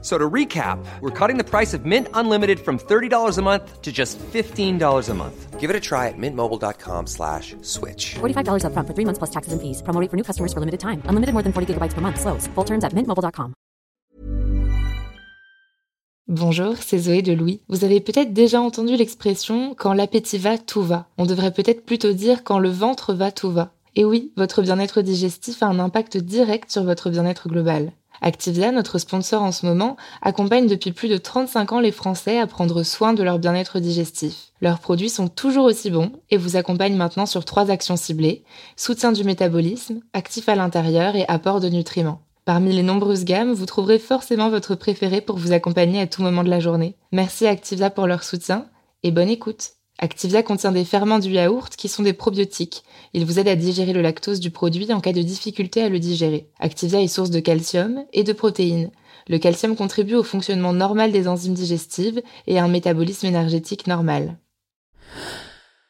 So 0.00 0.16
to 0.16 0.30
recap, 0.30 0.78
we're 1.00 1.10
cutting 1.10 1.38
the 1.38 1.44
price 1.44 1.74
of 1.74 1.84
Mint 1.84 2.06
Unlimited 2.14 2.60
from 2.60 2.78
$30 2.78 3.36
a 3.36 3.42
month 3.42 3.82
to 3.82 3.90
just 3.90 4.16
$15 4.32 5.08
a 5.08 5.14
month. 5.14 5.58
Give 5.58 5.70
it 5.70 5.74
a 5.74 5.80
try 5.80 6.06
at 6.06 6.16
mintmobile.com 6.16 7.08
slash 7.08 7.56
switch. 7.62 8.14
$45 8.20 8.62
upfront 8.62 8.86
for 8.86 8.94
three 8.94 9.04
months 9.04 9.18
plus 9.18 9.30
taxes 9.30 9.52
and 9.52 9.60
fees. 9.60 9.82
Promo 9.82 10.00
rate 10.00 10.10
for 10.10 10.16
new 10.16 10.22
customers 10.22 10.52
for 10.52 10.60
limited 10.60 10.78
time. 10.78 11.02
Unlimited 11.08 11.34
more 11.34 11.42
than 11.42 11.52
40 11.52 11.74
gigabytes 11.74 11.94
per 11.94 12.00
month. 12.00 12.20
Slows. 12.20 12.46
Full 12.54 12.64
terms 12.64 12.84
at 12.84 12.94
mintmobile.com. 12.94 13.54
Bonjour, 16.28 16.76
c'est 16.76 16.98
Zoé 16.98 17.22
de 17.22 17.32
Louis. 17.32 17.62
Vous 17.70 17.84
avez 17.84 18.00
peut-être 18.00 18.34
déjà 18.34 18.60
entendu 18.60 18.94
l'expression 18.96 19.74
quand 19.74 19.94
l'appétit 19.94 20.36
va, 20.36 20.58
tout 20.58 20.82
va. 20.82 21.06
On 21.16 21.24
devrait 21.24 21.54
peut-être 21.54 21.86
plutôt 21.86 22.12
dire 22.12 22.44
quand 22.44 22.58
le 22.58 22.68
ventre 22.68 23.14
va, 23.14 23.32
tout 23.32 23.50
va. 23.50 23.72
Et 23.96 24.04
oui, 24.04 24.30
votre 24.36 24.60
bien-être 24.60 25.00
digestif 25.00 25.62
a 25.62 25.66
un 25.66 25.78
impact 25.78 26.18
direct 26.18 26.70
sur 26.70 26.84
votre 26.84 27.08
bien-être 27.08 27.48
global. 27.48 27.92
Activia, 28.22 28.72
notre 28.72 28.98
sponsor 28.98 29.42
en 29.42 29.52
ce 29.52 29.66
moment, 29.66 29.96
accompagne 30.22 30.66
depuis 30.66 30.92
plus 30.92 31.08
de 31.08 31.18
35 31.18 31.72
ans 31.72 31.80
les 31.80 31.92
Français 31.92 32.38
à 32.38 32.46
prendre 32.46 32.82
soin 32.82 33.12
de 33.12 33.22
leur 33.22 33.38
bien-être 33.38 33.78
digestif. 33.78 34.52
Leurs 34.60 34.80
produits 34.80 35.08
sont 35.08 35.28
toujours 35.28 35.66
aussi 35.66 35.90
bons 35.90 36.12
et 36.30 36.36
vous 36.36 36.56
accompagnent 36.56 36.96
maintenant 36.96 37.26
sur 37.26 37.44
trois 37.44 37.70
actions 37.70 37.96
ciblées, 37.96 38.44
soutien 38.76 39.12
du 39.12 39.24
métabolisme, 39.24 40.00
actif 40.12 40.48
à 40.48 40.56
l'intérieur 40.56 41.16
et 41.16 41.26
apport 41.28 41.60
de 41.60 41.68
nutriments. 41.68 42.22
Parmi 42.44 42.72
les 42.72 42.82
nombreuses 42.82 43.24
gammes, 43.24 43.52
vous 43.52 43.66
trouverez 43.66 43.98
forcément 43.98 44.48
votre 44.48 44.74
préféré 44.74 45.20
pour 45.20 45.36
vous 45.36 45.52
accompagner 45.52 46.00
à 46.00 46.06
tout 46.06 46.22
moment 46.22 46.44
de 46.44 46.50
la 46.50 46.60
journée. 46.60 46.96
Merci 47.12 47.46
à 47.46 47.50
Activia 47.50 47.90
pour 47.90 48.06
leur 48.06 48.24
soutien 48.24 48.66
et 49.02 49.10
bonne 49.10 49.28
écoute. 49.28 49.77
Activia 50.00 50.44
contient 50.44 50.70
des 50.70 50.84
ferments 50.84 51.18
du 51.18 51.30
yaourt 51.30 51.74
qui 51.74 51.88
sont 51.88 52.04
des 52.04 52.12
probiotiques. 52.12 52.84
Ils 53.14 53.26
vous 53.26 53.40
aident 53.40 53.48
à 53.48 53.56
digérer 53.56 53.92
le 53.92 54.00
lactose 54.00 54.38
du 54.38 54.50
produit 54.50 54.92
en 54.92 55.00
cas 55.00 55.12
de 55.12 55.22
difficulté 55.22 55.82
à 55.82 55.88
le 55.88 55.98
digérer. 55.98 56.48
Activia 56.60 57.02
est 57.02 57.08
source 57.08 57.30
de 57.30 57.40
calcium 57.40 58.04
et 58.12 58.22
de 58.22 58.32
protéines. 58.32 58.92
Le 59.28 59.38
calcium 59.38 59.74
contribue 59.74 60.14
au 60.14 60.22
fonctionnement 60.22 60.72
normal 60.72 61.10
des 61.10 61.26
enzymes 61.26 61.54
digestives 61.54 62.22
et 62.46 62.58
à 62.58 62.64
un 62.64 62.68
métabolisme 62.68 63.26
énergétique 63.26 63.88
normal. 63.88 64.38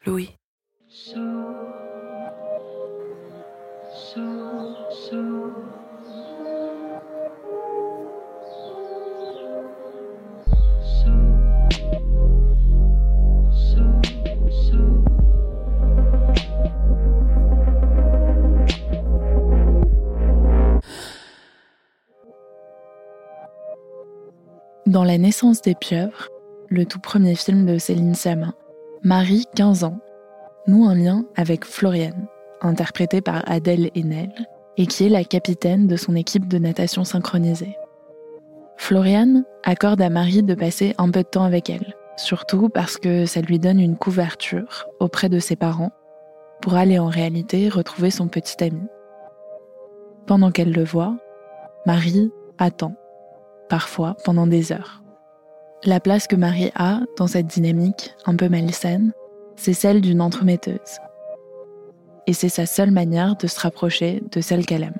Louis. 0.06 0.30
Dans 24.88 25.04
La 25.04 25.18
naissance 25.18 25.60
des 25.60 25.74
pieuvres, 25.74 26.30
le 26.70 26.86
tout 26.86 26.98
premier 26.98 27.34
film 27.34 27.66
de 27.66 27.76
Céline 27.76 28.14
Sciamma, 28.14 28.54
Marie, 29.02 29.44
15 29.54 29.84
ans, 29.84 29.98
noue 30.66 30.86
un 30.86 30.94
lien 30.94 31.26
avec 31.36 31.66
Floriane, 31.66 32.26
interprétée 32.62 33.20
par 33.20 33.42
Adèle 33.46 33.90
Haenel, 33.94 34.32
et 34.78 34.86
qui 34.86 35.04
est 35.04 35.10
la 35.10 35.24
capitaine 35.24 35.88
de 35.88 35.96
son 35.96 36.16
équipe 36.16 36.48
de 36.48 36.56
natation 36.56 37.04
synchronisée. 37.04 37.76
Floriane 38.78 39.44
accorde 39.62 40.00
à 40.00 40.08
Marie 40.08 40.42
de 40.42 40.54
passer 40.54 40.94
un 40.96 41.10
peu 41.10 41.22
de 41.22 41.28
temps 41.28 41.44
avec 41.44 41.68
elle, 41.68 41.94
surtout 42.16 42.70
parce 42.70 42.96
que 42.96 43.26
ça 43.26 43.42
lui 43.42 43.58
donne 43.58 43.80
une 43.80 43.98
couverture 43.98 44.86
auprès 45.00 45.28
de 45.28 45.38
ses 45.38 45.56
parents 45.56 45.92
pour 46.62 46.76
aller 46.76 46.98
en 46.98 47.08
réalité 47.08 47.68
retrouver 47.68 48.10
son 48.10 48.26
petit 48.26 48.64
ami. 48.64 48.80
Pendant 50.24 50.50
qu'elle 50.50 50.72
le 50.72 50.84
voit, 50.84 51.14
Marie 51.84 52.32
attend 52.56 52.94
parfois 53.68 54.16
pendant 54.24 54.46
des 54.46 54.72
heures. 54.72 55.02
La 55.84 56.00
place 56.00 56.26
que 56.26 56.36
Marie 56.36 56.72
a 56.74 57.00
dans 57.16 57.28
cette 57.28 57.46
dynamique 57.46 58.14
un 58.26 58.34
peu 58.34 58.48
malsaine, 58.48 59.12
c'est 59.56 59.74
celle 59.74 60.00
d'une 60.00 60.20
entremetteuse. 60.20 60.98
Et 62.26 62.32
c'est 62.32 62.48
sa 62.48 62.66
seule 62.66 62.90
manière 62.90 63.36
de 63.36 63.46
se 63.46 63.60
rapprocher 63.60 64.22
de 64.32 64.40
celle 64.40 64.66
qu'elle 64.66 64.82
aime. 64.82 64.98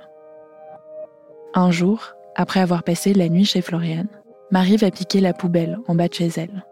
Un 1.54 1.70
jour, 1.70 2.14
après 2.36 2.60
avoir 2.60 2.84
passé 2.84 3.12
la 3.12 3.28
nuit 3.28 3.44
chez 3.44 3.60
Floriane, 3.60 4.08
Marie 4.50 4.76
va 4.76 4.90
piquer 4.90 5.20
la 5.20 5.32
poubelle 5.32 5.78
en 5.88 5.94
bas 5.94 6.08
de 6.08 6.14
chez 6.14 6.30
elle. 6.36 6.64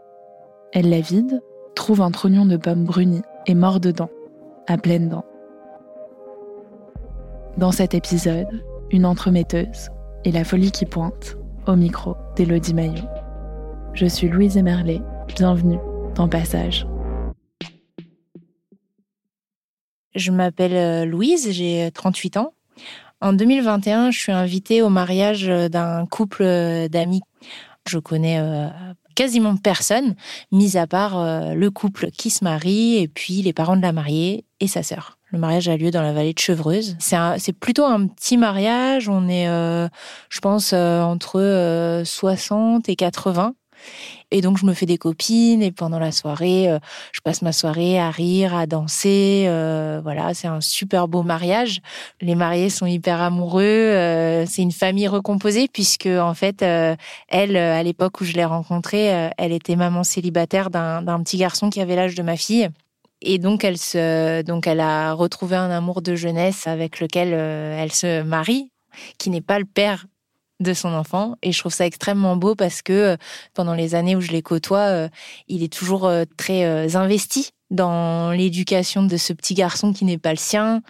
Elle 0.73 0.89
la 0.89 1.01
vide, 1.01 1.43
trouve 1.75 2.01
un 2.01 2.11
trognon 2.11 2.47
de 2.47 2.57
pommes 2.57 2.85
bruni 2.85 3.23
et 3.47 3.55
mord 3.55 3.81
dedans, 3.81 4.11
à 4.67 4.79
pleines 4.79 5.09
dents. 5.09 5.27
Dans 7.57 7.73
cet 7.73 7.95
épisode, 7.95 8.65
une 8.91 9.07
entremetteuse 9.07 9.91
et 10.25 10.33
la 10.33 10.45
folie 10.45 10.71
qui 10.71 10.87
pointe 10.87 11.37
au 11.67 11.77
micro 11.77 12.17
d'Élodie 12.37 12.75
Maillot. 12.75 13.09
Je 13.93 14.07
suis 14.07 14.29
Louise 14.29 14.57
Emerlet, 14.57 15.01
bienvenue 15.27 15.79
dans 16.15 16.29
Passage. 16.29 16.87
Je 20.15 20.31
m'appelle 20.31 20.75
euh, 20.75 21.05
Louise, 21.05 21.51
j'ai 21.51 21.91
38 21.93 22.37
ans. 22.39 22.55
En 23.21 23.33
2021, 23.33 24.11
je 24.11 24.19
suis 24.19 24.33
invitée 24.33 24.83
au 24.83 24.89
mariage 24.89 25.47
d'un 25.47 26.07
couple 26.07 26.45
d'amis. 26.89 27.23
Je 27.89 27.99
connais 27.99 28.39
euh, 28.41 28.69
quasiment 29.15 29.57
personne, 29.57 30.15
mis 30.53 30.77
à 30.77 30.87
part 30.87 31.19
euh, 31.19 31.55
le 31.55 31.71
couple 31.71 32.11
qui 32.11 32.31
se 32.31 32.45
marie 32.45 32.97
et 32.99 33.09
puis 33.09 33.43
les 33.43 33.53
parents 33.53 33.77
de 33.77 33.83
la 33.83 33.93
mariée 33.93 34.45
et 34.61 34.69
sa 34.69 34.83
sœur. 34.83 35.16
Le 35.33 35.41
mariage 35.41 35.69
a 35.69 35.77
lieu 35.77 35.91
dans 35.91 36.03
la 36.03 36.13
vallée 36.13 36.33
de 36.33 36.39
Chevreuse. 36.39 36.97
C'est 37.01 37.53
plutôt 37.53 37.85
un 37.85 38.07
petit 38.07 38.37
mariage. 38.37 39.09
On 39.09 39.29
est, 39.29 39.49
euh, 39.49 39.89
je 40.29 40.41
pense, 40.41 40.73
euh, 40.73 41.03
entre 41.03 42.03
60 42.05 42.89
euh, 42.89 42.93
et 42.93 42.97
80. 42.97 43.55
Et 44.31 44.41
donc, 44.41 44.57
je 44.57 44.65
me 44.65 44.73
fais 44.73 44.87
des 44.87 44.99
copines 44.99 45.63
et 45.63 45.73
pendant 45.73 45.99
la 45.99 46.11
soirée, 46.11 46.69
je 47.13 47.21
passe 47.21 47.43
ma 47.43 47.53
soirée 47.53 47.99
à 48.01 48.11
rire, 48.11 48.57
à 48.57 48.67
danser. 48.67 49.43
voilà, 50.03 50.33
c'est 50.33 50.49
un 50.49 50.61
super 50.61 51.07
beau 51.07 51.23
mariage. 51.23 51.81
Les 52.21 52.35
mariés 52.35 52.71
sont 52.71 52.87
hyper 52.87 53.21
amoureux. 53.21 53.93
c'est 54.47 54.63
une 54.63 54.73
famille 54.73 55.07
recomposée 55.07 55.69
puisque, 55.69 56.07
en 56.07 56.35
fait, 56.35 56.63
elle, 56.63 57.57
à 57.57 57.83
l'époque 57.83 58.21
où 58.21 58.25
je 58.25 58.33
l'ai 58.33 58.47
rencontrée, 58.47 59.31
elle 59.37 59.53
était 59.53 59.77
maman 59.77 60.03
célibataire 60.03 60.71
d'un 60.71 61.23
petit 61.23 61.37
garçon 61.37 61.69
qui 61.69 61.81
avait 61.81 61.97
l'âge 61.97 62.15
de 62.15 62.23
ma 62.23 62.37
fille. 62.37 62.71
Et 63.23 63.39
donc 63.39 63.65
elle 63.65 63.79
se, 63.79 64.43
donc 64.43 64.67
elle 64.67 64.81
a 64.81 65.13
retrouvé 65.13 65.57
un 65.57 65.71
amour 65.71 66.03
de 66.03 66.15
jeunesse 66.15 66.67
avec 66.67 67.01
lequel 67.01 67.33
euh, 67.33 67.77
elle 67.79 67.93
se 67.93 68.23
marie, 68.23 68.71
qui 69.19 69.31
n'est 69.31 69.41
pas 69.41 69.59
le 69.59 69.65
père 69.65 70.07
de 70.61 70.75
son 70.75 70.93
enfant. 70.93 71.37
Et 71.43 71.53
je 71.53 71.59
trouve 71.59 71.73
ça 71.73 71.87
extrêmement 71.87 72.37
beau 72.37 72.55
parce 72.55 72.83
que 72.83 72.93
euh, 72.93 73.17
pendant 73.55 73.75
les 73.75 73.95
années 73.95 74.17
où 74.17 74.21
je 74.21 74.33
les 74.33 74.43
côtoie, 74.43 74.89
euh, 74.89 75.09
il 75.49 75.63
est 75.63 75.73
toujours 75.73 76.11
très 76.37 76.97
investi 76.97 77.51
dans 77.71 78.31
l'éducation 78.31 79.03
de 79.03 79.17
ce 79.17 79.33
petit 79.33 79.55
garçon 79.55 79.93
qui 79.93 80.05
n'est 80.05 80.19
pas 80.19 80.31
le 80.31 80.37
sien 80.37 80.83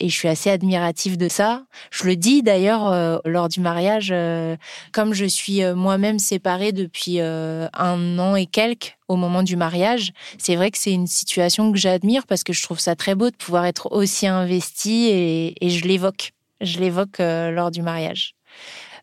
et 0.00 0.08
je 0.08 0.14
suis 0.14 0.28
assez 0.28 0.50
admirative 0.50 1.16
de 1.16 1.28
ça. 1.28 1.64
Je 1.90 2.04
le 2.04 2.16
dis 2.16 2.42
d'ailleurs 2.42 2.86
euh, 2.86 3.18
lors 3.24 3.48
du 3.48 3.60
mariage, 3.60 4.10
euh, 4.12 4.56
comme 4.92 5.14
je 5.14 5.24
suis 5.24 5.62
euh, 5.62 5.74
moi-même 5.74 6.18
séparée 6.18 6.72
depuis 6.72 7.20
un 7.20 8.18
an 8.18 8.36
et 8.36 8.46
quelques 8.46 8.96
au 9.08 9.16
moment 9.16 9.42
du 9.42 9.56
mariage, 9.56 10.12
c'est 10.38 10.56
vrai 10.56 10.70
que 10.70 10.78
c'est 10.78 10.92
une 10.92 11.06
situation 11.06 11.70
que 11.72 11.78
j'admire 11.78 12.26
parce 12.26 12.42
que 12.42 12.52
je 12.52 12.62
trouve 12.62 12.80
ça 12.80 12.96
très 12.96 13.14
beau 13.14 13.30
de 13.30 13.36
pouvoir 13.36 13.64
être 13.64 13.92
aussi 13.92 14.26
investi 14.26 15.06
et, 15.06 15.64
et 15.64 15.70
je 15.70 15.86
l'évoque. 15.86 16.32
Je 16.60 16.78
l'évoque 16.78 17.18
lors 17.18 17.70
du 17.70 17.82
mariage. 17.82 18.34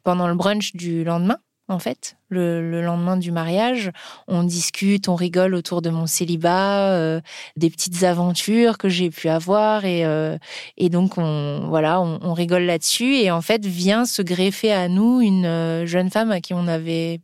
Pendant 0.03 0.27
le 0.27 0.35
brunch 0.35 0.75
du 0.75 1.03
lendemain, 1.03 1.37
en 1.73 1.79
fait. 1.79 2.15
Le, 2.29 2.81
lendemain 2.81 3.17
du 3.17 3.31
mariage, 3.31 3.91
on 4.27 4.43
discute, 4.43 5.07
on 5.07 5.15
rigole 5.15 5.53
autour 5.53 5.81
de 5.81 5.89
mon 5.89 6.07
célibat, 6.07 6.91
euh, 6.93 7.21
des 7.57 7.69
petites 7.69 8.03
aventures 8.03 8.77
que 8.77 8.89
j'ai 8.89 9.11
pu 9.11 9.29
avoir 9.29 9.85
et, 9.85 10.03
euh, 10.05 10.37
et 10.77 10.89
donc 10.89 11.17
on 11.17 11.67
voilà, 11.67 12.01
on, 12.01 12.33
rigole 12.33 12.63
là-dessus 12.63 13.17
et 13.17 13.29
en 13.29 13.41
fait 13.41 13.65
vient 13.65 14.05
se 14.05 14.23
greffer 14.23 14.73
à 14.73 14.87
nous 14.87 15.21
une 15.21 15.45
euh, 15.45 15.85
jeune 15.85 16.09
femme 16.09 16.31
à 16.31 16.41
qui 16.41 16.55
on 16.55 16.63
n'avait 16.63 17.21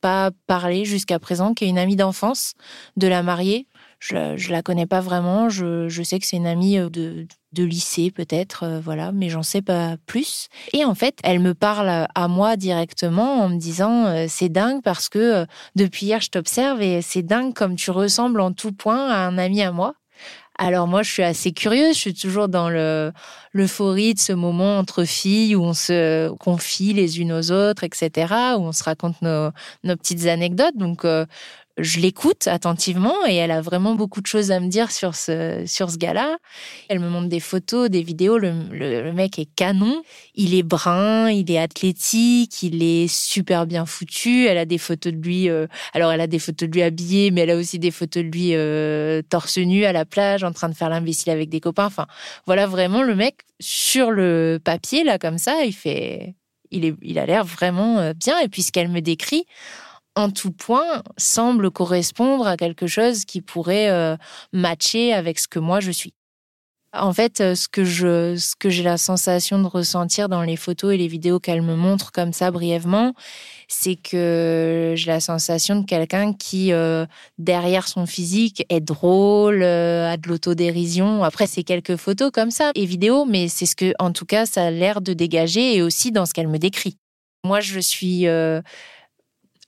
pas 0.00 0.30
parlé 0.46 0.84
jusqu'à 0.84 1.18
présent, 1.18 1.52
qui 1.52 1.64
est 1.64 1.68
une 1.68 1.78
amie 1.78 1.96
d'enfance 1.96 2.54
de 2.96 3.08
la 3.08 3.22
mariée. 3.22 3.66
Je, 4.08 4.36
je 4.36 4.52
la 4.52 4.62
connais 4.62 4.86
pas 4.86 5.00
vraiment. 5.00 5.48
Je, 5.48 6.02
sais 6.04 6.18
que 6.18 6.26
c'est 6.26 6.36
une 6.36 6.46
amie 6.46 6.76
de, 6.76 7.26
de 7.56 7.64
lycée 7.64 8.10
peut-être, 8.10 8.64
euh, 8.64 8.80
voilà, 8.80 9.10
mais 9.12 9.28
j'en 9.28 9.42
sais 9.42 9.62
pas 9.62 9.96
plus. 10.06 10.48
Et 10.72 10.84
en 10.84 10.94
fait, 10.94 11.18
elle 11.24 11.40
me 11.40 11.54
parle 11.54 12.06
à 12.14 12.28
moi 12.28 12.56
directement 12.56 13.42
en 13.42 13.48
me 13.48 13.58
disant 13.58 14.06
euh, 14.06 14.26
c'est 14.28 14.48
dingue 14.48 14.82
parce 14.82 15.08
que 15.08 15.18
euh, 15.18 15.46
depuis 15.74 16.06
hier 16.06 16.20
je 16.20 16.30
t'observe 16.30 16.80
et 16.82 17.02
c'est 17.02 17.22
dingue 17.22 17.54
comme 17.54 17.74
tu 17.74 17.90
ressembles 17.90 18.40
en 18.40 18.52
tout 18.52 18.72
point 18.72 19.08
à 19.10 19.26
un 19.26 19.38
ami 19.38 19.62
à 19.62 19.72
moi. 19.72 19.94
Alors 20.58 20.86
moi, 20.86 21.02
je 21.02 21.10
suis 21.10 21.22
assez 21.22 21.52
curieuse. 21.52 21.94
Je 21.94 22.00
suis 22.00 22.14
toujours 22.14 22.48
dans 22.48 22.70
le 22.70 23.12
l'euphorie 23.56 24.14
de 24.14 24.20
ce 24.20 24.32
moment 24.32 24.78
entre 24.78 25.04
filles 25.04 25.56
où 25.56 25.64
on 25.64 25.74
se 25.74 26.30
confie 26.36 26.92
les 26.92 27.20
unes 27.20 27.32
aux 27.32 27.50
autres, 27.50 27.84
etc., 27.84 28.32
où 28.56 28.62
on 28.62 28.72
se 28.72 28.84
raconte 28.84 29.20
nos, 29.22 29.50
petites 29.82 30.26
anecdotes. 30.26 30.76
Donc, 30.76 31.04
euh, 31.04 31.26
je 31.78 32.00
l'écoute 32.00 32.46
attentivement 32.46 33.14
et 33.28 33.34
elle 33.34 33.50
a 33.50 33.60
vraiment 33.60 33.94
beaucoup 33.94 34.22
de 34.22 34.26
choses 34.26 34.50
à 34.50 34.60
me 34.60 34.68
dire 34.68 34.90
sur 34.90 35.14
ce, 35.14 35.62
sur 35.66 35.90
ce 35.90 35.98
gars-là. 35.98 36.38
Elle 36.88 37.00
me 37.00 37.08
montre 37.08 37.28
des 37.28 37.40
photos, 37.40 37.90
des 37.90 38.02
vidéos. 38.02 38.38
Le, 38.38 38.52
le, 38.70 39.12
mec 39.12 39.38
est 39.38 39.48
canon. 39.56 40.02
Il 40.34 40.54
est 40.54 40.62
brun, 40.62 41.30
il 41.30 41.50
est 41.50 41.58
athlétique, 41.58 42.62
il 42.62 42.82
est 42.82 43.08
super 43.08 43.66
bien 43.66 43.84
foutu. 43.84 44.46
Elle 44.46 44.58
a 44.58 44.64
des 44.64 44.78
photos 44.78 45.12
de 45.12 45.18
lui. 45.18 45.50
Euh, 45.50 45.66
alors, 45.92 46.12
elle 46.12 46.22
a 46.22 46.26
des 46.26 46.38
photos 46.38 46.68
de 46.68 46.74
lui 46.74 46.82
habillé, 46.82 47.30
mais 47.30 47.42
elle 47.42 47.50
a 47.50 47.56
aussi 47.56 47.78
des 47.78 47.90
photos 47.90 48.22
de 48.22 48.28
lui 48.28 48.54
euh, 48.54 49.20
torse 49.28 49.58
nu 49.58 49.84
à 49.84 49.92
la 49.92 50.06
plage, 50.06 50.44
en 50.44 50.52
train 50.52 50.70
de 50.70 50.74
faire 50.74 50.88
l'imbécile 50.88 51.30
avec 51.30 51.50
des 51.50 51.60
copains. 51.60 51.86
Enfin, 51.86 52.06
voilà 52.46 52.66
vraiment 52.66 53.02
le 53.02 53.14
mec 53.14 53.45
sur 53.60 54.10
le 54.10 54.58
papier, 54.62 55.04
là, 55.04 55.18
comme 55.18 55.38
ça, 55.38 55.62
il 55.64 57.18
a 57.18 57.26
l'air 57.26 57.44
vraiment 57.44 57.98
euh, 57.98 58.12
bien. 58.12 58.38
Et 58.40 58.48
puis, 58.48 58.62
ce 58.62 58.72
qu'elle 58.72 58.88
me 58.88 59.00
décrit, 59.00 59.46
en 60.16 60.30
tout 60.30 60.50
point 60.50 61.02
semble 61.16 61.70
correspondre 61.70 62.46
à 62.46 62.56
quelque 62.56 62.86
chose 62.86 63.24
qui 63.24 63.42
pourrait 63.42 63.90
euh, 63.90 64.16
matcher 64.52 65.12
avec 65.12 65.38
ce 65.38 65.46
que 65.46 65.58
moi 65.58 65.80
je 65.80 65.90
suis. 65.90 66.14
En 66.98 67.12
fait, 67.12 67.40
euh, 67.40 67.54
ce 67.54 67.68
que 67.68 67.84
je, 67.84 68.36
ce 68.36 68.54
que 68.56 68.70
j'ai 68.70 68.82
la 68.82 68.98
sensation 68.98 69.60
de 69.60 69.66
ressentir 69.66 70.28
dans 70.28 70.42
les 70.42 70.56
photos 70.56 70.94
et 70.94 70.96
les 70.96 71.08
vidéos 71.08 71.40
qu'elle 71.40 71.62
me 71.62 71.76
montre 71.76 72.12
comme 72.12 72.32
ça 72.32 72.50
brièvement, 72.50 73.14
c'est 73.68 73.96
que 73.96 74.94
j'ai 74.96 75.10
la 75.10 75.20
sensation 75.20 75.80
de 75.80 75.84
quelqu'un 75.84 76.32
qui, 76.32 76.72
euh, 76.72 77.06
derrière 77.38 77.88
son 77.88 78.06
physique, 78.06 78.64
est 78.68 78.80
drôle, 78.80 79.62
a 79.62 80.16
de 80.16 80.28
l'autodérision. 80.28 81.24
Après, 81.24 81.46
c'est 81.46 81.64
quelques 81.64 81.96
photos 81.96 82.30
comme 82.32 82.50
ça 82.50 82.70
et 82.74 82.86
vidéos, 82.86 83.24
mais 83.24 83.48
c'est 83.48 83.66
ce 83.66 83.76
que, 83.76 83.92
en 83.98 84.12
tout 84.12 84.26
cas, 84.26 84.46
ça 84.46 84.66
a 84.66 84.70
l'air 84.70 85.00
de 85.00 85.12
dégager 85.12 85.76
et 85.76 85.82
aussi 85.82 86.12
dans 86.12 86.26
ce 86.26 86.34
qu'elle 86.34 86.48
me 86.48 86.58
décrit. 86.58 86.96
Moi, 87.44 87.60
je 87.60 87.80
suis 87.80 88.26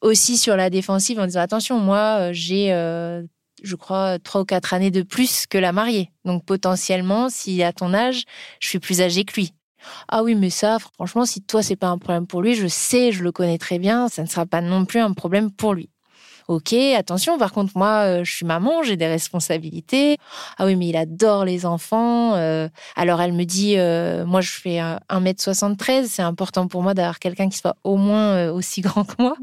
aussi 0.00 0.36
sur 0.38 0.56
la 0.56 0.70
défensive 0.70 1.18
en 1.18 1.26
disant 1.26 1.40
attention, 1.40 1.78
moi, 1.78 2.18
euh, 2.18 2.30
j'ai, 2.32 2.72
euh, 2.72 3.22
je 3.62 3.76
crois, 3.76 4.18
trois 4.18 4.42
ou 4.42 4.44
quatre 4.44 4.74
années 4.74 4.90
de 4.90 5.02
plus 5.02 5.46
que 5.46 5.58
la 5.58 5.72
mariée. 5.72 6.10
Donc 6.24 6.44
potentiellement, 6.44 7.28
si 7.28 7.62
à 7.62 7.72
ton 7.72 7.94
âge, 7.94 8.24
je 8.60 8.68
suis 8.68 8.78
plus 8.78 9.00
âgée 9.00 9.24
que 9.24 9.34
lui. 9.34 9.52
Ah 10.08 10.22
oui, 10.22 10.34
mais 10.34 10.50
ça, 10.50 10.78
franchement, 10.78 11.24
si 11.24 11.42
toi, 11.42 11.62
c'est 11.62 11.76
pas 11.76 11.88
un 11.88 11.98
problème 11.98 12.26
pour 12.26 12.42
lui, 12.42 12.54
je 12.54 12.66
sais, 12.66 13.12
je 13.12 13.22
le 13.22 13.32
connais 13.32 13.58
très 13.58 13.78
bien, 13.78 14.08
ça 14.08 14.22
ne 14.22 14.28
sera 14.28 14.46
pas 14.46 14.60
non 14.60 14.84
plus 14.84 15.00
un 15.00 15.12
problème 15.12 15.50
pour 15.50 15.74
lui. 15.74 15.90
Ok, 16.48 16.72
attention, 16.72 17.36
par 17.36 17.52
contre, 17.52 17.76
moi, 17.76 18.04
euh, 18.06 18.24
je 18.24 18.32
suis 18.34 18.46
maman, 18.46 18.82
j'ai 18.82 18.96
des 18.96 19.06
responsabilités. 19.06 20.16
Ah 20.56 20.64
oui, 20.64 20.76
mais 20.76 20.86
il 20.88 20.96
adore 20.96 21.44
les 21.44 21.66
enfants. 21.66 22.36
Euh. 22.36 22.70
alors, 22.96 23.20
elle 23.20 23.34
me 23.34 23.44
dit, 23.44 23.74
euh, 23.76 24.24
moi, 24.24 24.40
je 24.40 24.52
fais 24.52 24.78
1m73, 25.10 26.06
c'est 26.06 26.22
important 26.22 26.66
pour 26.66 26.82
moi 26.82 26.94
d'avoir 26.94 27.18
quelqu'un 27.18 27.50
qui 27.50 27.58
soit 27.58 27.76
au 27.84 27.98
moins 27.98 28.48
aussi 28.48 28.80
grand 28.82 29.04
que 29.04 29.16
moi. 29.18 29.36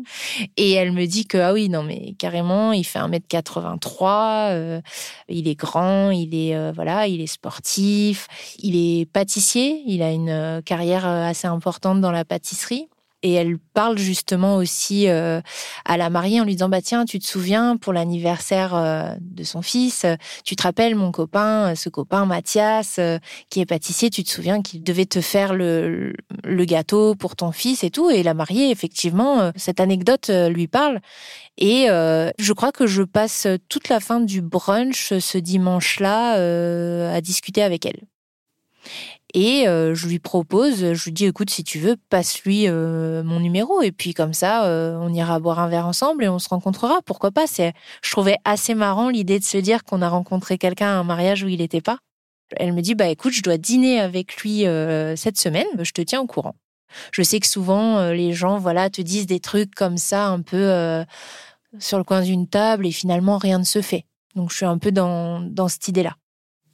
Et 0.57 0.71
elle 0.71 0.93
me 0.93 1.05
dit 1.05 1.27
que, 1.27 1.37
ah 1.37 1.53
oui, 1.53 1.69
non, 1.69 1.83
mais 1.83 2.15
carrément, 2.17 2.71
il 2.73 2.83
fait 2.83 2.97
1m83, 2.97 4.81
il 5.29 5.47
est 5.47 5.55
grand, 5.55 6.09
il 6.09 6.33
est, 6.33 6.71
voilà, 6.71 7.05
il 7.05 7.21
est 7.21 7.27
sportif, 7.27 8.27
il 8.57 8.75
est 8.75 9.05
pâtissier, 9.05 9.83
il 9.85 10.01
a 10.01 10.09
une 10.11 10.63
carrière 10.65 11.05
assez 11.05 11.45
importante 11.45 12.01
dans 12.01 12.11
la 12.11 12.25
pâtisserie. 12.25 12.87
Et 13.25 13.33
elle 13.33 13.57
parle 13.57 13.97
justement 13.97 14.55
aussi 14.57 15.09
euh, 15.09 15.41
à 15.83 15.97
la 15.97 16.11
mariée 16.11 16.39
en 16.41 16.43
lui 16.43 16.53
disant 16.53 16.69
bah 16.69 16.83
tiens 16.83 17.05
tu 17.05 17.17
te 17.17 17.25
souviens 17.25 17.75
pour 17.75 17.91
l'anniversaire 17.91 18.75
euh, 18.75 19.15
de 19.19 19.43
son 19.43 19.63
fils 19.63 20.05
tu 20.43 20.55
te 20.55 20.61
rappelles 20.61 20.93
mon 20.93 21.11
copain 21.11 21.73
ce 21.73 21.89
copain 21.89 22.27
Mathias 22.27 22.97
euh, 22.99 23.17
qui 23.49 23.61
est 23.61 23.65
pâtissier 23.65 24.11
tu 24.11 24.23
te 24.23 24.29
souviens 24.29 24.61
qu'il 24.61 24.83
devait 24.83 25.07
te 25.07 25.21
faire 25.21 25.55
le, 25.55 26.13
le 26.43 26.65
gâteau 26.65 27.15
pour 27.15 27.35
ton 27.35 27.51
fils 27.51 27.83
et 27.83 27.89
tout. 27.89 28.11
Et 28.11 28.21
la 28.21 28.35
mariée 28.35 28.69
effectivement 28.69 29.51
cette 29.55 29.79
anecdote 29.79 30.29
lui 30.29 30.67
parle. 30.67 30.99
Et 31.57 31.87
je 31.87 32.53
crois 32.53 32.71
que 32.71 32.85
je 32.85 33.01
passe 33.01 33.47
toute 33.69 33.89
la 33.89 33.99
fin 33.99 34.19
du 34.19 34.41
brunch 34.41 35.17
ce 35.17 35.37
dimanche 35.39 35.99
là 35.99 36.33
à 37.11 37.21
discuter 37.21 37.63
avec 37.63 37.87
elle 37.87 38.01
et 39.37 39.67
euh, 39.67 39.93
je 39.93 40.07
lui 40.07 40.19
propose, 40.19 40.93
je 40.93 41.03
lui 41.03 41.11
dis, 41.11 41.25
écoute, 41.25 41.49
si 41.49 41.65
tu 41.65 41.77
veux, 41.77 41.97
passe-lui 42.09 42.69
euh, 42.69 43.21
mon 43.21 43.41
numéro. 43.41 43.81
Et 43.81 43.91
puis 43.91 44.13
comme 44.13 44.33
ça, 44.33 44.65
euh, 44.65 44.97
on 44.97 45.13
ira 45.13 45.41
boire 45.41 45.59
un 45.59 45.67
verre 45.67 45.87
ensemble 45.87 46.23
et 46.23 46.29
on 46.29 46.39
se 46.39 46.47
rencontrera. 46.47 47.01
Pourquoi 47.05 47.31
pas? 47.31 47.45
C'est, 47.45 47.73
Je 48.01 48.11
trouvais 48.11 48.37
assez 48.45 48.75
marrant 48.75 49.09
l'idée 49.09 49.37
de 49.37 49.43
se 49.43 49.57
dire 49.57 49.83
qu'on 49.83 50.01
a 50.01 50.07
rencontré 50.07 50.57
quelqu'un 50.57 50.87
à 50.87 50.93
un 50.93 51.03
mariage 51.03 51.43
où 51.43 51.49
il 51.49 51.59
n'était 51.59 51.81
pas. 51.81 51.97
Elle 52.55 52.71
me 52.71 52.81
dit, 52.81 52.95
bah 52.95 53.09
écoute, 53.09 53.33
je 53.33 53.43
dois 53.43 53.57
dîner 53.57 53.99
avec 53.99 54.37
lui 54.37 54.65
cette 55.17 55.37
semaine, 55.37 55.67
je 55.81 55.91
te 55.91 56.01
tiens 56.01 56.21
au 56.21 56.27
courant. 56.27 56.55
Je 57.11 57.21
sais 57.21 57.41
que 57.41 57.47
souvent, 57.47 58.11
les 58.11 58.31
gens 58.31 58.57
voilà, 58.57 58.89
te 58.89 59.01
disent 59.01 59.25
des 59.25 59.39
trucs 59.39 59.73
comme 59.73 59.97
ça, 59.97 60.27
un 60.27 60.41
peu 60.41 61.03
sur 61.79 61.97
le 61.97 62.03
coin 62.03 62.21
d'une 62.21 62.47
table, 62.47 62.85
et 62.85 62.91
finalement, 62.91 63.39
rien 63.39 63.57
ne 63.57 63.63
se 63.63 63.81
fait. 63.81 64.05
Donc 64.35 64.51
je 64.51 64.57
suis 64.57 64.65
un 64.65 64.77
peu 64.77 64.91
dans, 64.91 65.41
dans 65.41 65.67
cette 65.67 65.87
idée-là. 65.87 66.15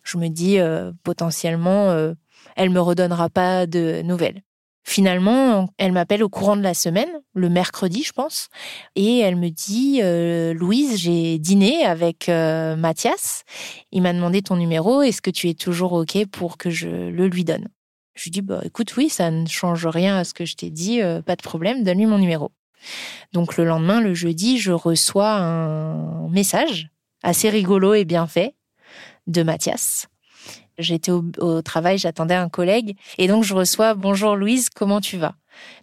Je 0.04 0.18
me 0.18 0.28
dis, 0.28 0.58
potentiellement 1.04 2.14
elle 2.56 2.70
me 2.70 2.82
redonnera 2.82 3.30
pas 3.30 3.66
de 3.66 4.02
nouvelles. 4.04 4.44
Finalement, 4.84 5.70
elle 5.78 5.92
m'appelle 5.92 6.24
au 6.24 6.30
courant 6.30 6.58
de 6.58 6.64
la 6.64 6.74
semaine, 6.74 7.10
le 7.36 7.50
mercredi, 7.50 8.04
je 8.04 8.14
pense, 8.14 8.48
et 8.96 9.20
elle 9.20 9.36
me 9.36 9.50
dit 9.50 10.00
euh, 10.02 10.54
Louise, 10.56 10.98
j'ai 10.98 11.38
dîné 11.38 11.86
avec 11.86 12.30
euh, 12.30 12.76
Mathias. 12.76 13.44
Il 13.92 14.02
m'a 14.02 14.12
demandé 14.12 14.42
ton 14.42 14.56
numéro. 14.56 15.04
Est-ce 15.04 15.22
que 15.22 15.30
tu 15.30 15.50
es 15.50 15.54
toujours 15.54 15.94
ok 15.94 16.26
pour 16.32 16.58
que 16.58 16.72
je 16.72 16.90
le 16.90 17.28
lui 17.28 17.44
donne 17.44 17.68
Je 18.16 18.24
lui 18.24 18.32
dis 18.32 18.42
bah 18.42 18.62
écoute, 18.64 18.96
oui, 18.98 19.08
ça 19.10 19.30
ne 19.30 19.46
change 19.46 19.86
rien 19.86 20.18
à 20.18 20.24
ce 20.24 20.34
que 20.34 20.46
je 20.46 20.56
t'ai 20.56 20.72
dit, 20.72 21.02
euh, 21.02 21.22
pas 21.22 21.36
de 21.36 21.44
problème, 21.44 21.84
donne-lui 21.84 22.08
mon 22.08 22.18
numéro. 22.18 22.52
Donc 23.34 23.58
le 23.58 23.66
lendemain, 23.66 24.02
le 24.02 24.16
jeudi, 24.16 24.58
je 24.58 24.72
reçois 24.72 25.32
un 25.32 26.28
message 26.30 26.90
assez 27.22 27.52
rigolo 27.52 27.94
et 27.94 28.04
bien 28.04 28.26
fait 28.26 28.56
de 29.28 29.44
Mathias 29.44 30.08
J'étais 30.82 31.12
au, 31.12 31.62
travail, 31.62 31.98
j'attendais 31.98 32.36
un 32.36 32.50
collègue 32.50 32.96
et 33.18 33.28
donc 33.28 33.44
je 33.44 33.54
reçois 33.54 33.94
Bonjour 33.94 34.36
Louise, 34.36 34.70
comment 34.70 35.02
tu 35.02 35.18
vas? 35.18 35.36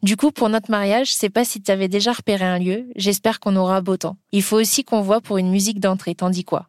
Du 0.02 0.16
coup, 0.16 0.30
pour 0.30 0.48
notre 0.48 0.70
mariage, 0.70 1.08
je 1.08 1.12
sais 1.12 1.30
pas 1.30 1.44
si 1.44 1.60
tu 1.62 1.70
avais 1.70 1.88
déjà 1.88 2.12
repéré 2.12 2.44
un 2.44 2.58
lieu, 2.58 2.86
j'espère 2.96 3.38
qu'on 3.38 3.56
aura 3.56 3.80
beau 3.80 3.96
temps. 3.96 4.16
Il 4.32 4.42
faut 4.42 4.56
aussi 4.56 4.84
qu'on 4.84 5.02
voit 5.02 5.20
pour 5.20 5.38
une 5.38 5.50
musique 5.50 5.80
d'entrée, 5.80 6.14
t'en 6.14 6.30
dis 6.30 6.44
quoi? 6.44 6.68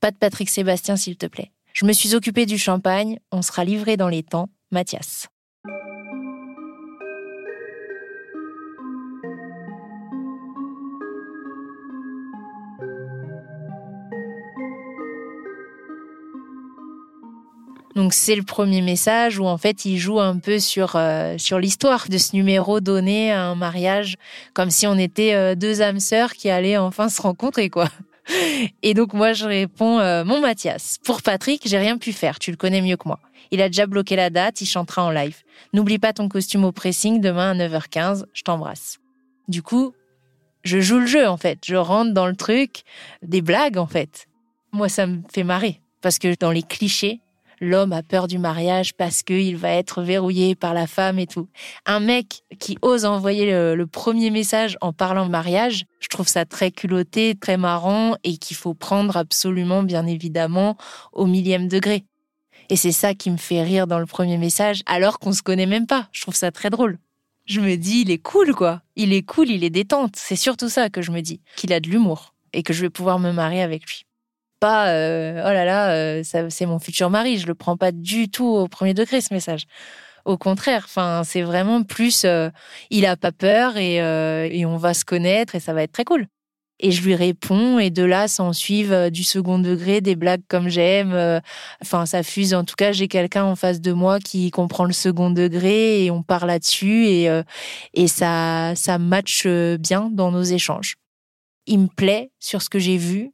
Pas 0.00 0.10
de 0.10 0.16
Patrick 0.16 0.48
Sébastien, 0.48 0.96
s'il 0.96 1.16
te 1.16 1.26
plaît. 1.26 1.52
Je 1.72 1.84
me 1.84 1.92
suis 1.92 2.14
occupée 2.14 2.46
du 2.46 2.58
champagne, 2.58 3.18
on 3.30 3.42
sera 3.42 3.64
livré 3.64 3.96
dans 3.96 4.08
les 4.08 4.22
temps. 4.22 4.48
Mathias. 4.70 5.28
Donc 17.98 18.14
c'est 18.14 18.36
le 18.36 18.44
premier 18.44 18.80
message 18.80 19.40
où 19.40 19.46
en 19.46 19.58
fait 19.58 19.84
il 19.84 19.98
joue 19.98 20.20
un 20.20 20.38
peu 20.38 20.60
sur 20.60 20.94
euh, 20.94 21.36
sur 21.36 21.58
l'histoire 21.58 22.08
de 22.08 22.16
ce 22.16 22.36
numéro 22.36 22.78
donné 22.78 23.32
à 23.32 23.46
un 23.46 23.56
mariage, 23.56 24.14
comme 24.54 24.70
si 24.70 24.86
on 24.86 24.96
était 24.96 25.34
euh, 25.34 25.56
deux 25.56 25.82
âmes 25.82 25.98
sœurs 25.98 26.34
qui 26.34 26.48
allaient 26.48 26.76
enfin 26.76 27.08
se 27.08 27.20
rencontrer 27.20 27.70
quoi. 27.70 27.88
Et 28.84 28.94
donc 28.94 29.14
moi 29.14 29.32
je 29.32 29.46
réponds 29.46 29.98
euh, 29.98 30.24
mon 30.24 30.40
Mathias, 30.40 30.98
pour 31.02 31.22
Patrick 31.22 31.62
j'ai 31.66 31.76
rien 31.76 31.98
pu 31.98 32.12
faire, 32.12 32.38
tu 32.38 32.52
le 32.52 32.56
connais 32.56 32.82
mieux 32.82 32.96
que 32.96 33.08
moi. 33.08 33.18
Il 33.50 33.60
a 33.60 33.68
déjà 33.68 33.88
bloqué 33.88 34.14
la 34.14 34.30
date, 34.30 34.60
il 34.60 34.66
chantera 34.66 35.02
en 35.02 35.10
live. 35.10 35.38
N'oublie 35.72 35.98
pas 35.98 36.12
ton 36.12 36.28
costume 36.28 36.64
au 36.64 36.70
pressing 36.70 37.20
demain 37.20 37.50
à 37.50 37.68
9h15, 37.68 38.26
je 38.32 38.42
t'embrasse. 38.42 38.98
Du 39.48 39.60
coup, 39.60 39.92
je 40.62 40.78
joue 40.78 41.00
le 41.00 41.06
jeu 41.06 41.26
en 41.26 41.36
fait, 41.36 41.58
je 41.66 41.74
rentre 41.74 42.14
dans 42.14 42.28
le 42.28 42.36
truc 42.36 42.84
des 43.22 43.42
blagues 43.42 43.76
en 43.76 43.88
fait. 43.88 44.28
Moi 44.70 44.88
ça 44.88 45.08
me 45.08 45.22
fait 45.32 45.42
marrer 45.42 45.80
parce 46.00 46.20
que 46.20 46.36
dans 46.38 46.52
les 46.52 46.62
clichés, 46.62 47.22
l'homme 47.60 47.92
a 47.92 48.02
peur 48.02 48.28
du 48.28 48.38
mariage 48.38 48.94
parce 48.94 49.22
qu'il 49.22 49.56
va 49.56 49.70
être 49.70 50.02
verrouillé 50.02 50.54
par 50.54 50.74
la 50.74 50.86
femme 50.86 51.18
et 51.18 51.26
tout. 51.26 51.48
Un 51.86 52.00
mec 52.00 52.42
qui 52.58 52.78
ose 52.82 53.04
envoyer 53.04 53.50
le, 53.50 53.86
premier 53.86 54.30
message 54.30 54.76
en 54.80 54.92
parlant 54.92 55.26
de 55.26 55.30
mariage, 55.30 55.86
je 56.00 56.08
trouve 56.08 56.28
ça 56.28 56.44
très 56.44 56.70
culotté, 56.70 57.34
très 57.40 57.56
marrant 57.56 58.16
et 58.22 58.36
qu'il 58.36 58.56
faut 58.56 58.74
prendre 58.74 59.16
absolument, 59.16 59.82
bien 59.82 60.06
évidemment, 60.06 60.76
au 61.12 61.26
millième 61.26 61.68
degré. 61.68 62.04
Et 62.70 62.76
c'est 62.76 62.92
ça 62.92 63.14
qui 63.14 63.30
me 63.30 63.38
fait 63.38 63.62
rire 63.62 63.86
dans 63.86 63.98
le 63.98 64.06
premier 64.06 64.36
message, 64.36 64.82
alors 64.86 65.18
qu'on 65.18 65.32
se 65.32 65.42
connaît 65.42 65.66
même 65.66 65.86
pas. 65.86 66.08
Je 66.12 66.20
trouve 66.20 66.34
ça 66.34 66.50
très 66.50 66.70
drôle. 66.70 66.98
Je 67.46 67.62
me 67.62 67.76
dis, 67.76 68.02
il 68.02 68.10
est 68.10 68.18
cool, 68.18 68.54
quoi. 68.54 68.82
Il 68.94 69.14
est 69.14 69.22
cool, 69.22 69.48
il 69.48 69.64
est 69.64 69.70
détente. 69.70 70.16
C'est 70.16 70.36
surtout 70.36 70.68
ça 70.68 70.90
que 70.90 71.00
je 71.00 71.10
me 71.10 71.22
dis. 71.22 71.40
Qu'il 71.56 71.72
a 71.72 71.80
de 71.80 71.88
l'humour. 71.88 72.34
Et 72.52 72.62
que 72.62 72.74
je 72.74 72.82
vais 72.82 72.90
pouvoir 72.90 73.18
me 73.18 73.32
marier 73.32 73.62
avec 73.62 73.86
lui 73.86 74.07
pas 74.60 74.88
euh, 74.88 75.42
oh 75.44 75.52
là 75.52 75.64
là, 75.64 75.90
euh, 75.92 76.22
c'est 76.22 76.66
mon 76.66 76.78
futur 76.78 77.10
mari. 77.10 77.38
Je 77.38 77.46
le 77.46 77.54
prends 77.54 77.76
pas 77.76 77.92
du 77.92 78.28
tout 78.28 78.46
au 78.46 78.68
premier 78.68 78.94
degré 78.94 79.20
ce 79.20 79.32
message. 79.32 79.64
Au 80.24 80.36
contraire, 80.36 80.84
enfin 80.84 81.22
c'est 81.24 81.42
vraiment 81.42 81.82
plus, 81.82 82.24
euh, 82.24 82.50
il 82.90 83.06
a 83.06 83.16
pas 83.16 83.32
peur 83.32 83.76
et, 83.76 83.96
et 83.96 84.66
on 84.66 84.76
va 84.76 84.94
se 84.94 85.04
connaître 85.04 85.54
et 85.54 85.60
ça 85.60 85.72
va 85.72 85.82
être 85.82 85.92
très 85.92 86.04
cool. 86.04 86.26
Et 86.80 86.92
je 86.92 87.02
lui 87.02 87.16
réponds, 87.16 87.80
et 87.80 87.90
de 87.90 88.04
là 88.04 88.28
s'en 88.28 88.52
suivent 88.52 89.10
du 89.10 89.24
second 89.24 89.58
degré, 89.58 90.00
des 90.00 90.14
blagues 90.14 90.44
comme 90.46 90.68
j'aime. 90.68 91.40
Enfin, 91.82 92.06
ça 92.06 92.22
fuse. 92.22 92.54
En 92.54 92.62
tout 92.62 92.76
cas, 92.76 92.92
j'ai 92.92 93.08
quelqu'un 93.08 93.44
en 93.44 93.56
face 93.56 93.80
de 93.80 93.92
moi 93.92 94.20
qui 94.20 94.52
comprend 94.52 94.84
le 94.84 94.92
second 94.92 95.30
degré 95.30 96.04
et 96.04 96.10
on 96.12 96.22
part 96.22 96.46
là-dessus 96.46 97.06
et, 97.06 97.42
et 97.94 98.06
ça, 98.06 98.74
ça 98.76 98.98
match 98.98 99.42
euh, 99.46 99.76
bien 99.76 100.08
dans 100.12 100.30
nos 100.30 100.42
échanges. 100.42 100.96
Il 101.66 101.80
me 101.80 101.88
plaît 101.88 102.30
sur 102.38 102.62
ce 102.62 102.70
que 102.70 102.78
j'ai 102.78 102.96
vu. 102.96 103.32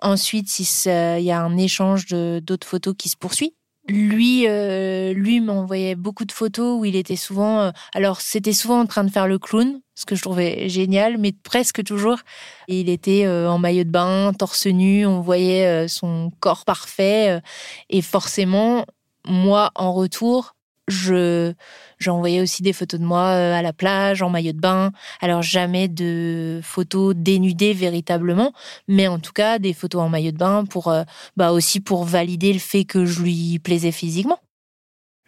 Ensuite, 0.00 0.58
il 0.58 1.22
y 1.22 1.30
a 1.30 1.40
un 1.42 1.56
échange 1.56 2.06
d'autres 2.08 2.66
photos 2.66 2.94
qui 2.98 3.08
se 3.08 3.16
poursuit. 3.16 3.54
Lui, 3.88 4.48
euh, 4.48 5.12
lui 5.12 5.40
m'envoyait 5.40 5.94
beaucoup 5.94 6.24
de 6.24 6.32
photos 6.32 6.80
où 6.80 6.84
il 6.84 6.96
était 6.96 7.14
souvent. 7.14 7.60
euh, 7.60 7.70
alors, 7.94 8.20
c'était 8.20 8.52
souvent 8.52 8.80
en 8.80 8.86
train 8.86 9.04
de 9.04 9.10
faire 9.10 9.28
le 9.28 9.38
clown, 9.38 9.80
ce 9.94 10.04
que 10.04 10.16
je 10.16 10.22
trouvais 10.22 10.68
génial, 10.68 11.18
mais 11.18 11.30
presque 11.30 11.84
toujours. 11.84 12.18
Il 12.66 12.88
était 12.88 13.26
euh, 13.26 13.48
en 13.48 13.58
maillot 13.58 13.84
de 13.84 13.90
bain, 13.90 14.32
torse 14.36 14.66
nu, 14.66 15.06
on 15.06 15.20
voyait 15.20 15.66
euh, 15.66 15.88
son 15.88 16.32
corps 16.40 16.64
parfait. 16.64 17.36
euh, 17.36 17.40
et 17.88 18.02
forcément, 18.02 18.84
moi, 19.24 19.70
en 19.76 19.92
retour, 19.92 20.55
je 20.88 21.52
j'envoyais 21.98 22.40
aussi 22.40 22.62
des 22.62 22.72
photos 22.72 23.00
de 23.00 23.04
moi 23.04 23.28
euh, 23.28 23.54
à 23.54 23.62
la 23.62 23.72
plage, 23.72 24.22
en 24.22 24.30
maillot 24.30 24.52
de 24.52 24.60
bain. 24.60 24.92
Alors, 25.20 25.42
jamais 25.42 25.88
de 25.88 26.60
photos 26.62 27.14
dénudées 27.16 27.72
véritablement, 27.72 28.52
mais 28.88 29.08
en 29.08 29.18
tout 29.18 29.32
cas, 29.32 29.58
des 29.58 29.72
photos 29.72 30.02
en 30.02 30.08
maillot 30.08 30.32
de 30.32 30.36
bain 30.36 30.64
pour, 30.64 30.88
euh, 30.88 31.04
bah 31.36 31.52
aussi 31.52 31.80
pour 31.80 32.04
valider 32.04 32.52
le 32.52 32.58
fait 32.58 32.84
que 32.84 33.04
je 33.04 33.22
lui 33.22 33.58
plaisais 33.58 33.92
physiquement. 33.92 34.40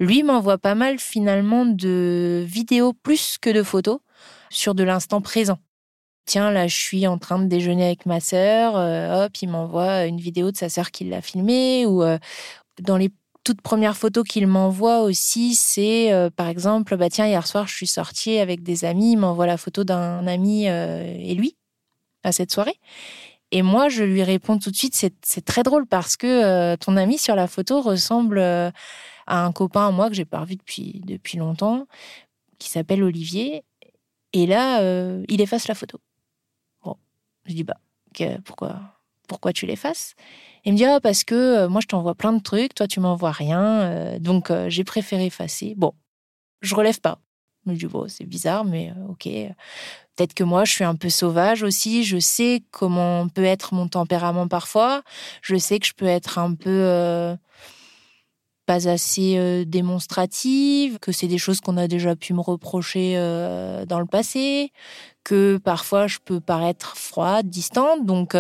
Lui 0.01 0.23
m'envoie 0.23 0.59
pas 0.59 0.75
mal 0.77 0.99
finalement 0.99 1.67
de 1.67 2.45
vidéos 2.47 2.93
plus 2.93 3.37
que 3.41 3.51
de 3.51 3.63
photos 3.63 3.99
sur 4.51 4.75
de 4.75 4.85
l'instant 4.85 5.21
présent. 5.21 5.59
Tiens, 6.25 6.51
là, 6.51 6.67
je 6.69 6.77
suis 6.77 7.07
en 7.07 7.19
train 7.19 7.39
de 7.39 7.47
déjeuner 7.47 7.87
avec 7.87 8.07
ma 8.07 8.21
sœur. 8.21 8.77
euh, 8.77 9.25
hop, 9.25 9.33
il 9.43 9.49
m'envoie 9.49 10.05
une 10.05 10.21
vidéo 10.21 10.53
de 10.53 10.57
sa 10.57 10.69
sœur 10.69 10.91
qui 10.91 11.05
l'a 11.05 11.23
filmée. 11.23 11.87
Ou 11.87 12.05
dans 12.83 12.97
les 12.97 13.11
toutes 13.49 13.63
premières 13.63 13.97
photos 13.97 14.25
qu'il 14.29 14.47
m'envoie 14.47 15.01
aussi, 15.01 15.55
c'est 15.55 16.13
euh, 16.13 16.29
par 16.29 16.49
exemple, 16.49 16.99
bah 16.99 17.09
tiens, 17.09 17.27
hier 17.27 17.47
soir, 17.47 17.67
je 17.67 17.75
suis 17.75 17.87
sortie 17.87 18.37
avec 18.37 18.63
des 18.63 18.85
amis. 18.85 19.13
Il 19.13 19.17
m'envoie 19.17 19.47
la 19.47 19.57
photo 19.57 19.85
d'un 19.85 20.27
ami 20.27 20.69
euh, 20.69 21.17
et 21.19 21.35
lui 21.35 21.57
à 22.25 22.33
cette 22.33 22.53
soirée. 22.53 22.79
Et 23.51 23.63
moi, 23.63 23.89
je 23.89 24.05
lui 24.05 24.23
réponds 24.23 24.59
tout 24.59 24.71
de 24.71 24.77
suite, 24.77 24.95
c'est 24.95 25.45
très 25.47 25.63
drôle 25.63 25.87
parce 25.87 26.19
que 26.19 26.27
euh, 26.27 26.77
ton 26.77 26.99
ami 26.99 27.17
sur 27.17 27.35
la 27.37 27.47
photo 27.47 27.81
ressemble 27.81 28.39
à 28.39 28.73
un 29.29 29.53
copain 29.53 29.89
à 29.89 29.91
moi 29.93 30.11
que 30.11 30.15
j'ai 30.15 30.27
pas 30.27 30.41
revu 30.41 30.57
depuis 30.57 31.01
depuis 31.07 31.39
longtemps, 31.39 31.87
qui 32.59 32.69
s'appelle 32.69 33.03
Olivier. 33.03 33.65
Et 34.35 34.47
là, 34.47 34.83
il 35.29 35.41
efface 35.41 35.69
la 35.69 35.75
photo. 35.75 36.01
Bon, 36.85 36.97
je 37.47 37.55
dis 37.55 37.65
bah 37.65 37.79
que- 38.13 38.39
pourquoi 38.43 38.79
pourquoi 39.27 39.55
tu 39.55 39.65
l'effaces? 39.65 40.15
Il 40.69 40.73
me 40.73 40.77
dit 40.77 40.85
ah 40.85 41.01
parce 41.01 41.25
que 41.25 41.35
euh, 41.35 41.69
moi 41.71 41.81
je 41.81 41.87
t'envoie 41.87 42.15
plein 42.15 42.35
de 42.35 42.43
trucs, 42.43 42.75
toi 42.75 42.87
tu 42.87 43.01
m'envoies 43.01 43.31
rien, 43.31 43.63
euh, 43.63 44.19
donc 44.19 44.51
euh, 44.51 44.69
j'ai 44.69 44.85
préféré 44.85 45.25
effacer. 45.25 45.73
Bon, 45.79 45.95
je 46.61 46.75
relève 46.75 47.01
pas. 47.01 47.21
Je 47.65 47.71
me 47.71 47.77
dis 47.77 47.87
bon 47.87 48.07
c'est 48.07 48.27
bizarre 48.27 48.67
mais 48.67 48.93
ok. 49.09 49.31
Peut-être 50.15 50.35
que 50.35 50.45
moi 50.45 50.67
je 50.67 50.73
suis 50.73 50.85
un 50.85 50.95
peu 50.95 51.09
sauvage 51.09 51.63
aussi. 51.63 52.05
Je 52.05 52.19
sais 52.19 52.63
comment 52.71 53.29
peut 53.29 53.45
être 53.45 53.73
mon 53.73 53.89
tempérament 53.89 54.47
parfois. 54.47 55.03
Je 55.41 55.57
sais 55.57 55.79
que 55.79 55.87
je 55.87 55.95
peux 55.95 56.05
être 56.05 56.37
un 56.39 56.53
peu 56.53 57.35
pas 58.67 58.87
assez 58.87 59.65
démonstrative, 59.65 60.99
que 60.99 61.13
c'est 61.13 61.29
des 61.29 61.39
choses 61.39 61.63
qu'on 61.63 61.79
a 61.79 61.89
déjà 61.89 62.15
pu 62.15 62.35
me 62.35 62.41
reprocher 62.41 63.15
dans 63.89 64.01
le 64.01 64.07
passé, 64.07 64.71
que 65.25 65.57
parfois 65.57 66.09
je 66.09 66.19
peux 66.23 66.41
paraître 66.41 66.95
froide, 66.99 67.49
distante, 67.49 68.05
donc 68.05 68.37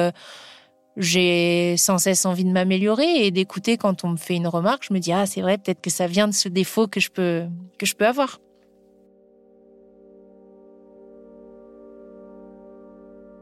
j'ai 0.98 1.76
sans 1.76 1.98
cesse 1.98 2.26
envie 2.26 2.44
de 2.44 2.50
m'améliorer 2.50 3.24
et 3.26 3.30
d'écouter 3.30 3.76
quand 3.76 4.04
on 4.04 4.08
me 4.08 4.16
fait 4.16 4.34
une 4.34 4.48
remarque, 4.48 4.84
je 4.88 4.92
me 4.92 4.98
dis 4.98 5.12
ah 5.12 5.26
c'est 5.26 5.40
vrai 5.40 5.56
peut-être 5.56 5.80
que 5.80 5.90
ça 5.90 6.08
vient 6.08 6.26
de 6.26 6.34
ce 6.34 6.48
défaut 6.48 6.88
que 6.88 7.00
je 7.00 7.10
peux 7.10 7.44
que 7.78 7.86
je 7.86 7.94
peux 7.94 8.06
avoir. 8.06 8.40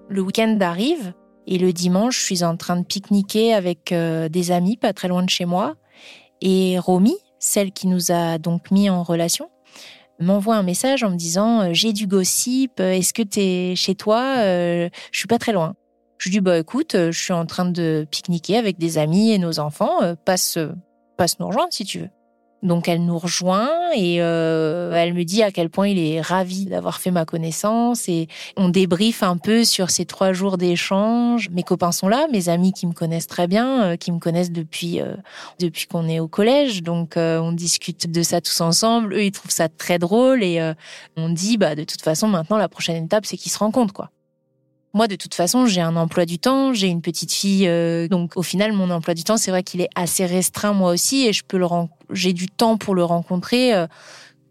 Le 0.09 0.21
week-end 0.21 0.57
arrive 0.61 1.15
et 1.47 1.59
le 1.59 1.73
dimanche, 1.73 2.19
je 2.19 2.25
suis 2.25 2.45
en 2.45 2.57
train 2.57 2.77
de 2.77 2.85
pique-niquer 2.85 3.55
avec 3.55 3.91
euh, 3.91 4.29
des 4.29 4.51
amis 4.51 4.77
pas 4.77 4.93
très 4.93 5.09
loin 5.09 5.23
de 5.23 5.31
chez 5.31 5.47
moi. 5.47 5.77
Et 6.41 6.79
Romy, 6.79 7.17
celle 7.39 7.73
qui 7.73 7.87
nous 7.87 8.13
a 8.13 8.39
donc 8.39 8.71
mis 8.71 8.91
en 8.91 9.03
relation, 9.03 9.49
m'envoie 10.21 10.57
un 10.57 10.63
message 10.63 11.03
en 11.03 11.11
me 11.11 11.17
disant 11.17 11.63
euh, 11.63 11.71
J'ai 11.73 11.93
du 11.93 12.07
gossip, 12.07 12.73
euh, 12.81 12.93
est-ce 12.93 13.15
que 13.15 13.23
t'es 13.23 13.75
chez 13.77 13.95
toi 13.95 14.37
Je 14.37 14.91
suis 15.13 15.27
pas 15.27 15.39
très 15.39 15.53
loin. 15.53 15.75
Je 16.19 16.29
lui 16.29 16.37
dis 16.37 16.41
Bah 16.41 16.59
écoute, 16.59 16.95
euh, 16.95 17.13
je 17.13 17.21
suis 17.21 17.33
en 17.33 17.47
train 17.47 17.67
de 17.67 18.07
pique-niquer 18.11 18.57
avec 18.57 18.79
des 18.79 18.99
amis 18.99 19.33
et 19.33 19.39
nos 19.39 19.59
enfants, 19.59 20.03
euh, 20.03 20.15
passe, 20.25 20.57
euh, 20.57 20.73
passe 21.17 21.39
nous 21.39 21.47
rejoindre 21.47 21.73
si 21.73 21.85
tu 21.85 22.01
veux. 22.01 22.11
Donc 22.63 22.89
elle 22.89 23.05
nous 23.05 23.19
rejoint 23.19 23.69
et 23.95 24.21
euh, 24.21 24.93
elle 24.95 25.13
me 25.13 25.25
dit 25.25 25.43
à 25.43 25.53
quel 25.53 25.69
point 25.69 25.89
il 25.89 25.99
est 25.99 26.21
ravi 26.21 26.65
d'avoir 26.65 27.01
fait 27.01 27.11
ma 27.11 27.25
connaissance 27.25 28.09
et 28.09 28.29
on 28.57 28.71
débriefe 28.71 29.23
un 29.23 29.37
peu 29.37 29.63
sur 29.65 29.91
ces 29.91 30.07
trois 30.07 30.33
jours 30.33 30.57
d'échange. 30.57 31.51
Mes 31.51 31.63
copains 31.63 31.93
sont 31.93 32.09
là, 32.09 32.27
mes 32.33 32.49
amis 32.49 32.73
qui 32.73 32.87
me 32.87 32.93
connaissent 32.93 33.27
très 33.27 33.47
bien, 33.47 33.83
euh, 33.83 33.97
qui 33.97 34.11
me 34.11 34.19
connaissent 34.19 34.51
depuis 34.51 35.01
euh, 35.01 35.15
depuis 35.61 35.87
qu'on 35.87 36.09
est 36.09 36.19
au 36.19 36.29
collège, 36.29 36.83
donc 36.83 37.15
on 37.17 37.53
discute 37.53 38.11
de 38.11 38.23
ça 38.23 38.41
tous 38.41 38.61
ensemble. 38.61 39.15
Eux 39.15 39.25
ils 39.25 39.33
trouvent 39.33 39.51
ça 39.51 39.69
très 39.69 39.99
drôle 39.99 40.43
et 40.43 40.73
on 41.17 41.29
dit 41.29 41.59
bah 41.59 41.75
de 41.75 41.85
toute 41.85 42.03
façon 42.03 42.27
maintenant 42.27 42.57
la 42.57 42.69
prochaine 42.69 43.05
étape 43.05 43.27
c'est 43.27 43.37
qu'ils 43.37 43.53
se 43.53 43.59
rencontrent 43.59 43.95
quoi. 43.95 44.11
Moi, 44.97 45.09
de 45.09 45.15
toute 45.15 45.35
façon, 45.35 45.67
j'ai 45.67 45.83
un 45.83 45.95
emploi 45.95 46.25
du 46.25 46.39
temps, 46.39 46.73
j'ai 46.73 46.87
une 46.87 47.03
petite 47.03 47.31
fille, 47.31 47.69
euh, 47.69 48.09
donc 48.09 48.35
au 48.35 48.43
final, 48.43 48.73
mon 48.73 48.89
emploi 48.89 49.13
du 49.13 49.25
temps, 49.25 49.37
c'est 49.37 49.51
vrai 49.51 49.63
qu'il 49.63 49.83
est 49.83 49.91
assez 49.95 50.25
restreint 50.25 50.73
moi 50.73 50.91
aussi, 50.91 51.27
et 51.27 51.35
je 51.35 51.45
peux 51.45 51.59
le 51.59 51.67
j'ai 52.13 52.33
du 52.33 52.47
temps 52.47 52.79
pour 52.79 52.95
le 52.95 53.05
rencontrer 53.05 53.75
euh, 53.75 53.87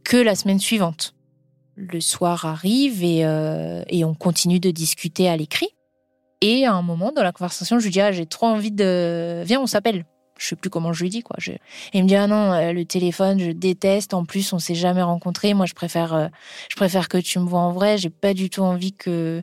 que 0.03 0.17
la 0.17 0.35
semaine 0.35 0.59
suivante. 0.59 1.15
Le 1.75 1.99
soir 1.99 2.45
arrive 2.45 3.03
et, 3.03 3.25
euh, 3.25 3.81
et 3.87 4.05
on 4.05 4.13
continue 4.13 4.59
de 4.59 4.69
discuter 4.69 5.27
à 5.27 5.35
l'écrit. 5.35 5.69
Et 6.41 6.67
à 6.67 6.73
un 6.73 6.83
moment 6.83 7.11
dans 7.11 7.23
la 7.23 7.31
conversation, 7.31 7.79
je 7.79 7.85
lui 7.85 7.91
dis 7.91 8.01
ah 8.01 8.11
j'ai 8.11 8.27
trop 8.27 8.45
envie 8.45 8.71
de 8.71 9.41
viens 9.47 9.59
on 9.59 9.65
s'appelle. 9.65 10.05
Je 10.37 10.47
sais 10.47 10.57
plus 10.57 10.69
comment 10.69 10.91
je 10.91 11.01
lui 11.01 11.09
dis 11.09 11.23
quoi. 11.23 11.37
Il 11.93 12.03
me 12.03 12.07
dit 12.07 12.15
ah 12.15 12.27
non 12.27 12.71
le 12.73 12.83
téléphone 12.83 13.39
je 13.39 13.51
déteste. 13.51 14.13
En 14.13 14.25
plus 14.25 14.51
on 14.51 14.59
s'est 14.59 14.75
jamais 14.75 15.01
rencontrés. 15.01 15.53
Moi 15.53 15.65
je 15.65 15.73
préfère 15.73 16.29
je 16.69 16.75
préfère 16.75 17.07
que 17.07 17.17
tu 17.17 17.39
me 17.39 17.45
vois 17.45 17.61
en 17.61 17.71
vrai. 17.71 17.97
J'ai 17.97 18.09
pas 18.09 18.33
du 18.33 18.49
tout 18.49 18.61
envie 18.61 18.91
que 18.91 19.41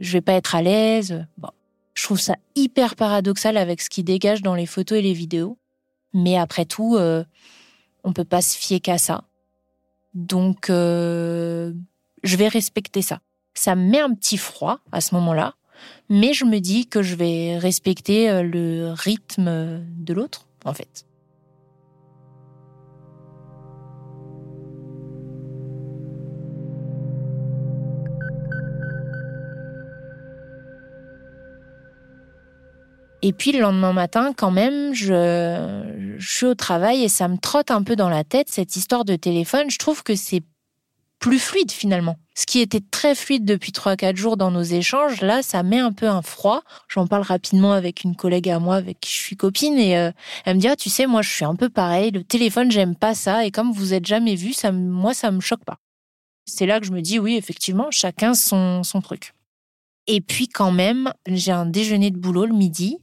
je 0.00 0.12
vais 0.12 0.20
pas 0.20 0.32
être 0.32 0.54
à 0.54 0.62
l'aise. 0.62 1.24
Bon, 1.38 1.50
je 1.94 2.04
trouve 2.04 2.20
ça 2.20 2.36
hyper 2.56 2.96
paradoxal 2.96 3.56
avec 3.56 3.80
ce 3.80 3.90
qui 3.90 4.02
dégage 4.02 4.42
dans 4.42 4.54
les 4.54 4.66
photos 4.66 4.98
et 4.98 5.02
les 5.02 5.12
vidéos. 5.12 5.58
Mais 6.12 6.36
après 6.36 6.64
tout, 6.64 6.96
euh, 6.96 7.24
on 8.02 8.12
peut 8.12 8.24
pas 8.24 8.42
se 8.42 8.56
fier 8.56 8.80
qu'à 8.80 8.98
ça. 8.98 9.24
Donc, 10.14 10.70
euh, 10.70 11.72
je 12.24 12.36
vais 12.36 12.48
respecter 12.48 13.02
ça. 13.02 13.20
Ça 13.54 13.76
me 13.76 13.88
met 13.88 14.00
un 14.00 14.14
petit 14.14 14.38
froid 14.38 14.80
à 14.90 15.00
ce 15.00 15.14
moment-là, 15.14 15.54
mais 16.08 16.32
je 16.32 16.44
me 16.44 16.58
dis 16.58 16.86
que 16.86 17.02
je 17.02 17.14
vais 17.14 17.58
respecter 17.58 18.28
euh, 18.28 18.42
le 18.42 18.92
rythme 18.92 19.84
de 19.98 20.14
l'autre, 20.14 20.46
en 20.64 20.74
fait. 20.74 21.04
Et 33.22 33.32
puis 33.32 33.52
le 33.52 33.60
lendemain 33.60 33.92
matin, 33.92 34.32
quand 34.34 34.50
même, 34.50 34.94
je, 34.94 36.16
je 36.16 36.32
suis 36.36 36.46
au 36.46 36.54
travail 36.54 37.04
et 37.04 37.08
ça 37.08 37.28
me 37.28 37.36
trotte 37.36 37.70
un 37.70 37.82
peu 37.82 37.94
dans 37.96 38.08
la 38.08 38.24
tête 38.24 38.48
cette 38.48 38.76
histoire 38.76 39.04
de 39.04 39.16
téléphone. 39.16 39.70
Je 39.70 39.78
trouve 39.78 40.02
que 40.02 40.14
c'est 40.14 40.42
plus 41.20 41.38
fluide 41.38 41.70
finalement. 41.70 42.16
Ce 42.34 42.46
qui 42.46 42.60
était 42.60 42.80
très 42.80 43.14
fluide 43.14 43.44
depuis 43.44 43.70
3-4 43.72 44.16
jours 44.16 44.36
dans 44.38 44.50
nos 44.50 44.62
échanges, 44.62 45.20
là, 45.20 45.42
ça 45.42 45.62
met 45.62 45.78
un 45.78 45.92
peu 45.92 46.08
un 46.08 46.22
froid. 46.22 46.62
J'en 46.88 47.06
parle 47.06 47.22
rapidement 47.22 47.72
avec 47.72 48.02
une 48.02 48.16
collègue 48.16 48.48
à 48.48 48.58
moi 48.58 48.76
avec 48.76 48.98
qui 49.00 49.12
je 49.12 49.18
suis 49.18 49.36
copine 49.36 49.78
et 49.78 49.98
euh, 49.98 50.10
elle 50.46 50.56
me 50.56 50.60
dit 50.60 50.68
ah 50.68 50.76
tu 50.76 50.88
sais 50.88 51.06
moi 51.06 51.20
je 51.20 51.28
suis 51.28 51.44
un 51.44 51.54
peu 51.54 51.68
pareil. 51.68 52.10
Le 52.10 52.24
téléphone 52.24 52.70
j'aime 52.70 52.96
pas 52.96 53.14
ça 53.14 53.44
et 53.44 53.50
comme 53.50 53.70
vous 53.70 53.92
êtes 53.92 54.06
jamais 54.06 54.34
vu, 54.34 54.54
ça 54.54 54.72
moi 54.72 55.12
ça 55.12 55.30
me 55.30 55.40
choque 55.40 55.64
pas. 55.64 55.76
C'est 56.46 56.66
là 56.66 56.80
que 56.80 56.86
je 56.86 56.92
me 56.92 57.02
dis 57.02 57.18
oui 57.18 57.36
effectivement 57.36 57.88
chacun 57.90 58.32
son 58.32 58.82
son 58.82 59.02
truc. 59.02 59.34
Et 60.06 60.22
puis 60.22 60.48
quand 60.48 60.72
même 60.72 61.12
j'ai 61.26 61.52
un 61.52 61.66
déjeuner 61.66 62.10
de 62.10 62.16
boulot 62.16 62.46
le 62.46 62.54
midi 62.54 62.96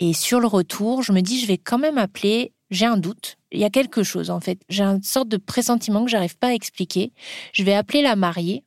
et 0.00 0.12
sur 0.12 0.40
le 0.40 0.46
retour, 0.46 1.02
je 1.02 1.12
me 1.12 1.20
dis, 1.20 1.40
je 1.40 1.46
vais 1.46 1.58
quand 1.58 1.78
même 1.78 1.98
appeler. 1.98 2.52
J'ai 2.70 2.86
un 2.86 2.96
doute. 2.96 3.36
Il 3.52 3.60
y 3.60 3.64
a 3.64 3.70
quelque 3.70 4.02
chose, 4.02 4.30
en 4.30 4.40
fait. 4.40 4.60
J'ai 4.68 4.82
une 4.82 5.02
sorte 5.02 5.28
de 5.28 5.36
pressentiment 5.36 6.04
que 6.04 6.10
j'arrive 6.10 6.36
pas 6.36 6.48
à 6.48 6.54
expliquer. 6.54 7.12
Je 7.52 7.62
vais 7.62 7.74
appeler 7.74 8.02
la 8.02 8.16
mariée, 8.16 8.64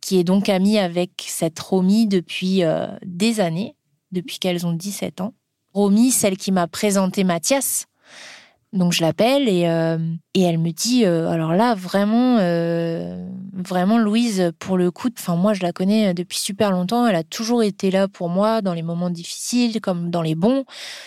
qui 0.00 0.18
est 0.18 0.24
donc 0.24 0.48
amie 0.48 0.78
avec 0.78 1.24
cette 1.26 1.58
Romy 1.58 2.06
depuis 2.06 2.64
euh, 2.64 2.88
des 3.04 3.40
années, 3.40 3.76
depuis 4.10 4.38
qu'elles 4.38 4.66
ont 4.66 4.72
17 4.72 5.20
ans. 5.20 5.34
Romy, 5.72 6.10
celle 6.10 6.36
qui 6.36 6.50
m'a 6.50 6.66
présenté 6.66 7.22
Mathias. 7.22 7.86
Donc 8.76 8.92
je 8.92 9.00
l'appelle 9.02 9.48
et, 9.48 9.66
euh, 9.68 9.98
et 10.34 10.42
elle 10.42 10.58
me 10.58 10.70
dit 10.70 11.06
euh, 11.06 11.30
alors 11.30 11.54
là 11.54 11.74
vraiment 11.74 12.36
euh, 12.38 13.26
vraiment 13.54 13.96
Louise 13.96 14.52
pour 14.58 14.76
le 14.76 14.90
coup 14.90 15.08
enfin 15.18 15.34
moi 15.34 15.54
je 15.54 15.62
la 15.62 15.72
connais 15.72 16.12
depuis 16.12 16.38
super 16.38 16.70
longtemps. 16.70 17.06
Elle 17.06 17.16
a 17.16 17.24
toujours 17.24 17.62
été 17.62 17.90
là 17.90 18.06
pour 18.06 18.28
moi 18.28 18.60
dans 18.60 18.74
les 18.74 18.82
moments 18.82 19.08
difficiles 19.08 19.80
comme 19.80 20.10
dans 20.10 20.20
les 20.20 20.34
bons. 20.34 20.64